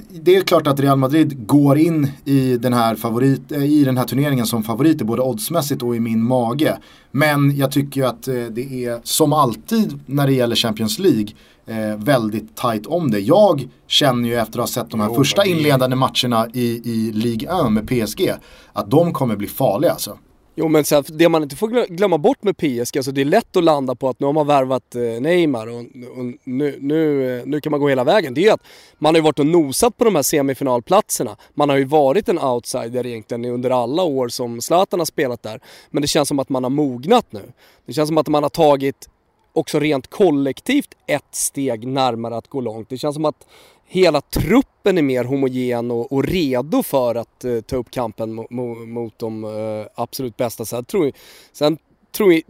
det 0.10 0.36
är 0.36 0.42
klart 0.42 0.68
att 0.68 0.80
Real 0.80 0.98
Madrid 0.98 1.48
går 1.48 1.78
in 1.78 2.12
i 2.26 2.58
den, 2.58 2.74
här 2.74 2.96
favorit, 2.96 3.52
eh, 3.52 3.64
i 3.64 3.84
den 3.84 3.98
här 3.98 4.06
turneringen 4.06 4.46
som 4.46 4.64
favoriter 4.64 5.06
både 5.06 5.22
oddsmässigt 5.22 5.84
och 5.84 5.96
i 5.96 6.00
min 6.00 6.24
mage. 6.24 6.78
Men 7.12 7.58
jag 7.58 7.72
tycker 7.72 8.02
ju 8.02 8.08
att 8.08 8.28
eh, 8.28 8.34
det 8.34 8.86
är 8.86 9.00
som 9.04 9.34
alltid 9.34 10.00
när 10.06 10.28
det 10.28 10.34
gäller 10.34 10.56
Champions 10.56 11.00
League 11.00 11.28
eh, 11.66 11.98
väldigt 11.98 12.56
tight 12.56 12.86
om 12.86 13.12
det. 13.12 13.20
Jag 13.20 13.68
känner 13.88 14.30
ju 14.30 14.36
efter 14.36 14.60
att 14.60 14.64
ha 14.64 14.68
sett 14.68 14.92
de 14.92 15.00
här 15.00 15.08
jo, 15.08 15.16
första 15.16 15.46
inledande 15.46 15.96
matcherna 15.96 16.48
i, 16.54 16.82
i 16.84 17.12
Ligue 17.12 17.50
1 17.66 17.72
med 17.72 17.88
PSG 17.88 18.32
att 18.74 18.92
de 18.92 19.14
kommer 19.14 19.36
bli 19.36 19.48
farliga 19.48 19.92
alltså. 19.92 20.18
Jo 20.60 20.68
men 20.68 20.86
så 20.86 21.02
det 21.02 21.30
man 21.30 21.44
inte 21.44 21.56
får 21.56 21.88
glömma 21.88 22.18
bort 22.18 22.44
med 22.44 22.58
PSG, 22.58 22.98
alltså 22.98 23.12
det 23.12 23.22
är 23.22 23.26
lätt 23.26 23.56
att 23.56 23.64
landa 23.64 23.96
på 23.96 24.10
att 24.10 24.20
nu 24.20 24.26
har 24.26 24.34
man 24.34 24.48
värvat 24.48 24.96
eh, 24.96 25.02
Neymar 25.02 25.68
och, 25.68 25.80
och 25.80 26.26
nu, 26.44 26.78
nu, 26.82 27.38
eh, 27.40 27.46
nu 27.46 27.62
kan 27.62 27.72
man 27.72 27.80
gå 27.80 27.90
hela 27.90 28.04
vägen. 28.04 28.34
Det 28.34 28.48
är 28.48 28.54
att 28.54 28.64
man 28.98 29.16
har 29.16 29.20
ju 29.20 29.24
varit 29.24 29.40
och 29.40 29.46
nosat 29.46 29.98
på 29.98 30.04
de 30.04 30.16
här 30.16 30.24
semifinalplatserna. 30.24 31.36
Man 31.54 31.70
har 31.70 31.78
ju 31.78 31.84
varit 31.84 32.30
en 32.30 32.40
outsider 32.40 33.06
egentligen 33.06 33.46
under 33.46 33.70
alla 33.70 34.04
år 34.04 34.28
som 34.28 34.62
Zlatan 34.62 35.00
har 35.00 35.06
spelat 35.06 35.44
där. 35.44 35.60
Men 35.90 36.02
det 36.02 36.08
känns 36.08 36.28
som 36.28 36.40
att 36.40 36.50
man 36.50 36.64
har 36.64 36.72
mognat 36.72 37.26
nu. 37.30 37.52
Det 37.86 37.94
känns 37.94 38.08
som 38.08 38.18
att 38.18 38.28
man 38.28 38.44
har 38.44 38.50
tagit 38.50 39.10
också 39.54 39.80
rent 39.80 40.08
kollektivt 40.08 40.90
ett 41.08 41.36
steg 41.36 41.88
närmare 41.88 42.38
att 42.38 42.48
gå 42.48 42.62
långt. 42.62 42.90
Det 42.90 42.98
känns 42.98 43.16
som 43.16 43.26
att 43.26 43.48
hela 43.88 44.22
truppen 44.22 44.98
är 44.98 45.02
mer 45.02 45.24
homogen 45.24 45.92
och, 45.92 46.12
och 46.12 46.24
redo 46.24 46.84
för 46.84 47.16
att 47.16 47.46
eh, 47.46 47.62
ta 47.62 47.76
upp 47.76 47.92
kampen 47.92 48.34
mot, 48.34 48.88
mot 48.88 49.20
de 49.20 49.44
eh, 49.44 49.88
absolut 49.96 50.38
bästa. 50.38 50.66
Sen 50.66 50.86
tror, 50.86 51.12
sen 51.52 51.78
tror 52.12 52.34
jag, 52.34 52.42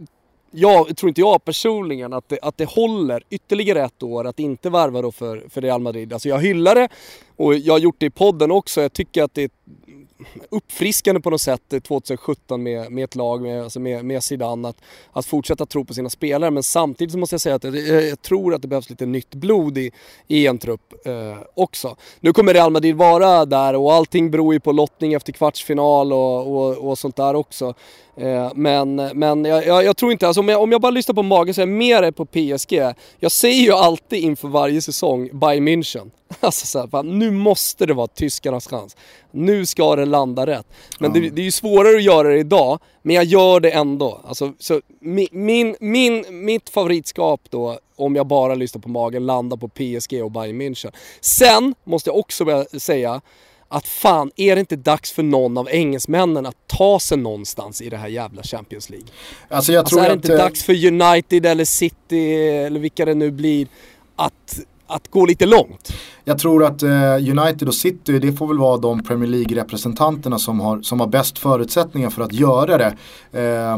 jag, 0.50 0.96
tror 0.96 1.08
inte 1.08 1.20
jag 1.20 1.44
personligen 1.44 2.12
att 2.12 2.28
det, 2.28 2.38
att 2.42 2.56
det 2.56 2.68
håller 2.68 3.22
ytterligare 3.30 3.84
ett 3.84 4.02
år 4.02 4.26
att 4.26 4.38
inte 4.38 4.70
värva 4.70 5.02
då 5.02 5.12
för, 5.12 5.46
för 5.48 5.60
Real 5.60 5.80
Madrid. 5.80 6.12
Alltså 6.12 6.28
jag 6.28 6.38
hyllar 6.38 6.74
det 6.74 6.88
och 7.36 7.54
jag 7.54 7.74
har 7.74 7.78
gjort 7.78 7.96
det 7.98 8.06
i 8.06 8.10
podden 8.10 8.50
också. 8.50 8.80
Jag 8.80 8.92
tycker 8.92 9.22
att 9.22 9.34
det 9.34 9.42
är 9.42 9.50
uppfriskande 10.50 11.20
på 11.20 11.30
något 11.30 11.40
sätt 11.40 11.74
2017 11.82 12.62
med, 12.62 12.92
med 12.92 13.04
ett 13.04 13.14
lag, 13.14 13.42
med, 13.42 13.62
alltså 13.62 13.80
med, 13.80 14.04
med 14.04 14.22
Zidane, 14.22 14.68
att, 14.68 14.76
att 15.12 15.26
fortsätta 15.26 15.66
tro 15.66 15.84
på 15.84 15.94
sina 15.94 16.10
spelare. 16.10 16.50
Men 16.50 16.62
samtidigt 16.62 17.12
så 17.12 17.18
måste 17.18 17.34
jag 17.34 17.40
säga 17.40 17.54
att 17.54 17.64
jag, 17.64 17.76
jag 18.04 18.22
tror 18.22 18.54
att 18.54 18.62
det 18.62 18.68
behövs 18.68 18.90
lite 18.90 19.06
nytt 19.06 19.34
blod 19.34 19.78
i, 19.78 19.90
i 20.26 20.46
en 20.46 20.58
trupp 20.58 21.06
eh, 21.06 21.38
också. 21.54 21.96
Nu 22.20 22.32
kommer 22.32 22.54
Real 22.54 22.72
Madrid 22.72 22.96
vara 22.96 23.46
där 23.46 23.74
och 23.74 23.92
allting 23.92 24.30
beror 24.30 24.54
ju 24.54 24.60
på 24.60 24.72
lottning 24.72 25.12
efter 25.12 25.32
kvartsfinal 25.32 26.12
och, 26.12 26.56
och, 26.56 26.88
och 26.88 26.98
sånt 26.98 27.16
där 27.16 27.34
också. 27.34 27.74
Eh, 28.16 28.52
men 28.54 28.94
men 29.14 29.44
jag, 29.44 29.66
jag, 29.66 29.84
jag, 29.84 29.96
tror 29.96 30.12
inte, 30.12 30.26
alltså 30.26 30.40
om 30.40 30.48
jag, 30.48 30.62
om 30.62 30.72
jag 30.72 30.80
bara 30.80 30.90
lyssnar 30.90 31.14
på 31.14 31.22
magen 31.22 31.54
så 31.54 31.60
är 31.60 31.66
jag 31.66 31.68
mer 31.68 32.10
på 32.10 32.24
PSG. 32.24 32.94
Jag 33.18 33.32
säger 33.32 33.62
ju 33.62 33.72
alltid 33.72 34.22
inför 34.22 34.48
varje 34.48 34.82
säsong 34.82 35.30
Bayern 35.32 35.68
München. 35.68 36.10
Alltså 36.40 36.66
så 36.66 36.78
här, 36.78 36.86
fan, 36.86 37.18
nu 37.18 37.30
måste 37.30 37.86
det 37.86 37.94
vara 37.94 38.06
tyskarnas 38.06 38.66
chans. 38.66 38.96
Nu 39.30 39.66
ska 39.66 39.96
det 39.96 40.04
landa 40.04 40.46
rätt. 40.46 40.66
Men 40.98 41.10
mm. 41.10 41.22
det, 41.22 41.30
det, 41.30 41.42
är 41.42 41.44
ju 41.44 41.50
svårare 41.50 41.96
att 41.96 42.02
göra 42.02 42.28
det 42.28 42.38
idag, 42.38 42.78
men 43.02 43.16
jag 43.16 43.24
gör 43.24 43.60
det 43.60 43.70
ändå. 43.70 44.20
Alltså, 44.24 44.52
så 44.58 44.80
min, 45.30 45.76
min, 45.80 46.24
mitt 46.30 46.70
favoritskap 46.70 47.40
då, 47.50 47.78
om 47.96 48.16
jag 48.16 48.26
bara 48.26 48.54
lyssnar 48.54 48.82
på 48.82 48.88
magen, 48.88 49.26
landar 49.26 49.56
på 49.56 49.68
PSG 49.68 50.22
och 50.24 50.30
Bayern 50.30 50.60
München. 50.62 50.92
Sen 51.20 51.74
måste 51.84 52.10
jag 52.10 52.16
också 52.16 52.64
säga 52.78 53.20
att 53.68 53.86
fan, 53.86 54.30
är 54.36 54.56
det 54.56 54.60
inte 54.60 54.76
dags 54.76 55.12
för 55.12 55.22
någon 55.22 55.58
av 55.58 55.68
engelsmännen 55.68 56.46
att 56.46 56.56
ta 56.66 57.00
sig 57.00 57.18
någonstans 57.18 57.82
i 57.82 57.88
det 57.88 57.96
här 57.96 58.08
jävla 58.08 58.42
Champions 58.42 58.90
League? 58.90 59.08
Alltså, 59.48 59.72
jag 59.72 59.80
alltså 59.80 59.96
tror 59.96 60.04
är 60.04 60.08
det 60.08 60.14
inte 60.14 60.32
att... 60.32 60.38
dags 60.38 60.64
för 60.64 60.86
United 60.86 61.46
eller 61.46 61.64
City 61.64 62.36
eller 62.46 62.80
vilka 62.80 63.04
det 63.04 63.14
nu 63.14 63.30
blir 63.30 63.66
att 64.16 64.60
att 64.88 65.10
gå 65.10 65.26
lite 65.26 65.46
långt. 65.46 65.92
Jag 66.24 66.38
tror 66.38 66.64
att 66.64 66.82
eh, 66.82 67.14
United 67.14 67.68
och 67.68 67.74
City, 67.74 68.18
det 68.18 68.32
får 68.32 68.46
väl 68.46 68.58
vara 68.58 68.76
de 68.76 69.02
Premier 69.02 69.30
League-representanterna 69.30 70.38
som 70.38 70.60
har, 70.60 70.82
som 70.82 71.00
har 71.00 71.06
bäst 71.06 71.38
förutsättningar 71.38 72.10
för 72.10 72.22
att 72.22 72.32
göra 72.32 72.78
det. 72.78 72.96
Eh, 73.32 73.76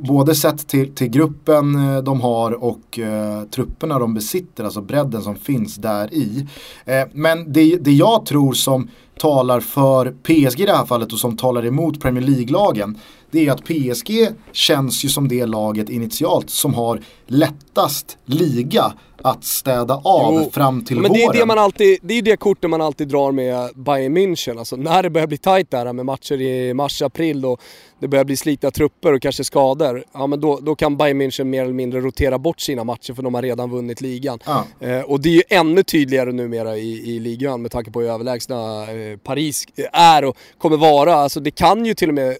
både 0.00 0.34
sett 0.34 0.68
till, 0.68 0.94
till 0.94 1.08
gruppen 1.08 1.74
eh, 1.74 2.02
de 2.02 2.20
har 2.20 2.64
och 2.64 2.98
eh, 2.98 3.42
trupperna 3.42 3.98
de 3.98 4.14
besitter, 4.14 4.64
alltså 4.64 4.80
bredden 4.80 5.22
som 5.22 5.36
finns 5.36 5.76
där 5.76 6.14
i. 6.14 6.46
Eh, 6.84 7.02
men 7.12 7.52
det, 7.52 7.76
det 7.76 7.92
jag 7.92 8.26
tror 8.26 8.52
som 8.52 8.88
talar 9.20 9.60
för 9.60 10.14
PSG 10.22 10.60
i 10.60 10.66
det 10.66 10.76
här 10.76 10.86
fallet 10.86 11.12
och 11.12 11.18
som 11.18 11.36
talar 11.36 11.66
emot 11.66 12.00
Premier 12.00 12.24
League-lagen 12.24 12.98
det 13.30 13.46
är 13.46 13.52
att 13.52 13.64
PSG 13.64 14.28
känns 14.52 15.04
ju 15.04 15.08
som 15.08 15.28
det 15.28 15.46
laget 15.46 15.88
initialt 15.88 16.50
som 16.50 16.74
har 16.74 17.00
lättast 17.26 18.18
liga 18.24 18.92
att 19.22 19.44
städa 19.44 19.94
av 19.94 20.34
jo, 20.34 20.50
fram 20.52 20.84
till 20.84 20.96
men 20.96 21.08
våren. 21.08 21.20
Det 21.20 21.24
är 21.24 21.40
det, 21.40 21.46
man 21.46 21.58
alltid, 21.58 21.98
det 22.02 22.14
är 22.14 22.22
det 22.22 22.36
kortet 22.36 22.70
man 22.70 22.80
alltid 22.80 23.08
drar 23.08 23.32
med 23.32 23.70
Bayern 23.74 24.16
München. 24.16 24.58
Alltså 24.58 24.76
när 24.76 25.02
det 25.02 25.10
börjar 25.10 25.26
bli 25.26 25.38
tajt 25.38 25.70
där 25.70 25.92
med 25.92 26.06
matcher 26.06 26.40
i 26.40 26.74
mars-april 26.74 27.44
och 27.44 27.60
det 28.00 28.08
börjar 28.08 28.24
bli 28.24 28.36
slitna 28.36 28.70
trupper 28.70 29.12
och 29.12 29.22
kanske 29.22 29.44
skador. 29.44 30.04
Ja 30.12 30.26
men 30.26 30.40
då, 30.40 30.58
då 30.62 30.74
kan 30.74 30.96
Bayern 30.96 31.22
München 31.22 31.44
mer 31.44 31.62
eller 31.62 31.72
mindre 31.72 32.00
rotera 32.00 32.38
bort 32.38 32.60
sina 32.60 32.84
matcher 32.84 33.14
för 33.14 33.22
de 33.22 33.34
har 33.34 33.42
redan 33.42 33.70
vunnit 33.70 34.00
ligan. 34.00 34.38
Ja. 34.46 34.64
Eh, 34.80 35.00
och 35.00 35.20
det 35.20 35.28
är 35.28 35.34
ju 35.34 35.42
ännu 35.48 35.82
tydligare 35.82 36.32
numera 36.32 36.76
i, 36.76 37.16
i 37.16 37.20
ligan 37.20 37.62
med 37.62 37.70
tanke 37.70 37.90
på 37.90 38.00
hur 38.00 38.10
överlägsna 38.10 38.90
eh, 38.90 39.16
Paris 39.16 39.66
är 39.92 40.24
och 40.24 40.36
kommer 40.58 40.76
vara. 40.76 41.14
Alltså 41.14 41.40
det 41.40 41.50
kan 41.50 41.86
ju 41.86 41.94
till 41.94 42.08
och 42.08 42.14
med 42.14 42.36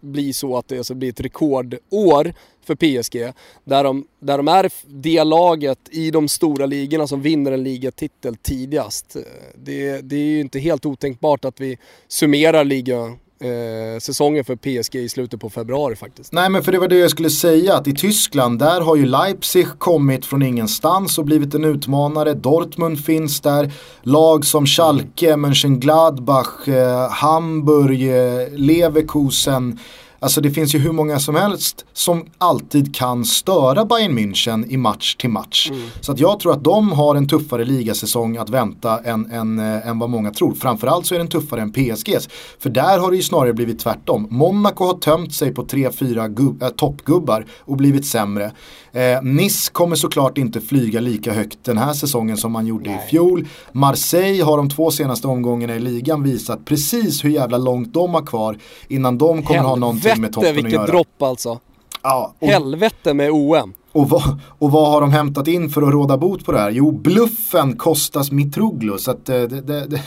bli 0.00 0.32
så 0.32 0.56
att 0.56 0.68
det 0.68 0.78
alltså 0.78 0.94
blir 0.94 1.08
ett 1.08 1.20
rekordår 1.20 2.32
för 2.64 2.74
PSG. 2.74 3.32
Där 3.64 3.84
de, 3.84 4.06
där 4.18 4.36
de 4.36 4.48
är 4.48 4.70
det 4.86 5.24
laget 5.24 5.78
i 5.90 6.10
de 6.10 6.28
stora 6.28 6.66
ligorna 6.66 7.06
som 7.06 7.22
vinner 7.22 7.52
en 7.52 7.62
ligatitel 7.62 8.36
tidigast. 8.36 9.16
Eh, 9.16 9.22
det, 9.54 10.00
det 10.00 10.16
är 10.16 10.20
ju 10.20 10.40
inte 10.40 10.58
helt 10.58 10.86
otänkbart 10.86 11.44
att 11.44 11.60
vi 11.60 11.78
summerar 12.08 12.64
liga 12.64 13.16
eh, 13.44 13.98
säsongen 13.98 14.44
för 14.44 14.56
PSG 14.56 14.94
i 14.94 15.08
slutet 15.08 15.40
på 15.40 15.50
februari 15.50 15.96
faktiskt. 15.96 16.32
Nej 16.32 16.50
men 16.50 16.62
för 16.62 16.72
det 16.72 16.78
var 16.78 16.88
det 16.88 16.98
jag 16.98 17.10
skulle 17.10 17.30
säga 17.30 17.74
att 17.74 17.86
i 17.86 17.94
Tyskland 17.94 18.58
där 18.58 18.80
har 18.80 18.96
ju 18.96 19.06
Leipzig 19.06 19.66
kommit 19.78 20.26
från 20.26 20.42
ingenstans 20.42 21.18
och 21.18 21.24
blivit 21.24 21.54
en 21.54 21.64
utmanare. 21.64 22.34
Dortmund 22.34 23.04
finns 23.04 23.40
där. 23.40 23.72
Lag 24.02 24.44
som 24.44 24.66
Schalke, 24.66 25.36
Mönchengladbach, 25.36 26.68
eh, 26.68 27.10
Hamburg, 27.10 28.08
eh, 28.08 28.48
Leverkusen 28.52 29.78
Alltså 30.18 30.40
det 30.40 30.50
finns 30.50 30.74
ju 30.74 30.78
hur 30.78 30.92
många 30.92 31.18
som 31.18 31.34
helst 31.34 31.84
som 31.92 32.24
alltid 32.38 32.94
kan 32.94 33.24
störa 33.24 33.84
Bayern 33.84 34.18
München 34.18 34.66
i 34.68 34.76
match 34.76 35.14
till 35.14 35.30
match. 35.30 35.70
Mm. 35.70 35.88
Så 36.00 36.12
att 36.12 36.20
jag 36.20 36.40
tror 36.40 36.52
att 36.52 36.64
de 36.64 36.92
har 36.92 37.14
en 37.14 37.28
tuffare 37.28 37.64
ligasäsong 37.64 38.36
att 38.36 38.50
vänta 38.50 38.98
än, 38.98 39.30
än, 39.30 39.58
äh, 39.58 39.88
än 39.88 39.98
vad 39.98 40.10
många 40.10 40.30
tror. 40.30 40.54
Framförallt 40.54 41.06
så 41.06 41.14
är 41.14 41.18
den 41.18 41.28
tuffare 41.28 41.60
än 41.60 41.72
PSGs. 41.72 42.28
För 42.58 42.70
där 42.70 42.98
har 42.98 43.10
det 43.10 43.16
ju 43.16 43.22
snarare 43.22 43.52
blivit 43.52 43.78
tvärtom. 43.78 44.26
Monaco 44.30 44.84
har 44.84 44.94
tömt 44.94 45.34
sig 45.34 45.54
på 45.54 45.64
3-4 45.64 46.62
äh, 46.62 46.68
toppgubbar 46.68 47.46
och 47.60 47.76
blivit 47.76 48.06
sämre. 48.06 48.52
Eh, 48.92 49.22
Nice 49.22 49.70
kommer 49.72 49.96
såklart 49.96 50.38
inte 50.38 50.60
flyga 50.60 51.00
lika 51.00 51.32
högt 51.32 51.58
den 51.64 51.78
här 51.78 51.92
säsongen 51.92 52.36
som 52.36 52.52
man 52.52 52.66
gjorde 52.66 52.90
Nej. 52.90 53.04
i 53.06 53.10
fjol. 53.10 53.48
Marseille 53.72 54.44
har 54.44 54.56
de 54.56 54.70
två 54.70 54.90
senaste 54.90 55.28
omgångarna 55.28 55.76
i 55.76 55.80
ligan 55.80 56.22
visat 56.22 56.64
precis 56.64 57.24
hur 57.24 57.30
jävla 57.30 57.58
långt 57.58 57.94
de 57.94 58.14
har 58.14 58.26
kvar 58.26 58.58
innan 58.88 59.18
de 59.18 59.26
kommer 59.26 59.42
Helvete, 59.42 59.68
ha 59.68 59.76
någonting 59.76 60.13
göra. 60.22 60.52
vilket 60.52 60.86
dropp 60.86 61.22
alltså. 61.22 61.60
Ja, 62.02 62.34
och... 62.38 62.48
Helvete 62.48 63.14
med 63.14 63.30
OM. 63.30 63.74
Och 63.92 64.08
vad, 64.08 64.40
och 64.58 64.70
vad 64.70 64.90
har 64.90 65.00
de 65.00 65.12
hämtat 65.12 65.48
in 65.48 65.70
för 65.70 65.82
att 65.82 65.92
råda 65.92 66.16
bot 66.16 66.44
på 66.44 66.52
det 66.52 66.58
här? 66.58 66.70
Jo, 66.70 66.90
bluffen 66.90 67.76
kostas 67.76 68.30
Mitroglou. 68.30 68.98
Så 68.98 69.10
att 69.10 69.28
eh, 69.28 69.34
det, 69.36 69.46
det, 69.46 69.60
det, 69.60 70.00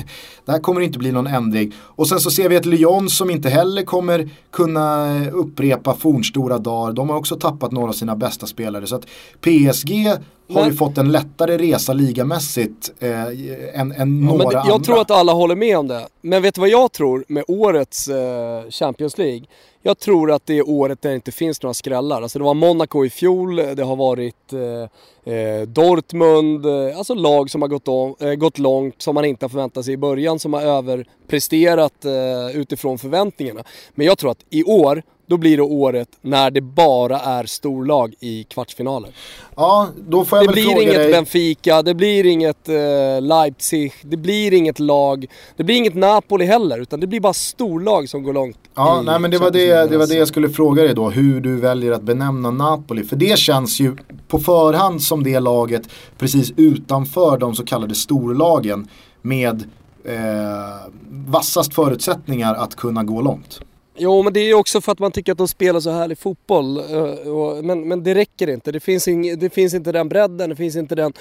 det, 0.46 0.52
här 0.52 0.60
kommer 0.60 0.82
inte 0.82 1.00
bli 1.00 1.12
någon 1.12 1.28
ändring. 1.28 1.74
Och 1.80 2.08
sen 2.08 2.20
så 2.20 2.32
ser 2.32 2.50
vi 2.50 2.56
ett 2.56 2.66
Lyon 2.66 3.10
som 3.10 3.30
inte 3.30 3.50
heller 3.50 3.84
kommer 3.84 4.30
kunna 4.52 5.30
upprepa 5.30 5.94
fornstora 5.94 6.58
dagar. 6.58 6.94
De 6.94 7.10
har 7.10 7.18
också 7.18 7.36
tappat 7.36 7.72
några 7.72 7.90
av 7.90 7.94
sina 7.94 8.16
bästa 8.16 8.46
spelare. 8.46 8.88
Så 8.88 8.96
att 8.96 9.06
PSG 9.42 10.08
har 10.54 10.66
ju 10.66 10.74
fått 10.74 10.98
en 10.98 11.12
lättare 11.12 11.58
resa 11.58 11.94
ligamässigt 11.94 12.92
eh, 13.00 13.80
än, 13.80 13.92
än 13.92 14.22
några 14.22 14.44
ja, 14.44 14.50
det, 14.50 14.56
jag 14.56 14.70
andra. 14.72 14.86
tror 14.86 15.02
att 15.02 15.12
alla 15.12 15.34
håller 15.34 15.56
med 15.56 15.78
om 15.78 15.88
det. 15.88 16.08
Men 16.22 16.42
vet 16.42 16.56
du 16.56 16.62
vad 16.62 16.70
jag 16.70 16.92
tror 16.92 17.26
med 17.28 17.44
årets 17.48 18.08
eh, 18.08 18.70
Champions 18.70 19.18
League? 19.18 19.46
Jag 19.82 20.00
tror 20.00 20.32
att 20.32 20.46
det 20.46 20.58
är 20.58 20.70
året 20.70 21.02
där 21.02 21.10
det 21.10 21.16
inte 21.16 21.32
finns 21.32 21.62
några 21.62 21.74
skrällar. 21.74 22.22
Alltså 22.22 22.40
det 22.40 22.46
var 22.46 22.54
Monaco 22.54 23.06
i 23.06 23.10
fjol, 23.10 23.56
det 23.56 23.84
har 23.84 23.96
varit 23.96 24.54
eh, 24.54 25.34
eh, 25.34 25.62
Dortmund, 25.68 26.66
eh, 26.66 26.98
alltså 26.98 27.14
lag 27.14 27.50
som 27.50 27.62
har 27.62 27.70
gått, 27.70 27.88
om, 27.88 28.16
eh, 28.20 28.34
gått 28.34 28.58
långt 28.58 29.02
som 29.02 29.16
man 29.16 29.26
inte 29.26 29.46
har 29.46 29.50
förväntat 29.50 29.86
sig 29.86 29.94
i 29.94 29.98
början, 29.98 30.40
som 30.40 30.54
har 30.54 30.62
överpresterat 30.62 32.06
utifrån 32.54 32.98
förväntningarna. 32.98 33.64
Men 33.96 34.06
jag 34.08 34.18
tror 34.18 34.32
att 34.32 34.46
i 34.50 34.64
år 34.64 35.04
då 35.28 35.38
blir 35.38 35.58
det 35.58 35.64
året 35.64 36.08
när 36.22 36.52
det 36.52 36.62
bara 36.62 37.20
är 37.20 37.46
storlag 37.46 38.14
i 38.20 38.44
kvartsfinaler. 38.44 39.12
Ja, 39.56 39.90
då 40.10 40.26
får 40.26 40.38
jag 40.38 40.44
det 40.44 40.48
väl 40.48 40.54
blir 40.54 40.64
fråga 40.64 40.82
inget 40.82 40.96
dig. 40.96 41.12
Benfica, 41.12 41.82
det 41.82 41.94
blir 41.94 42.26
inget 42.26 42.70
eh, 42.70 43.22
Leipzig, 43.22 43.94
det 44.02 44.18
blir 44.18 44.54
inget 44.54 44.80
lag, 44.80 45.26
det 45.58 45.64
blir 45.64 45.76
inget 45.76 45.96
Napoli 45.96 46.46
heller, 46.46 46.80
utan 46.80 47.00
det 47.00 47.08
blir 47.08 47.20
bara 47.20 47.34
storlag 47.34 48.10
som 48.10 48.24
går 48.24 48.34
långt. 48.34 48.58
Ja, 48.76 49.02
nej 49.06 49.20
men 49.20 49.32
det 49.32 49.38
var 49.38 49.52
det, 49.52 49.90
det 49.90 49.98
var 49.98 50.08
det 50.08 50.16
jag 50.16 50.28
skulle 50.28 50.50
fråga 50.50 50.84
dig 50.84 50.94
då, 50.94 51.10
hur 51.10 51.42
du 51.42 51.56
väljer 51.56 51.92
att 51.92 52.04
benämna 52.04 52.52
Napoli. 52.52 53.04
För 53.04 53.16
det 53.16 53.40
känns 53.40 53.80
ju 53.80 53.96
på 54.28 54.40
förhand 54.40 55.04
som 55.04 55.24
det 55.24 55.40
laget 55.40 55.90
precis 56.18 56.52
utanför 56.58 57.38
de 57.38 57.56
så 57.56 57.66
kallade 57.66 57.96
storlagen 57.96 58.88
med 59.22 59.64
eh, 60.06 60.92
vassast 61.10 61.74
förutsättningar 61.74 62.56
att 62.56 62.76
kunna 62.76 63.04
gå 63.04 63.22
långt. 63.22 63.60
Jo, 64.00 64.24
men 64.24 64.34
det 64.34 64.40
är 64.40 64.54
också 64.54 64.82
för 64.82 64.92
att 64.92 65.00
man 65.00 65.12
tycker 65.12 65.32
att 65.32 65.38
de 65.38 65.48
spelar 65.48 65.80
så 65.80 65.92
härlig 65.92 66.18
fotboll. 66.18 66.78
Eh, 66.78 67.64
men, 67.64 67.88
men 67.88 68.04
det 68.04 68.16
räcker 68.16 68.50
inte. 68.50 68.72
Det 68.72 68.80
finns, 68.80 69.08
ing, 69.08 69.40
det 69.40 69.50
finns 69.50 69.74
inte 69.74 69.92
den 69.92 70.10
bredden, 70.10 70.50
det 70.50 70.56
finns 70.56 70.76
inte 70.76 70.96
den... 70.96 71.14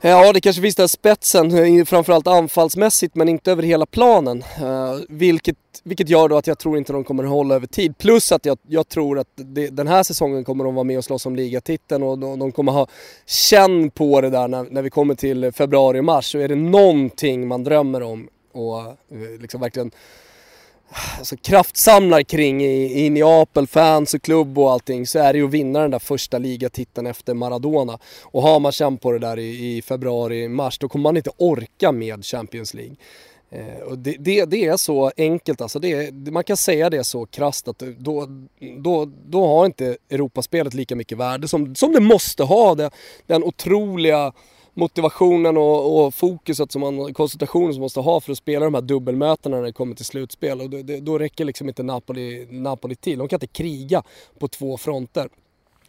Eh, 0.00 0.10
ja, 0.10 0.32
det 0.32 0.40
kanske 0.40 0.62
finns 0.62 0.74
den 0.74 0.88
spetsen, 0.88 1.78
eh, 1.78 1.84
framförallt 1.84 2.26
anfallsmässigt, 2.26 3.14
men 3.14 3.28
inte 3.28 3.52
över 3.52 3.62
hela 3.62 3.86
planen. 3.86 4.44
Vilket, 5.08 5.56
vilket 5.84 6.08
gör 6.08 6.28
då 6.28 6.36
att 6.36 6.46
jag 6.46 6.58
tror 6.58 6.78
inte 6.78 6.92
de 6.92 7.04
kommer 7.04 7.24
hålla 7.24 7.54
över 7.54 7.66
tid. 7.66 7.98
Plus 7.98 8.32
att 8.32 8.46
jag, 8.46 8.58
jag 8.68 8.88
tror 8.88 9.18
att 9.18 9.28
det, 9.34 9.68
den 9.68 9.88
här 9.88 10.02
säsongen 10.02 10.44
kommer 10.44 10.64
de 10.64 10.74
vara 10.74 10.84
med 10.84 10.98
och 10.98 11.04
slåss 11.04 11.26
om 11.26 11.36
ligatiteln 11.36 12.02
och 12.02 12.18
de, 12.18 12.38
de 12.38 12.52
kommer 12.52 12.72
ha 12.72 12.86
känn 13.26 13.90
på 13.90 14.20
det 14.20 14.30
där 14.30 14.48
när, 14.48 14.66
när 14.70 14.82
vi 14.82 14.90
kommer 14.90 15.14
till 15.14 15.52
februari 15.52 16.00
och 16.00 16.04
mars. 16.04 16.32
Så 16.32 16.38
är 16.38 16.48
det 16.48 16.54
någonting 16.54 17.48
man 17.48 17.64
drömmer 17.64 18.02
om 18.02 18.28
och 18.52 18.82
liksom 19.40 19.60
verkligen 19.60 19.90
alltså, 21.18 21.36
kraftsamlar 21.36 22.22
kring 22.22 22.62
i, 22.64 23.06
i 23.06 23.10
Neapel, 23.10 23.66
fans 23.66 24.14
och 24.14 24.22
klubb 24.22 24.58
och 24.58 24.72
allting 24.72 25.06
så 25.06 25.18
är 25.18 25.32
det 25.32 25.38
ju 25.38 25.44
att 25.44 25.50
vinna 25.50 25.80
den 25.80 25.90
där 25.90 25.98
första 25.98 26.38
ligatiteln 26.38 27.06
efter 27.06 27.34
Maradona. 27.34 27.98
Och 28.22 28.42
har 28.42 28.60
man 28.60 28.72
känt 28.72 29.02
på 29.02 29.12
det 29.12 29.18
där 29.18 29.38
i, 29.38 29.76
i 29.76 29.82
februari, 29.82 30.48
mars 30.48 30.78
då 30.78 30.88
kommer 30.88 31.02
man 31.02 31.16
inte 31.16 31.30
orka 31.36 31.92
med 31.92 32.24
Champions 32.24 32.74
League. 32.74 32.96
Eh, 33.50 33.82
och 33.82 33.98
det, 33.98 34.16
det, 34.18 34.44
det, 34.44 34.64
är 34.64 34.76
så 34.76 35.12
enkelt 35.16 35.60
alltså, 35.60 35.78
det, 35.78 36.14
man 36.30 36.44
kan 36.44 36.56
säga 36.56 36.90
det 36.90 37.04
så 37.04 37.26
krasst 37.26 37.68
att 37.68 37.78
då, 37.78 38.26
då, 38.78 39.04
då 39.26 39.46
har 39.46 39.66
inte 39.66 39.96
Europaspelet 40.10 40.74
lika 40.74 40.96
mycket 40.96 41.18
värde 41.18 41.48
som, 41.48 41.74
som 41.74 41.92
det 41.92 42.00
måste 42.00 42.42
ha. 42.42 42.74
Det, 42.74 42.90
den 43.26 43.44
otroliga 43.44 44.32
motivationen 44.78 45.56
och, 45.56 46.04
och, 46.04 46.14
fokuset, 46.14 46.72
som 46.72 46.80
man, 46.80 47.14
koncentrationen 47.14 47.72
som 47.72 47.80
man 47.80 47.84
måste 47.84 48.00
ha 48.00 48.20
för 48.20 48.32
att 48.32 48.38
spela 48.38 48.64
de 48.64 48.74
här 48.74 48.80
dubbelmötena 48.80 49.56
när 49.56 49.64
det 49.64 49.72
kommer 49.72 49.94
till 49.94 50.04
slutspel. 50.04 50.60
Och 50.60 50.70
det, 50.70 51.00
då 51.00 51.18
räcker 51.18 51.44
liksom 51.44 51.68
inte 51.68 51.82
Napoli, 51.82 52.46
Napoli 52.50 52.94
till. 52.94 53.18
De 53.18 53.28
kan 53.28 53.36
inte 53.36 53.46
kriga 53.46 54.02
på 54.38 54.48
två 54.48 54.76
fronter. 54.76 55.28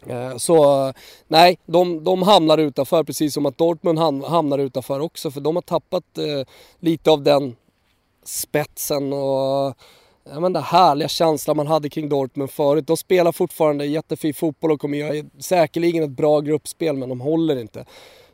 Eh, 0.07 0.37
så 0.37 0.93
nej, 1.27 1.57
de, 1.65 2.03
de 2.03 2.21
hamnar 2.21 2.57
utanför 2.57 3.03
precis 3.03 3.33
som 3.33 3.45
att 3.45 3.57
Dortmund 3.57 3.99
hamnar 4.25 4.57
utanför 4.57 4.99
också 4.99 5.31
för 5.31 5.41
de 5.41 5.55
har 5.55 5.61
tappat 5.61 6.17
eh, 6.17 6.47
lite 6.79 7.11
av 7.11 7.23
den 7.23 7.55
spetsen 8.23 9.13
och 9.13 9.75
ja, 10.23 10.39
men 10.39 10.53
den 10.53 10.63
härliga 10.63 11.07
känslan 11.07 11.57
man 11.57 11.67
hade 11.67 11.89
kring 11.89 12.09
Dortmund 12.09 12.51
förut. 12.51 12.87
De 12.87 12.97
spelar 12.97 13.31
fortfarande 13.31 13.85
jättefin 13.85 14.33
fotboll 14.33 14.71
och 14.71 14.81
kommer 14.81 14.97
göra 14.97 15.29
säkerligen 15.39 16.03
ett 16.03 16.09
bra 16.09 16.39
gruppspel 16.39 16.97
men 16.97 17.09
de 17.09 17.21
håller 17.21 17.59
inte. 17.59 17.85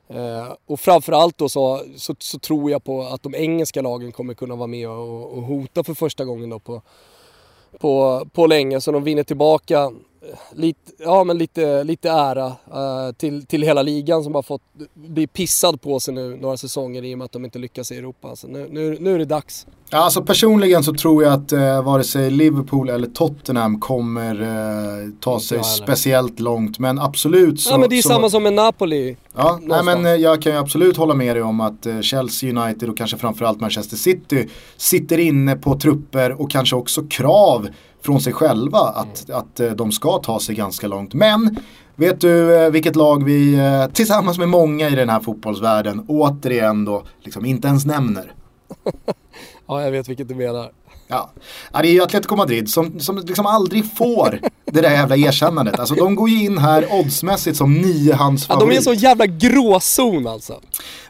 Eh, 0.08 0.54
och 0.66 0.80
framförallt 0.80 1.38
då 1.38 1.50
så, 1.50 1.82
så, 1.96 2.16
så, 2.20 2.40
tror 2.40 2.72
jag 2.72 2.84
på 2.84 3.02
att 3.02 3.24
de 3.24 3.36
engelska 3.36 3.82
lagen 3.82 4.12
kommer 4.12 4.34
kunna 4.34 4.56
vara 4.56 4.68
med 4.68 4.90
och, 4.90 5.38
och 5.38 5.44
hota 5.44 5.84
för 5.84 5.94
första 5.94 6.26
gången 6.26 6.50
då 6.50 6.60
på, 6.60 6.82
på, 7.80 8.26
på 8.34 8.48
länge. 8.48 8.82
Så 8.82 8.92
de 8.92 9.04
vinner 9.04 9.24
tillbaka 9.24 9.92
lite, 10.52 10.92
ja, 10.98 11.24
men 11.24 11.38
lite, 11.38 11.84
lite 11.84 12.10
ära 12.10 12.48
uh, 12.48 13.12
till, 13.18 13.46
till 13.46 13.62
hela 13.62 13.82
ligan 13.82 14.24
som 14.24 14.36
har 14.36 14.42
fått 14.42 14.62
bli 14.94 15.28
pissad 15.28 15.82
på 15.82 16.00
sig 16.00 16.14
nu 16.14 16.38
några 16.42 16.58
säsonger 16.58 17.04
i 17.04 17.14
och 17.14 17.18
med 17.18 17.26
att 17.26 17.32
de 17.32 17.46
inte 17.46 17.60
lyckas 17.60 17.92
i 17.92 17.98
Europa. 17.98 18.28
Alltså, 18.28 18.48
nu, 18.48 18.68
nu, 18.72 18.98
nu 19.00 19.16
är 19.16 19.20
det 19.20 19.26
dags. 19.26 19.68
Ja, 19.90 19.98
alltså 19.98 20.22
personligen 20.24 20.84
så 20.84 20.94
tror 20.94 21.24
jag 21.24 21.34
att 21.34 21.52
eh, 21.52 21.84
vare 21.84 22.04
sig 22.04 22.32
Liverpool 22.32 22.90
eller 22.90 23.08
Tottenham 23.08 23.80
kommer 23.80 24.42
eh, 24.42 25.10
ta 25.20 25.40
sig 25.40 25.64
speciellt 25.64 26.40
långt. 26.40 26.80
Men 26.80 27.00
absolut 27.00 27.60
så... 27.60 27.72
Ja 27.72 27.78
men 27.78 27.90
det 27.90 27.98
är 27.98 28.02
så, 28.02 28.10
samma 28.10 28.30
som 28.30 28.44
med 28.44 28.54
Napoli. 28.54 29.18
Ja, 29.36 29.60
nej, 29.62 29.84
men 29.84 30.06
eh, 30.06 30.12
jag 30.12 30.42
kan 30.42 30.52
ju 30.52 30.58
absolut 30.58 30.98
hålla 30.98 31.14
med 31.14 31.36
dig 31.36 31.44
om 31.44 31.62
att 31.62 31.86
eh, 31.86 32.02
Chelsea 32.02 32.50
United 32.50 32.90
och 32.90 32.98
kanske 32.98 33.18
framförallt 33.18 33.60
Manchester 33.60 33.98
City 33.98 34.50
sitter 34.78 35.18
inne 35.18 35.56
på 35.56 35.80
trupper 35.80 36.42
och 36.42 36.52
kanske 36.52 36.76
också 36.76 37.04
krav 37.10 37.68
från 38.06 38.22
sig 38.22 38.34
själva 38.34 38.80
att, 38.80 39.30
att, 39.30 39.60
eh, 39.60 39.72
de 39.72 39.92
ska 39.92 40.18
ta 40.18 40.40
sig 40.40 40.56
ganska 40.56 40.88
långt. 40.88 41.14
Men 41.14 41.58
Vet 41.98 42.22
du 42.22 42.56
eh, 42.56 42.72
vilket 42.72 42.96
lag 42.96 43.24
vi 43.24 43.56
eh, 43.56 43.88
tillsammans 43.88 44.38
med 44.38 44.50
många 44.50 44.90
i 44.90 44.96
den 44.96 45.10
här 45.10 45.20
fotbollsvärlden 45.20 46.06
återigen 46.08 46.86
då 46.86 47.04
liksom 47.20 47.46
inte 47.46 47.68
ens 47.68 47.86
nämner? 47.86 48.34
ja, 49.68 49.84
jag 49.84 49.92
vet 49.92 50.10
vilket 50.10 50.28
du 50.28 50.36
menar. 50.36 50.72
Ja, 51.08 51.32
ja 51.74 51.82
det 51.82 51.88
är 51.88 51.92
ju 51.92 52.04
Atletico 52.04 52.36
Madrid 52.36 52.70
som, 52.70 53.00
som 53.00 53.18
liksom 53.18 53.46
aldrig 53.46 53.96
får 53.98 54.40
det 54.66 54.82
där 54.82 54.92
jävla 54.92 55.18
erkännandet. 55.18 55.80
Alltså 55.80 55.96
de 55.96 56.16
går 56.16 56.30
ju 56.30 56.44
in 56.44 56.58
här 56.58 56.88
oddsmässigt 57.00 57.58
som 57.58 57.74
niohandsfavorit. 57.74 58.64
Ja, 58.64 58.70
de 58.70 58.74
är 58.74 58.78
en 58.78 58.84
sån 58.84 58.96
jävla 58.96 59.26
gråzon 59.26 60.28
alltså. 60.28 60.62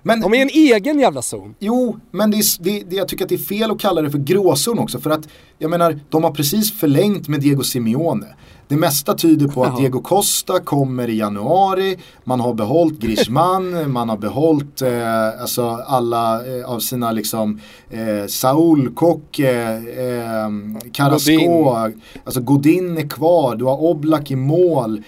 Men, 0.03 0.21
de 0.21 0.33
är 0.33 0.41
en 0.41 0.49
egen 0.49 0.99
jävla 0.99 1.21
zon. 1.21 1.55
Jo, 1.59 1.99
men 2.11 2.31
det 2.31 2.37
är, 2.37 2.63
det, 2.63 2.83
det, 2.89 2.95
jag 2.95 3.07
tycker 3.07 3.25
att 3.25 3.29
det 3.29 3.35
är 3.35 3.39
fel 3.39 3.71
att 3.71 3.79
kalla 3.79 4.01
det 4.01 4.11
för 4.11 4.17
gråzon 4.17 4.79
också. 4.79 4.99
För 4.99 5.09
att, 5.09 5.27
jag 5.57 5.71
menar, 5.71 5.99
de 6.09 6.23
har 6.23 6.31
precis 6.31 6.79
förlängt 6.79 7.27
med 7.27 7.39
Diego 7.39 7.63
Simeone. 7.63 8.27
Det 8.68 8.76
mesta 8.76 9.13
tyder 9.13 9.47
på 9.47 9.63
att 9.63 9.78
Diego 9.78 10.01
Costa 10.01 10.59
kommer 10.59 11.09
i 11.09 11.18
januari. 11.18 11.97
Man 12.24 12.39
har 12.39 12.53
behållit 12.53 12.99
Griezmann, 12.99 13.91
man 13.91 14.09
har 14.09 14.18
behållit 14.18 14.82
eh, 14.82 15.41
alltså 15.41 15.66
alla 15.88 16.45
eh, 16.57 16.70
av 16.70 16.80
sina 16.80 17.11
liksom 17.11 17.59
eh, 17.89 18.28
Saul, 18.28 18.89
Kock, 18.93 19.39
eh, 19.39 19.76
eh, 19.76 20.49
Carrasco, 20.91 21.32
Godin. 21.32 22.01
alltså 22.24 22.41
Godin 22.41 22.97
är 22.97 23.09
kvar, 23.09 23.55
du 23.55 23.66
har 23.66 23.84
Oblak 23.84 24.32
i 24.32 24.36
mål. 24.36 25.03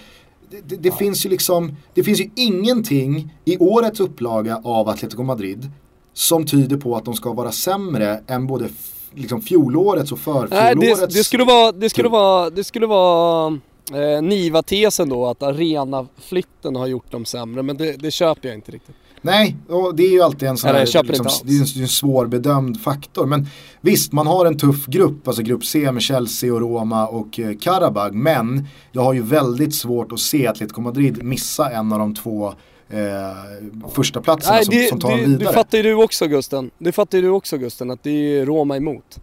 Det, 0.50 0.68
det, 0.68 0.76
det 0.76 0.88
ja. 0.88 0.94
finns 0.94 1.26
ju 1.26 1.30
liksom, 1.30 1.76
det 1.94 2.04
finns 2.04 2.20
ju 2.20 2.30
ingenting 2.34 3.34
i 3.44 3.58
årets 3.58 4.00
upplaga 4.00 4.60
av 4.64 4.88
Atletico 4.88 5.22
Madrid 5.22 5.70
som 6.12 6.46
tyder 6.46 6.76
på 6.76 6.96
att 6.96 7.04
de 7.04 7.14
ska 7.14 7.32
vara 7.32 7.52
sämre 7.52 8.20
än 8.26 8.46
både 8.46 8.68
liksom 9.18 9.42
fjolårets 9.42 10.12
och 10.12 10.18
förfjolårets. 10.18 10.76
Nej, 10.80 10.96
det, 10.96 11.06
det 11.06 11.24
skulle 11.24 11.44
vara, 11.44 11.72
det 11.72 11.90
skulle 11.90 12.08
vara, 12.08 12.50
det 12.50 12.64
skulle 12.64 12.86
vara 12.86 13.58
eh, 13.92 14.22
Niva-tesen 14.22 15.08
då 15.08 15.26
att 15.26 15.42
arenaflytten 15.42 16.76
har 16.76 16.86
gjort 16.86 17.10
dem 17.10 17.24
sämre 17.24 17.62
men 17.62 17.76
det, 17.76 17.92
det 17.92 18.10
köper 18.10 18.48
jag 18.48 18.56
inte 18.56 18.72
riktigt. 18.72 18.96
Nej, 19.22 19.56
och 19.68 19.94
det 19.94 20.02
är 20.02 20.10
ju 20.10 20.22
alltid 20.22 20.48
en 20.48 20.56
sån 20.56 20.70
här, 20.70 21.02
liksom, 21.02 21.26
det 21.44 21.52
är 21.52 21.80
en 21.80 21.88
svårbedömd 21.88 22.80
faktor. 22.80 23.26
Men 23.26 23.46
visst, 23.80 24.12
man 24.12 24.26
har 24.26 24.46
en 24.46 24.58
tuff 24.58 24.86
grupp, 24.86 25.28
alltså 25.28 25.42
grupp 25.42 25.64
C 25.64 25.92
med 25.92 26.02
Chelsea 26.02 26.54
och 26.54 26.60
Roma 26.60 27.06
och 27.06 27.40
eh, 27.40 27.56
Karabag. 27.60 28.14
Men 28.14 28.66
jag 28.92 29.02
har 29.02 29.12
ju 29.12 29.22
väldigt 29.22 29.74
svårt 29.74 30.12
att 30.12 30.20
se 30.20 30.46
Atletico 30.46 30.80
Madrid 30.80 31.22
missa 31.22 31.70
en 31.70 31.92
av 31.92 31.98
de 31.98 32.14
två 32.14 32.54
eh, 32.88 33.90
första 33.90 34.20
platserna 34.20 34.56
Nej, 34.56 34.64
det, 34.70 34.88
som, 34.88 35.00
som 35.00 35.10
tar 35.10 35.16
det, 35.16 35.24
vidare. 35.24 35.48
Det 35.48 35.54
fattar 35.54 35.78
ju 35.78 35.84
du 35.84 35.94
också 35.94 36.26
Gusten. 36.26 36.70
Det 36.78 36.92
fattar 36.92 37.18
ju 37.18 37.22
du 37.22 37.30
också 37.30 37.58
Gusten, 37.58 37.90
att 37.90 38.02
det 38.02 38.10
är 38.38 38.46
Roma 38.46 38.76
emot. 38.76 39.20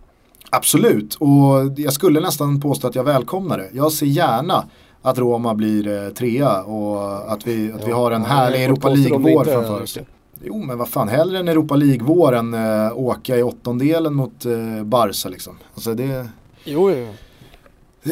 Absolut, 0.49 1.16
och 1.16 1.74
jag 1.78 1.93
skulle 1.93 2.20
nästan 2.20 2.61
påstå 2.61 2.88
att 2.88 2.95
jag 2.95 3.03
välkomnar 3.03 3.57
det. 3.57 3.70
Jag 3.74 3.91
ser 3.91 4.05
gärna 4.05 4.66
att 5.01 5.18
Roma 5.18 5.55
blir 5.55 5.88
eh, 5.88 6.09
trea 6.09 6.63
och 6.63 7.34
att 7.34 7.47
vi, 7.47 7.72
att 7.72 7.88
vi 7.88 7.91
har 7.91 8.11
en 8.11 8.26
härlig 8.26 8.63
Europa 8.63 8.89
League-vår 8.89 9.43
framför 9.43 9.84
oss. 9.84 9.97
Jo 10.43 10.63
men 10.63 10.78
vad 10.78 10.89
fan, 10.89 11.09
hellre 11.09 11.39
en 11.39 11.47
Europa 11.47 11.76
League-vår 11.76 12.36
än 12.36 12.53
äh, 12.53 12.97
åka 12.97 13.38
i 13.38 13.43
åttondelen 13.43 14.13
mot 14.13 14.45
äh, 14.45 14.84
Barca 14.84 15.30
liksom. 15.30 15.57
Alltså 15.74 15.93
det... 15.93 16.28
Jo, 16.63 16.91
jo. 16.91 17.07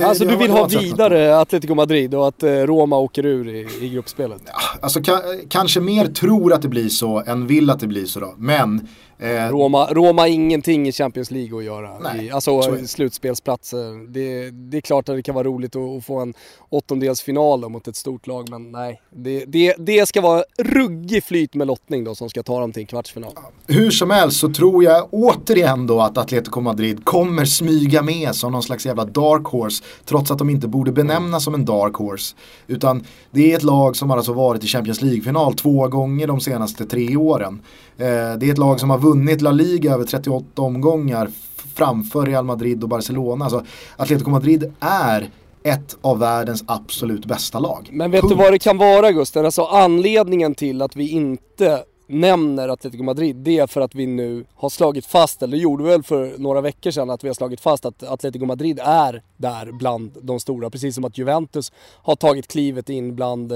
Alltså 0.01 0.25
du 0.25 0.35
vill 0.35 0.51
ha 0.51 0.67
vidare 0.67 1.39
Atletico 1.39 1.75
Madrid 1.75 2.15
och 2.15 2.27
att 2.27 2.43
eh, 2.43 2.49
Roma 2.49 2.97
åker 2.97 3.25
ur 3.25 3.49
i, 3.49 3.67
i 3.81 3.89
gruppspelet? 3.89 4.41
Ja, 4.45 4.53
alltså 4.81 5.01
kanske 5.49 5.79
mer 5.79 6.07
tror 6.07 6.53
att 6.53 6.61
det 6.61 6.67
blir 6.67 6.89
så 6.89 7.23
än 7.25 7.47
vill 7.47 7.69
att 7.69 7.79
det 7.79 7.87
blir 7.87 8.05
så 8.05 8.19
då. 8.19 8.33
Men 8.37 8.87
Roma, 9.23 9.87
Roma 9.91 10.21
har 10.21 10.27
ingenting 10.27 10.87
i 10.87 10.91
Champions 10.91 11.31
League 11.31 11.57
att 11.57 11.63
göra. 11.63 11.99
Nej, 11.99 12.25
I, 12.25 12.31
alltså 12.31 12.77
slutspelsplatser. 12.87 14.07
Det, 14.13 14.51
det, 14.51 14.77
är 14.77 14.81
klart 14.81 15.09
att 15.09 15.15
det 15.15 15.23
kan 15.23 15.35
vara 15.35 15.47
roligt 15.47 15.75
att, 15.75 15.97
att 15.97 16.05
få 16.05 16.19
en 16.19 16.33
åttondelsfinal 16.69 17.69
mot 17.69 17.87
ett 17.87 17.95
stort 17.95 18.27
lag 18.27 18.49
men 18.49 18.71
nej. 18.71 19.01
Det, 19.09 19.45
det, 19.45 19.75
det 19.77 20.05
ska 20.05 20.21
vara 20.21 20.43
ruggig 20.59 21.23
flyt 21.23 21.53
med 21.55 21.67
lottning 21.67 22.03
då 22.03 22.15
som 22.15 22.29
ska 22.29 22.43
ta 22.43 22.59
dem 22.59 22.71
till 22.71 22.81
en 22.81 22.87
kvartsfinal. 22.87 23.31
Hur 23.67 23.91
som 23.91 24.09
helst 24.09 24.39
så 24.39 24.53
tror 24.53 24.83
jag 24.83 25.07
återigen 25.11 25.87
då 25.87 26.01
att 26.01 26.17
Atletico 26.17 26.61
Madrid 26.61 27.05
kommer 27.05 27.45
smyga 27.45 28.01
med 28.01 28.35
som 28.35 28.51
någon 28.51 28.63
slags 28.63 28.85
jävla 28.85 29.05
dark 29.05 29.45
horse. 29.45 29.83
Trots 30.05 30.31
att 30.31 30.37
de 30.37 30.49
inte 30.49 30.67
borde 30.67 30.91
benämnas 30.91 31.43
som 31.43 31.53
en 31.53 31.65
dark 31.65 31.95
horse. 31.95 32.35
Utan 32.67 33.05
det 33.31 33.51
är 33.51 33.57
ett 33.57 33.63
lag 33.63 33.95
som 33.95 34.09
har 34.09 34.17
alltså 34.17 34.33
varit 34.33 34.63
i 34.63 34.67
Champions 34.67 35.01
League-final 35.01 35.53
två 35.53 35.87
gånger 35.87 36.27
de 36.27 36.39
senaste 36.39 36.85
tre 36.85 37.15
åren. 37.17 37.61
Eh, 37.97 38.05
det 38.37 38.45
är 38.45 38.51
ett 38.51 38.57
lag 38.57 38.79
som 38.79 38.89
har 38.89 38.97
vunnit 38.97 39.12
La 39.41 39.51
Liga 39.51 39.93
över 39.93 40.05
38 40.05 40.61
omgångar 40.61 41.29
framför 41.75 42.25
Real 42.25 42.45
Madrid 42.45 42.83
och 42.83 42.89
Barcelona. 42.89 43.45
Alltså, 43.45 43.63
Atletico 43.97 44.29
Madrid 44.29 44.73
är 44.79 45.29
ett 45.63 45.97
av 46.01 46.19
världens 46.19 46.63
absolut 46.67 47.25
bästa 47.25 47.59
lag. 47.59 47.89
Men 47.91 48.11
vet 48.11 48.21
Punkt. 48.21 48.31
du 48.37 48.43
vad 48.43 48.53
det 48.53 48.59
kan 48.59 48.77
vara 48.77 49.11
Gusten? 49.11 49.45
Alltså 49.45 49.63
anledningen 49.63 50.55
till 50.55 50.81
att 50.81 50.95
vi 50.95 51.09
inte 51.09 51.83
nämner 52.07 52.69
Atletico 52.69 53.03
Madrid, 53.03 53.35
det 53.35 53.59
är 53.59 53.67
för 53.67 53.81
att 53.81 53.95
vi 53.95 54.05
nu 54.05 54.45
har 54.55 54.69
slagit 54.69 55.05
fast, 55.05 55.43
eller 55.43 55.57
gjorde 55.57 55.83
väl 55.83 56.03
för 56.03 56.33
några 56.37 56.61
veckor 56.61 56.91
sedan, 56.91 57.09
att 57.09 57.23
vi 57.23 57.27
har 57.27 57.35
slagit 57.35 57.61
fast 57.61 57.85
att 57.85 58.03
Atletico 58.03 58.45
Madrid 58.45 58.79
är 58.83 59.23
där 59.37 59.71
bland 59.71 60.17
de 60.21 60.39
stora. 60.39 60.69
Precis 60.69 60.95
som 60.95 61.05
att 61.05 61.17
Juventus 61.17 61.71
har 62.03 62.15
tagit 62.15 62.47
klivet 62.47 62.89
in 62.89 63.15
bland 63.15 63.53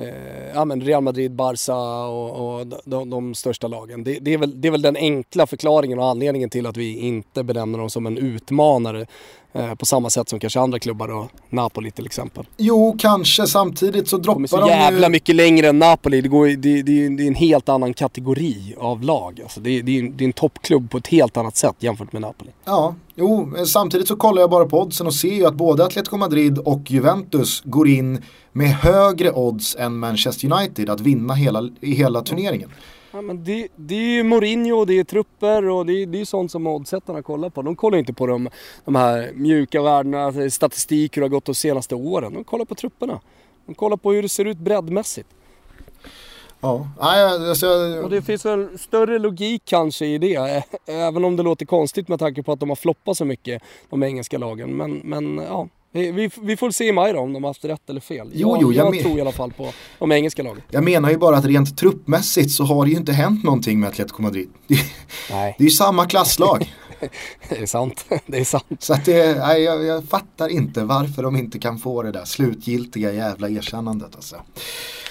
eh, 0.00 0.54
ja, 0.54 0.64
men 0.64 0.80
Real 0.80 1.02
Madrid, 1.02 1.32
Barca 1.32 1.76
och, 2.06 2.58
och 2.60 2.66
de, 2.84 3.10
de, 3.10 3.34
största 3.34 3.68
lagen. 3.68 4.04
Det, 4.04 4.18
det, 4.20 4.34
är 4.34 4.38
väl, 4.38 4.60
det 4.60 4.68
är 4.68 4.72
väl 4.72 4.82
den 4.82 4.96
enkla 4.96 5.46
förklaringen 5.46 5.98
och 5.98 6.06
anledningen 6.06 6.50
till 6.50 6.66
att 6.66 6.76
vi 6.76 6.98
inte 6.98 7.44
benämner 7.44 7.78
dem 7.78 7.90
som 7.90 8.06
en 8.06 8.18
utmanare 8.18 9.06
eh, 9.52 9.74
på 9.74 9.86
samma 9.86 10.10
sätt 10.10 10.28
som 10.28 10.40
kanske 10.40 10.60
andra 10.60 10.78
klubbar 10.78 11.08
och 11.08 11.30
Napoli 11.50 11.90
till 11.90 12.06
exempel. 12.06 12.46
Jo, 12.56 12.96
kanske. 12.98 13.46
Samtidigt 13.46 14.08
så 14.08 14.16
droppar 14.16 14.40
de 14.40 14.46
De 14.46 14.56
är 14.56 14.66
så 14.66 14.68
jävla 14.68 15.06
ju... 15.06 15.12
mycket 15.12 15.34
längre 15.34 15.68
än 15.68 15.78
Napoli. 15.78 16.20
Det, 16.20 16.28
går, 16.28 16.46
det, 16.46 16.82
det, 16.82 17.08
det, 17.08 17.22
är 17.22 17.28
en 17.28 17.34
helt 17.34 17.68
annan 17.68 17.94
kategori 17.94 18.74
av 18.78 19.02
lag. 19.02 19.40
Alltså 19.42 19.60
det, 19.60 19.82
det, 19.82 19.98
är, 19.98 20.02
det 20.02 20.24
är 20.24 20.26
en 20.26 20.32
toppklubb 20.32 20.90
på 20.90 20.98
ett 20.98 21.06
helt 21.06 21.36
annat 21.36 21.56
sätt 21.56 21.76
jämfört 21.78 22.12
med 22.12 22.22
Napoli. 22.22 22.50
Ja, 22.64 22.94
jo, 23.18 23.52
eh, 23.56 23.64
samtidigt 23.64 24.08
så 24.08 24.16
kollar 24.16 24.42
jag 24.42 24.50
bara 24.50 24.66
på 24.66 24.80
oddsen 24.80 25.06
och 25.06 25.14
ser 25.14 25.34
ju 25.34 25.46
att 25.46 25.54
både 25.54 25.84
Atletico 25.84 26.16
Madrid 26.16 26.58
och 26.58 26.90
Juventus 26.90 27.62
går 27.64 27.88
in 27.88 28.22
med 28.52 28.68
högre 28.68 29.32
odds 29.32 29.76
än 29.76 29.98
Manchester 29.98 30.52
United 30.52 30.90
att 30.90 31.00
vinna 31.00 31.34
hela, 31.34 31.70
hela 31.80 32.22
turneringen. 32.22 32.70
Ja, 33.12 33.22
men 33.22 33.44
det, 33.44 33.68
det 33.76 33.94
är 33.94 34.14
ju 34.16 34.22
Mourinho, 34.22 34.84
det 34.84 34.98
är 34.98 35.04
trupper 35.04 35.68
och 35.68 35.86
det, 35.86 36.06
det 36.06 36.20
är 36.20 36.24
sånt 36.24 36.50
som 36.50 36.66
oddsättarna 36.66 37.22
kollar 37.22 37.50
på. 37.50 37.62
De 37.62 37.76
kollar 37.76 37.98
inte 37.98 38.12
på 38.12 38.26
de, 38.26 38.48
de 38.84 38.94
här 38.94 39.32
mjuka 39.34 39.82
värdena, 39.82 40.24
alltså 40.24 40.50
statistik 40.50 41.16
hur 41.16 41.22
det 41.22 41.24
har 41.24 41.30
gått 41.30 41.44
de 41.44 41.54
senaste 41.54 41.94
åren. 41.94 42.34
De 42.34 42.44
kollar 42.44 42.64
på 42.64 42.74
trupperna. 42.74 43.20
De 43.66 43.74
kollar 43.74 43.96
på 43.96 44.12
hur 44.12 44.22
det 44.22 44.28
ser 44.28 44.44
ut 44.44 44.58
breddmässigt. 44.58 45.28
Ja, 46.60 46.86
alltså, 46.98 47.66
och 48.02 48.10
det 48.10 48.22
finns 48.22 48.46
en 48.46 48.78
större 48.78 49.18
logik 49.18 49.62
kanske 49.64 50.06
i 50.06 50.18
det. 50.18 50.64
Även 50.86 51.24
om 51.24 51.36
det 51.36 51.42
låter 51.42 51.66
konstigt 51.66 52.08
med 52.08 52.18
tanke 52.18 52.42
på 52.42 52.52
att 52.52 52.60
de 52.60 52.68
har 52.68 52.76
floppat 52.76 53.16
så 53.16 53.24
mycket, 53.24 53.62
de 53.90 54.02
engelska 54.02 54.38
lagen. 54.38 54.76
Men, 54.76 55.00
men 55.04 55.38
ja, 55.38 55.68
vi, 55.92 56.30
vi 56.42 56.56
får 56.56 56.70
se 56.70 56.84
i 56.84 56.92
maj 56.92 57.12
då 57.12 57.20
om 57.20 57.32
de 57.32 57.44
har 57.44 57.50
haft 57.50 57.64
rätt 57.64 57.90
eller 57.90 58.00
fel. 58.00 58.30
Jo, 58.32 58.58
jo, 58.60 58.72
jag, 58.72 58.96
jag 58.96 59.02
tror 59.02 59.18
i 59.18 59.20
alla 59.20 59.32
fall 59.32 59.52
på 59.52 59.72
de 59.98 60.12
engelska 60.12 60.42
lagen. 60.42 60.62
Jag 60.70 60.84
menar 60.84 61.10
ju 61.10 61.16
bara 61.18 61.36
att 61.36 61.44
rent 61.44 61.78
truppmässigt 61.78 62.50
så 62.50 62.64
har 62.64 62.84
det 62.84 62.90
ju 62.90 62.96
inte 62.96 63.12
hänt 63.12 63.44
någonting 63.44 63.80
med 63.80 63.88
Atletico 63.88 64.22
Madrid. 64.22 64.48
Det, 64.66 64.74
Nej. 65.30 65.54
det 65.58 65.64
är 65.64 65.68
ju 65.68 65.70
samma 65.70 66.06
klasslag. 66.06 66.74
det 67.48 67.62
är 67.62 67.66
sant. 67.66 68.04
Det 68.26 68.38
är 68.38 68.44
sant. 68.44 68.76
Så 68.78 68.92
att 68.92 69.04
det, 69.04 69.38
nej, 69.38 69.62
jag, 69.62 69.84
jag, 69.84 70.04
fattar 70.04 70.48
inte 70.48 70.84
varför 70.84 71.22
de 71.22 71.36
inte 71.36 71.58
kan 71.58 71.78
få 71.78 72.02
det 72.02 72.12
där 72.12 72.24
slutgiltiga 72.24 73.12
jävla 73.12 73.48
erkännandet. 73.48 74.16
Alltså. 74.16 74.36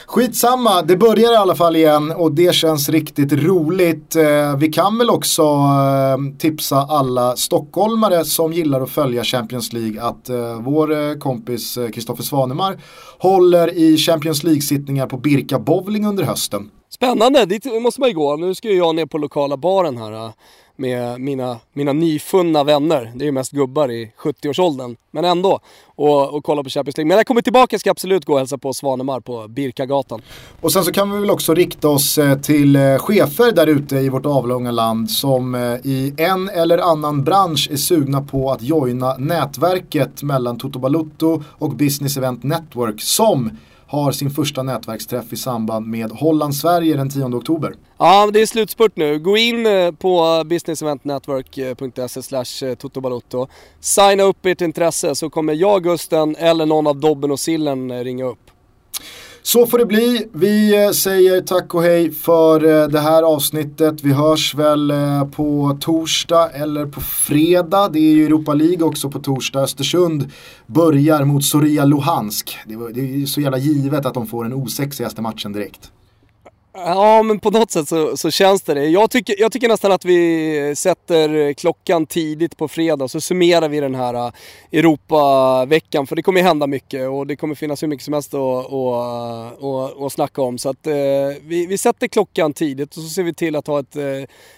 Skitsamma, 0.08 0.82
det 0.82 0.98
börjar 0.98 1.34
i 1.34 1.36
alla 1.36 1.56
fall 1.56 1.76
igen 1.76 2.12
och 2.12 2.32
det 2.32 2.56
känns 2.56 2.90
riktigt 2.90 3.34
roligt. 3.34 4.16
Eh, 4.16 4.58
vi 4.58 4.72
kan 4.72 4.98
väl 4.98 5.10
också 5.10 5.42
eh, 5.44 6.38
tipsa 6.40 6.76
alla 6.76 7.36
stockholmare 7.36 8.26
som 8.26 8.54
gillar 8.54 8.82
att 8.82 8.90
följa 8.90 9.24
Champions 9.24 9.74
League 9.74 10.04
att 10.04 10.30
eh, 10.30 10.62
vår 10.62 11.20
kompis 11.20 11.78
Kristoffer 11.94 12.24
Svanemar 12.24 12.78
håller 13.20 13.74
i 13.74 13.98
Champions 13.98 14.44
League-sittningar 14.44 15.08
på 15.08 15.18
Birka 15.18 15.60
Bowling 15.60 16.06
under 16.06 16.24
hösten. 16.24 16.72
Spännande, 16.90 17.46
dit 17.46 17.66
måste 17.82 18.02
man 18.02 18.10
ju 18.10 18.16
gå. 18.16 18.36
Nu 18.36 18.56
ska 18.56 18.70
jag 18.70 18.96
ner 18.96 19.06
på 19.06 19.18
lokala 19.18 19.58
baren 19.58 19.98
här 19.98 20.34
med 20.78 21.21
mina, 21.21 21.59
mina 21.73 21.93
nyfunna 21.93 22.63
vänner. 22.63 23.11
Det 23.15 23.23
är 23.23 23.25
ju 23.25 23.32
mest 23.32 23.51
gubbar 23.51 23.91
i 23.91 24.11
70-årsåldern. 24.17 24.95
Men 25.11 25.25
ändå. 25.25 25.59
Och, 25.86 26.34
och 26.34 26.43
kolla 26.43 26.63
på 26.63 26.69
Champions 26.69 26.97
League. 26.97 27.07
Men 27.07 27.15
när 27.15 27.19
jag 27.19 27.28
kommer 27.28 27.41
tillbaka 27.41 27.80
ska 27.80 27.88
jag 27.88 27.93
absolut 27.93 28.25
gå 28.25 28.34
och 28.34 28.39
hälsa 28.39 28.57
på 28.57 28.73
Svanemar 28.73 29.19
på 29.19 29.47
Birkagatan. 29.47 30.21
Och 30.61 30.71
sen 30.71 30.84
så 30.84 30.91
kan 30.91 31.11
vi 31.11 31.19
väl 31.19 31.32
också 31.32 31.53
rikta 31.53 31.89
oss 31.89 32.17
eh, 32.17 32.39
till 32.39 32.75
eh, 32.75 32.97
chefer 32.97 33.51
där 33.51 33.67
ute 33.67 33.95
i 33.95 34.09
vårt 34.09 34.25
avlånga 34.25 34.71
land 34.71 35.11
som 35.11 35.55
eh, 35.55 35.61
i 35.61 36.13
en 36.17 36.49
eller 36.49 36.78
annan 36.78 37.23
bransch 37.23 37.69
är 37.71 37.78
sugna 37.78 38.21
på 38.21 38.51
att 38.51 38.61
joina 38.61 39.17
nätverket 39.17 40.23
mellan 40.23 40.57
Toto 40.57 40.80
Balutto 40.80 41.43
och 41.49 41.75
Business 41.75 42.17
Event 42.17 42.43
Network 42.43 43.01
som 43.01 43.51
har 43.88 44.12
sin 44.12 44.30
första 44.30 44.64
nätverksträff 44.64 45.34
i 45.34 45.36
samband 45.36 45.88
med 45.88 46.12
Holland-Sverige 46.12 46.98
den 46.98 47.10
10 47.10 47.24
oktober. 47.24 47.74
Ja, 47.98 48.30
det 48.34 48.42
är 48.42 48.46
slutspurt 48.46 48.96
nu. 48.96 49.20
Gå 49.20 49.38
in 49.38 49.66
eh, 49.66 49.92
på 49.92 50.44
businesseventnetwork.se 50.46 52.24
slash 52.24 52.66
eh, 52.66 52.76
totobalotto. 52.76 53.48
Signa 53.80 54.24
upp 54.24 54.46
ert 54.46 54.62
intresse 54.62 55.16
så 55.16 55.30
kommer 55.30 55.54
jag, 55.54 55.84
Gusten 55.84 56.36
eller 56.36 56.66
någon 56.66 56.88
av 56.88 57.00
Dobben 57.00 57.32
och 57.32 57.40
Sillen 57.40 57.92
eh, 57.92 58.04
ringa 58.04 58.26
upp. 58.26 58.47
Så 59.48 59.68
får 59.68 59.78
det 59.78 59.86
bli. 59.86 60.28
Vi 60.34 60.84
eh, 60.84 60.91
säger 60.91 61.41
tack 61.41 61.74
och 61.74 61.84
hej 61.84 62.12
för 62.12 62.66
eh, 62.66 62.88
det 62.88 63.00
här 63.00 63.24
avsnittet. 63.24 64.04
Vi 64.04 64.14
hörs 64.14 64.56
väl 64.56 64.91
eh, 64.91 65.26
på 65.26 65.78
torsdag 65.82 66.50
eller 66.50 66.86
på 66.86 67.02
fredag. 67.02 67.89
Det 67.89 68.00
är 68.00 68.14
ju 68.14 68.26
Europa 68.26 68.54
League 68.54 68.84
också 68.84 69.10
på 69.10 69.20
torsdag. 69.20 69.60
Östersund 69.60 70.32
börjar 70.66 71.26
mot 71.26 71.45
Soria 71.45 71.86
Luhansk. 71.86 72.58
Det 72.68 72.74
är 72.74 73.26
så 73.26 73.41
jävla 73.41 73.58
givet 73.58 74.06
att 74.06 74.14
de 74.14 74.28
får 74.28 74.43
den 74.43 74.54
osexigaste 74.54 75.22
matchen 75.22 75.54
direkt. 75.54 75.91
Ja, 76.80 77.23
men 77.23 77.39
på 77.39 77.51
något 77.51 77.71
sätt 77.71 77.88
så, 77.88 78.17
så, 78.17 78.32
känns 78.32 78.61
det 78.61 78.73
det. 78.73 78.86
Jag 78.86 79.11
tycker, 79.11 79.36
jag 79.39 79.51
tycker 79.51 79.67
nästan 79.67 79.91
att 79.91 80.05
vi 80.05 80.73
sätter 80.75 81.53
klockan 81.53 82.05
tidigt 82.05 82.57
på 82.57 82.67
fredag 82.67 83.07
så 83.07 83.21
summerar 83.21 83.69
vi 83.69 83.80
den 83.80 83.95
här 83.95 84.13
äh, 84.13 84.32
Europaveckan. 84.71 86.07
För 86.07 86.15
det 86.15 86.21
kommer 86.21 86.41
hända 86.41 86.67
mycket 86.67 87.09
och 87.09 87.28
det 87.28 87.36
kommer 87.36 87.55
finnas 87.55 87.84
hur 87.84 87.88
mycket 87.88 88.05
som 88.05 88.13
helst 88.13 88.34
att, 88.34 88.73
att, 88.73 89.63
att, 89.63 90.01
att 90.01 90.13
snacka 90.13 90.41
om. 90.41 90.57
Så 90.57 90.69
att, 90.69 90.88
eh, 90.88 90.93
vi, 91.41 91.65
vi 91.69 91.78
sätter 91.78 92.07
klockan 92.07 92.53
tidigt 92.53 92.97
och 92.97 93.03
så 93.03 93.09
ser 93.09 93.23
vi 93.23 93.34
till 93.34 93.55
att 93.55 93.67
ha 93.67 93.80
ett, 93.80 93.95
äh, 93.95 94.03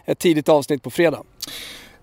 ett 0.06 0.20
tidigt 0.20 0.50
avsnitt 0.50 0.84
på 0.84 0.90
fredag. 0.90 1.24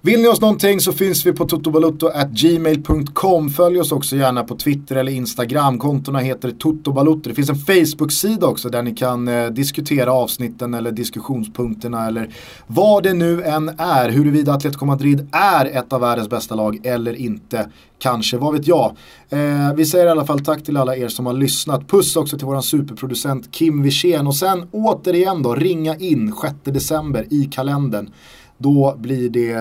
Vill 0.00 0.22
ni 0.22 0.28
oss 0.28 0.40
någonting 0.40 0.80
så 0.80 0.92
finns 0.92 1.26
vi 1.26 1.32
på 1.32 1.44
totobalutto.gmail.com. 1.44 3.50
Följ 3.50 3.80
oss 3.80 3.92
också 3.92 4.16
gärna 4.16 4.44
på 4.44 4.56
Twitter 4.56 4.96
eller 4.96 5.12
Instagram. 5.12 5.78
Kontona 5.78 6.18
heter 6.18 6.50
totobalutto. 6.50 7.28
Det 7.28 7.34
finns 7.34 7.50
en 7.50 7.56
Facebook-sida 7.56 8.46
också 8.46 8.68
där 8.68 8.82
ni 8.82 8.94
kan 8.94 9.28
eh, 9.28 9.46
diskutera 9.46 10.12
avsnitten 10.12 10.74
eller 10.74 10.92
diskussionspunkterna 10.92 12.06
eller 12.06 12.30
vad 12.66 13.02
det 13.02 13.12
nu 13.12 13.42
än 13.42 13.68
är. 13.78 14.10
Huruvida 14.10 14.52
Atletico 14.52 14.84
Madrid 14.84 15.28
är 15.32 15.66
ett 15.66 15.92
av 15.92 16.00
världens 16.00 16.28
bästa 16.28 16.54
lag 16.54 16.80
eller 16.82 17.14
inte. 17.14 17.68
Kanske, 17.98 18.38
vad 18.38 18.52
vet 18.52 18.66
jag. 18.66 18.96
Eh, 19.28 19.74
vi 19.74 19.86
säger 19.86 20.06
i 20.06 20.10
alla 20.10 20.26
fall 20.26 20.44
tack 20.44 20.64
till 20.64 20.76
alla 20.76 20.96
er 20.96 21.08
som 21.08 21.26
har 21.26 21.32
lyssnat. 21.32 21.88
Puss 21.88 22.16
också 22.16 22.38
till 22.38 22.46
våran 22.46 22.62
superproducent 22.62 23.52
Kim 23.52 23.82
Wirsén. 23.82 24.26
Och 24.26 24.36
sen 24.36 24.68
återigen 24.70 25.42
då, 25.42 25.54
ringa 25.54 25.96
in 25.96 26.34
6 26.42 26.54
december 26.64 27.26
i 27.30 27.44
kalendern 27.44 28.10
då 28.58 28.94
blir 28.98 29.28
det, 29.28 29.54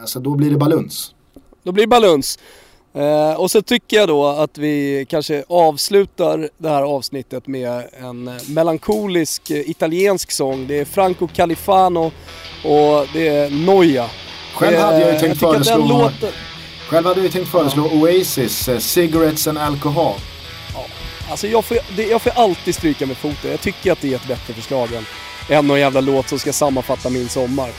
alltså 0.00 0.20
då 0.20 0.34
blir 0.34 0.50
det 0.50 0.56
baluns. 0.56 1.14
Då 1.62 1.72
blir 1.72 1.84
det 1.84 1.88
baluns. 1.88 2.38
Eh, 2.94 3.40
och 3.40 3.50
så 3.50 3.62
tycker 3.62 3.96
jag 3.96 4.08
då 4.08 4.26
att 4.26 4.58
vi 4.58 5.06
kanske 5.08 5.44
avslutar 5.48 6.48
det 6.58 6.68
här 6.68 6.82
avsnittet 6.82 7.46
med 7.46 7.88
en 7.92 8.30
melankolisk 8.48 9.50
italiensk 9.50 10.30
sång. 10.30 10.66
Det 10.66 10.78
är 10.78 10.84
Franco 10.84 11.28
Califano 11.28 12.04
och 12.64 13.06
det 13.12 13.28
är 13.28 13.50
Noia. 13.66 14.06
Själv 14.54 14.78
hade 14.78 15.00
jag 15.00 15.12
ju 15.12 15.18
tänkt 15.18 15.42
jag 15.42 15.52
föreslå, 15.54 15.86
låten... 15.86 16.30
själv 16.88 17.06
hade 17.06 17.22
jag 17.22 17.32
tänkt 17.32 17.48
föreslå 17.50 17.88
ja. 17.92 17.98
Oasis, 17.98 18.68
uh, 18.68 18.78
Cigarettes 18.78 19.46
and 19.46 19.58
Alcohol. 19.58 20.14
Ja. 20.74 20.84
Alltså 21.30 21.46
jag 21.46 21.64
får, 21.64 21.78
det, 21.96 22.06
jag 22.06 22.22
får 22.22 22.30
alltid 22.30 22.74
stryka 22.74 23.06
med 23.06 23.16
foten. 23.16 23.50
Jag 23.50 23.60
tycker 23.60 23.92
att 23.92 24.00
det 24.00 24.12
är 24.12 24.16
ett 24.16 24.28
bättre 24.28 24.54
förslag 24.54 24.92
än 24.92 25.04
än 25.50 25.66
någon 25.66 25.80
jävla 25.80 26.00
låt 26.00 26.28
som 26.28 26.38
ska 26.38 26.52
sammanfatta 26.52 27.10
min 27.10 27.28
sommar. 27.28 27.70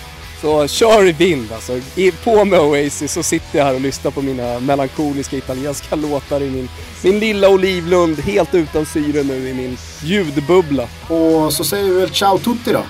Så 0.41 0.67
kör 0.67 1.07
i 1.07 1.11
vind 1.11 1.51
alltså. 1.53 1.79
På 2.23 2.45
med 2.45 2.59
Oasis 2.59 3.13
så 3.13 3.23
sitter 3.23 3.59
jag 3.59 3.65
här 3.65 3.75
och 3.75 3.81
lyssnar 3.81 4.11
på 4.11 4.21
mina 4.21 4.59
melankoliska 4.59 5.37
italienska 5.37 5.95
låtar 5.95 6.41
i 6.41 6.49
min, 6.49 6.69
min 7.03 7.19
lilla 7.19 7.49
olivlund, 7.49 8.19
helt 8.19 8.55
utan 8.55 8.85
syre 8.85 9.23
nu 9.23 9.49
i 9.49 9.53
min 9.53 9.77
ljudbubbla. 10.03 10.87
Och 11.07 11.53
så 11.53 11.63
säger 11.63 11.89
vi 11.89 11.99
väl 11.99 12.09
ciao 12.09 12.37
tutti 12.37 12.71
då? 12.73 12.83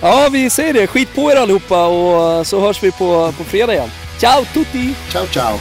Ja, 0.00 0.28
vi 0.32 0.50
säger 0.50 0.74
det. 0.74 0.86
Skit 0.86 1.14
på 1.14 1.32
er 1.32 1.36
allihopa 1.36 1.86
och 1.86 2.46
så 2.46 2.60
hörs 2.60 2.82
vi 2.82 2.90
på, 2.90 3.32
på 3.38 3.44
fredag 3.44 3.72
igen. 3.74 3.90
Ciao 4.20 4.44
tutti! 4.44 4.94
Ciao 5.12 5.26
ciao! 5.26 5.58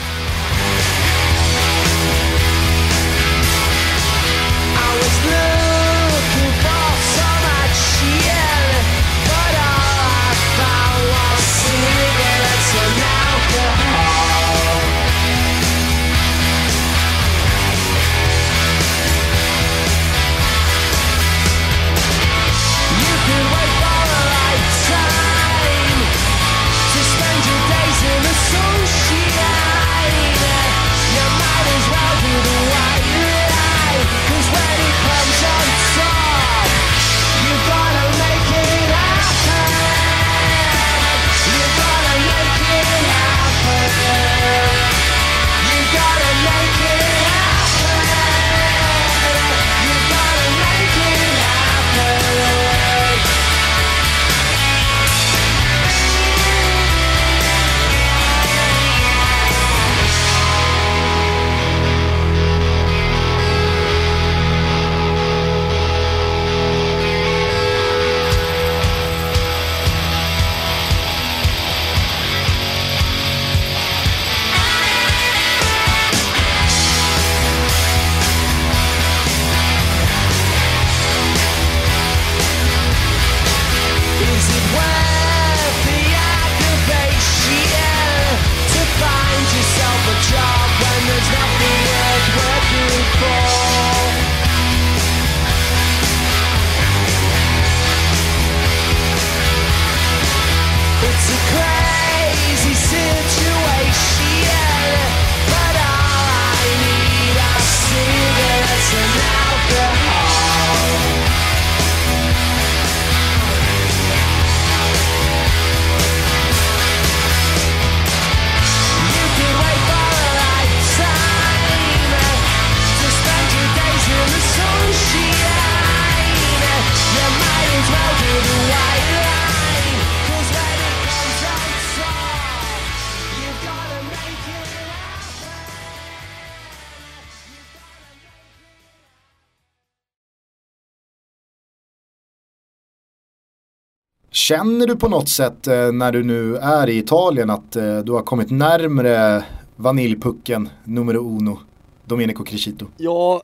Känner 144.37 144.87
du 144.87 144.95
på 144.95 145.09
något 145.09 145.29
sätt 145.29 145.67
eh, 145.67 145.91
när 145.91 146.11
du 146.11 146.23
nu 146.23 146.57
är 146.57 146.89
i 146.89 146.97
Italien 146.97 147.49
att 147.49 147.75
eh, 147.75 147.99
du 147.99 148.11
har 148.11 148.21
kommit 148.21 148.49
närmre 148.49 149.43
vaniljpucken 149.75 150.69
numero 150.83 151.37
uno, 151.37 151.59
Domenico 152.05 152.43
Crescito? 152.43 152.87
Ja, 152.97 153.43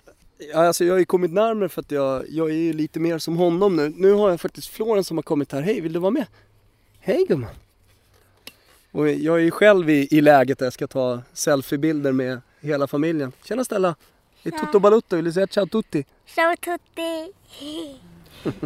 alltså 0.56 0.86
jag 0.86 0.94
har 0.94 1.00
ju 1.00 1.06
kommit 1.06 1.32
närmare 1.32 1.70
för 1.70 1.82
att 1.82 1.91
jag, 1.91 2.24
jag 2.30 2.50
är 2.50 2.56
ju 2.56 2.74
lite 2.74 3.00
mer 3.00 3.18
som 3.18 3.38
honom 3.38 3.76
nu. 3.76 3.94
Nu 3.98 4.14
har 4.14 4.30
jag 4.30 4.41
faktiskt 4.41 4.68
Florens 4.68 5.08
som 5.08 5.18
har 5.18 5.22
kommit 5.22 5.52
här. 5.52 5.62
Hej, 5.62 5.82
vill 5.82 5.94
du 5.94 6.00
vara 6.00 6.12
med? 6.12 6.26
Hej 7.00 7.26
gumman! 7.28 7.56
Och 8.91 9.10
jag 9.10 9.36
är 9.36 9.44
ju 9.44 9.52
själv 9.52 9.89
i, 9.89 10.08
i 10.12 10.22
läget 10.22 10.60
där 10.60 10.66
jag 10.66 10.74
ska 10.74 10.88
ta 10.88 11.22
selfiebilder 11.34 12.12
med 12.12 12.41
hela 12.62 12.88
familjen. 12.88 13.32
Tjena 13.44 13.64
Stella! 13.64 13.96
Det 14.44 14.54
är 14.54 14.60
Toto 14.60 14.80
Balutto, 14.80 15.16
vill 15.16 15.26
du 15.26 15.32
säga 15.32 15.48
ciao 15.48 15.66
tutti? 15.66 16.06
Ciao 16.26 16.56
tutti! 16.56 17.34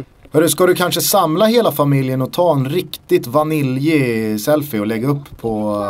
Hörru, 0.30 0.48
ska 0.48 0.66
du 0.66 0.74
kanske 0.74 1.00
samla 1.00 1.46
hela 1.46 1.72
familjen 1.72 2.22
och 2.22 2.32
ta 2.32 2.54
en 2.56 2.68
riktigt 2.68 3.26
vaniljig 3.26 4.40
selfie 4.40 4.80
och 4.80 4.86
lägga 4.86 5.08
upp 5.08 5.38
på, 5.40 5.84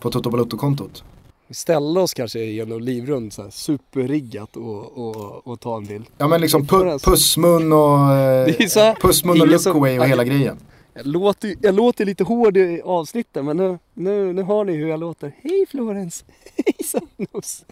på 0.00 0.10
Toto 0.10 0.30
Balutto-kontot? 0.30 1.04
Ställa 1.50 2.00
oss 2.00 2.14
kanske 2.14 2.38
i 2.38 2.60
en 2.60 2.72
olivrund 2.72 3.32
så 3.32 3.42
här, 3.42 3.50
superriggat 3.50 4.56
och, 4.56 4.98
och, 4.98 5.46
och 5.46 5.60
ta 5.60 5.76
en 5.76 5.84
bild. 5.84 6.04
Ja 6.18 6.28
men 6.28 6.40
liksom 6.40 6.66
pu 6.66 6.98
pussmun 6.98 7.72
och, 7.72 7.98
är 7.98 8.68
så 8.68 8.80
här- 8.80 8.94
pussmun 8.94 9.40
och 9.40 9.46
lookaway 9.48 9.98
och 9.98 10.06
hela 10.06 10.24
grejen. 10.24 10.56
Jag 10.94 11.06
låter, 11.06 11.54
jag 11.62 11.74
låter 11.74 12.04
lite 12.04 12.24
hård 12.24 12.56
i 12.56 12.82
avsnitten 12.84 13.44
men 13.44 13.56
nu, 13.56 13.78
nu, 13.94 14.32
nu 14.32 14.42
hör 14.42 14.64
ni 14.64 14.72
hur 14.72 14.88
jag 14.88 15.00
låter. 15.00 15.32
Hej 15.42 15.66
Florens! 15.70 16.24
Hej 16.56 16.74
Sannos! 16.84 17.64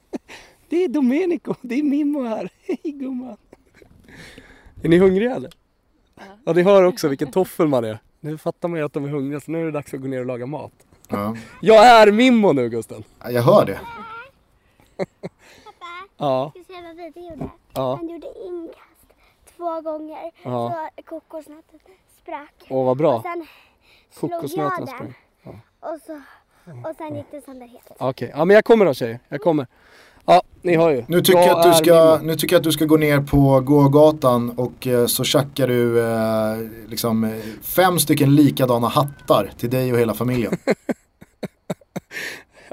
Det 0.69 0.85
är 0.85 0.89
Domenico, 0.89 1.55
det 1.61 1.79
är 1.79 1.83
Mimmo 1.83 2.23
här. 2.23 2.49
Hej 2.67 2.79
gumman! 2.93 3.37
Är 4.83 4.89
ni 4.89 4.99
hungriga 4.99 5.35
eller? 5.37 5.51
Ja, 6.45 6.53
ni 6.53 6.63
hör 6.63 6.83
också 6.85 7.09
vilken 7.09 7.31
toffel 7.31 7.69
man 7.69 7.85
är. 7.85 7.99
Nu 8.21 8.39
fattar 8.39 8.69
man 8.69 8.79
ju 8.79 8.85
att 8.87 8.93
de 8.93 9.05
är 9.05 9.09
hungriga 9.09 9.41
så 9.41 9.51
nu 9.51 9.61
är 9.61 9.65
det 9.65 9.71
dags 9.71 9.95
att 9.95 10.01
gå 10.01 10.09
ner 10.09 10.21
och 10.21 10.27
laga 10.27 10.47
mat. 10.47 10.73
Ja. 11.09 11.37
Jag 11.61 11.87
är 11.87 12.13
Mimmo 12.13 12.53
nu 12.53 12.69
Gusten! 12.69 13.05
Jag 13.31 13.43
hör 13.43 13.67
det. 13.67 13.81
Pappa, 14.97 15.87
Ja, 16.17 16.51
ska 16.51 16.59
du 16.59 16.65
se 16.65 16.83
vad 16.83 16.97
Vide 16.97 17.21
gjorde? 17.21 17.49
ja. 17.75 17.97
Han 17.97 18.09
gjorde 18.09 18.27
inkast 18.47 19.15
två 19.57 19.81
gånger 19.81 20.31
Ja. 20.43 20.89
så 20.97 21.03
kokosnöten 21.03 21.81
sprack. 22.23 22.55
Åh 22.69 22.87
vad 22.87 22.97
bra. 22.97 23.17
Och 23.17 23.23
sen 23.23 23.47
slog 24.11 24.33
jag 24.33 24.73
den 24.79 24.87
sprang. 24.87 25.15
och, 25.81 25.99
så, 26.07 26.21
och 26.89 26.97
sen 26.97 27.17
gick 27.17 27.27
det 27.31 27.41
sönder 27.45 27.67
helt. 27.67 27.91
Okej, 27.99 28.31
ja 28.35 28.45
men 28.45 28.55
jag 28.55 28.65
kommer 28.65 28.85
då 28.85 28.95
tjejer. 28.95 29.19
Jag 29.29 29.41
kommer. 29.41 29.67
Ja, 30.27 30.43
ni 30.63 30.77
hör 30.77 30.91
ju. 30.91 31.05
Nu 31.09 31.21
tycker 31.21 31.41
jag, 31.41 31.59
att 31.59 31.73
du 31.73 31.85
ska, 31.85 32.19
nu 32.23 32.35
tycker 32.35 32.55
jag 32.55 32.61
att 32.61 32.65
du 32.65 32.73
ska 32.73 32.85
gå 32.85 32.97
ner 32.97 33.21
på 33.21 33.61
gågatan 33.61 34.51
och 34.51 34.87
eh, 34.87 35.07
så 35.07 35.25
tjackar 35.25 35.69
du 35.69 36.01
eh, 36.01 36.89
liksom, 36.89 37.25
eh, 37.25 37.31
fem 37.63 37.99
stycken 37.99 38.35
likadana 38.35 38.89
hattar 38.89 39.51
till 39.59 39.71
dig 39.71 39.93
och 39.93 39.99
hela 39.99 40.15
familjen. 40.15 40.57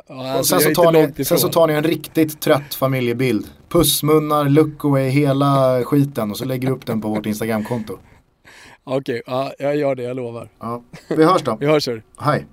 Ja, 0.08 0.32
alltså, 0.32 0.60
sen, 0.60 0.74
jag 0.76 0.76
så 0.76 0.92
ni, 0.92 1.26
sen 1.26 1.40
så 1.40 1.48
tar 1.48 1.68
ni 1.68 1.74
en 1.74 1.84
riktigt 1.84 2.42
trött 2.42 2.74
familjebild. 2.76 3.48
Pussmunnar, 3.70 4.50
lookaway, 4.50 5.10
hela 5.10 5.84
skiten 5.84 6.32
och 6.32 6.38
så 6.38 6.46
lägger 6.46 6.68
du 6.68 6.74
upp 6.74 6.86
den 6.86 7.02
på 7.02 7.08
vårt 7.08 7.26
Instagramkonto. 7.26 7.98
Okej, 8.84 9.22
ja, 9.26 9.54
jag 9.60 9.76
gör 9.76 9.96
det, 9.96 10.04
jag 10.04 10.16
lovar. 10.16 10.50
Ja. 10.60 10.84
Vi 11.10 11.24
hörs 11.24 11.42
då. 11.42 11.58
Vi 11.60 11.66
hörs 11.66 11.88
hör. 11.88 12.04
Hej. 12.20 12.46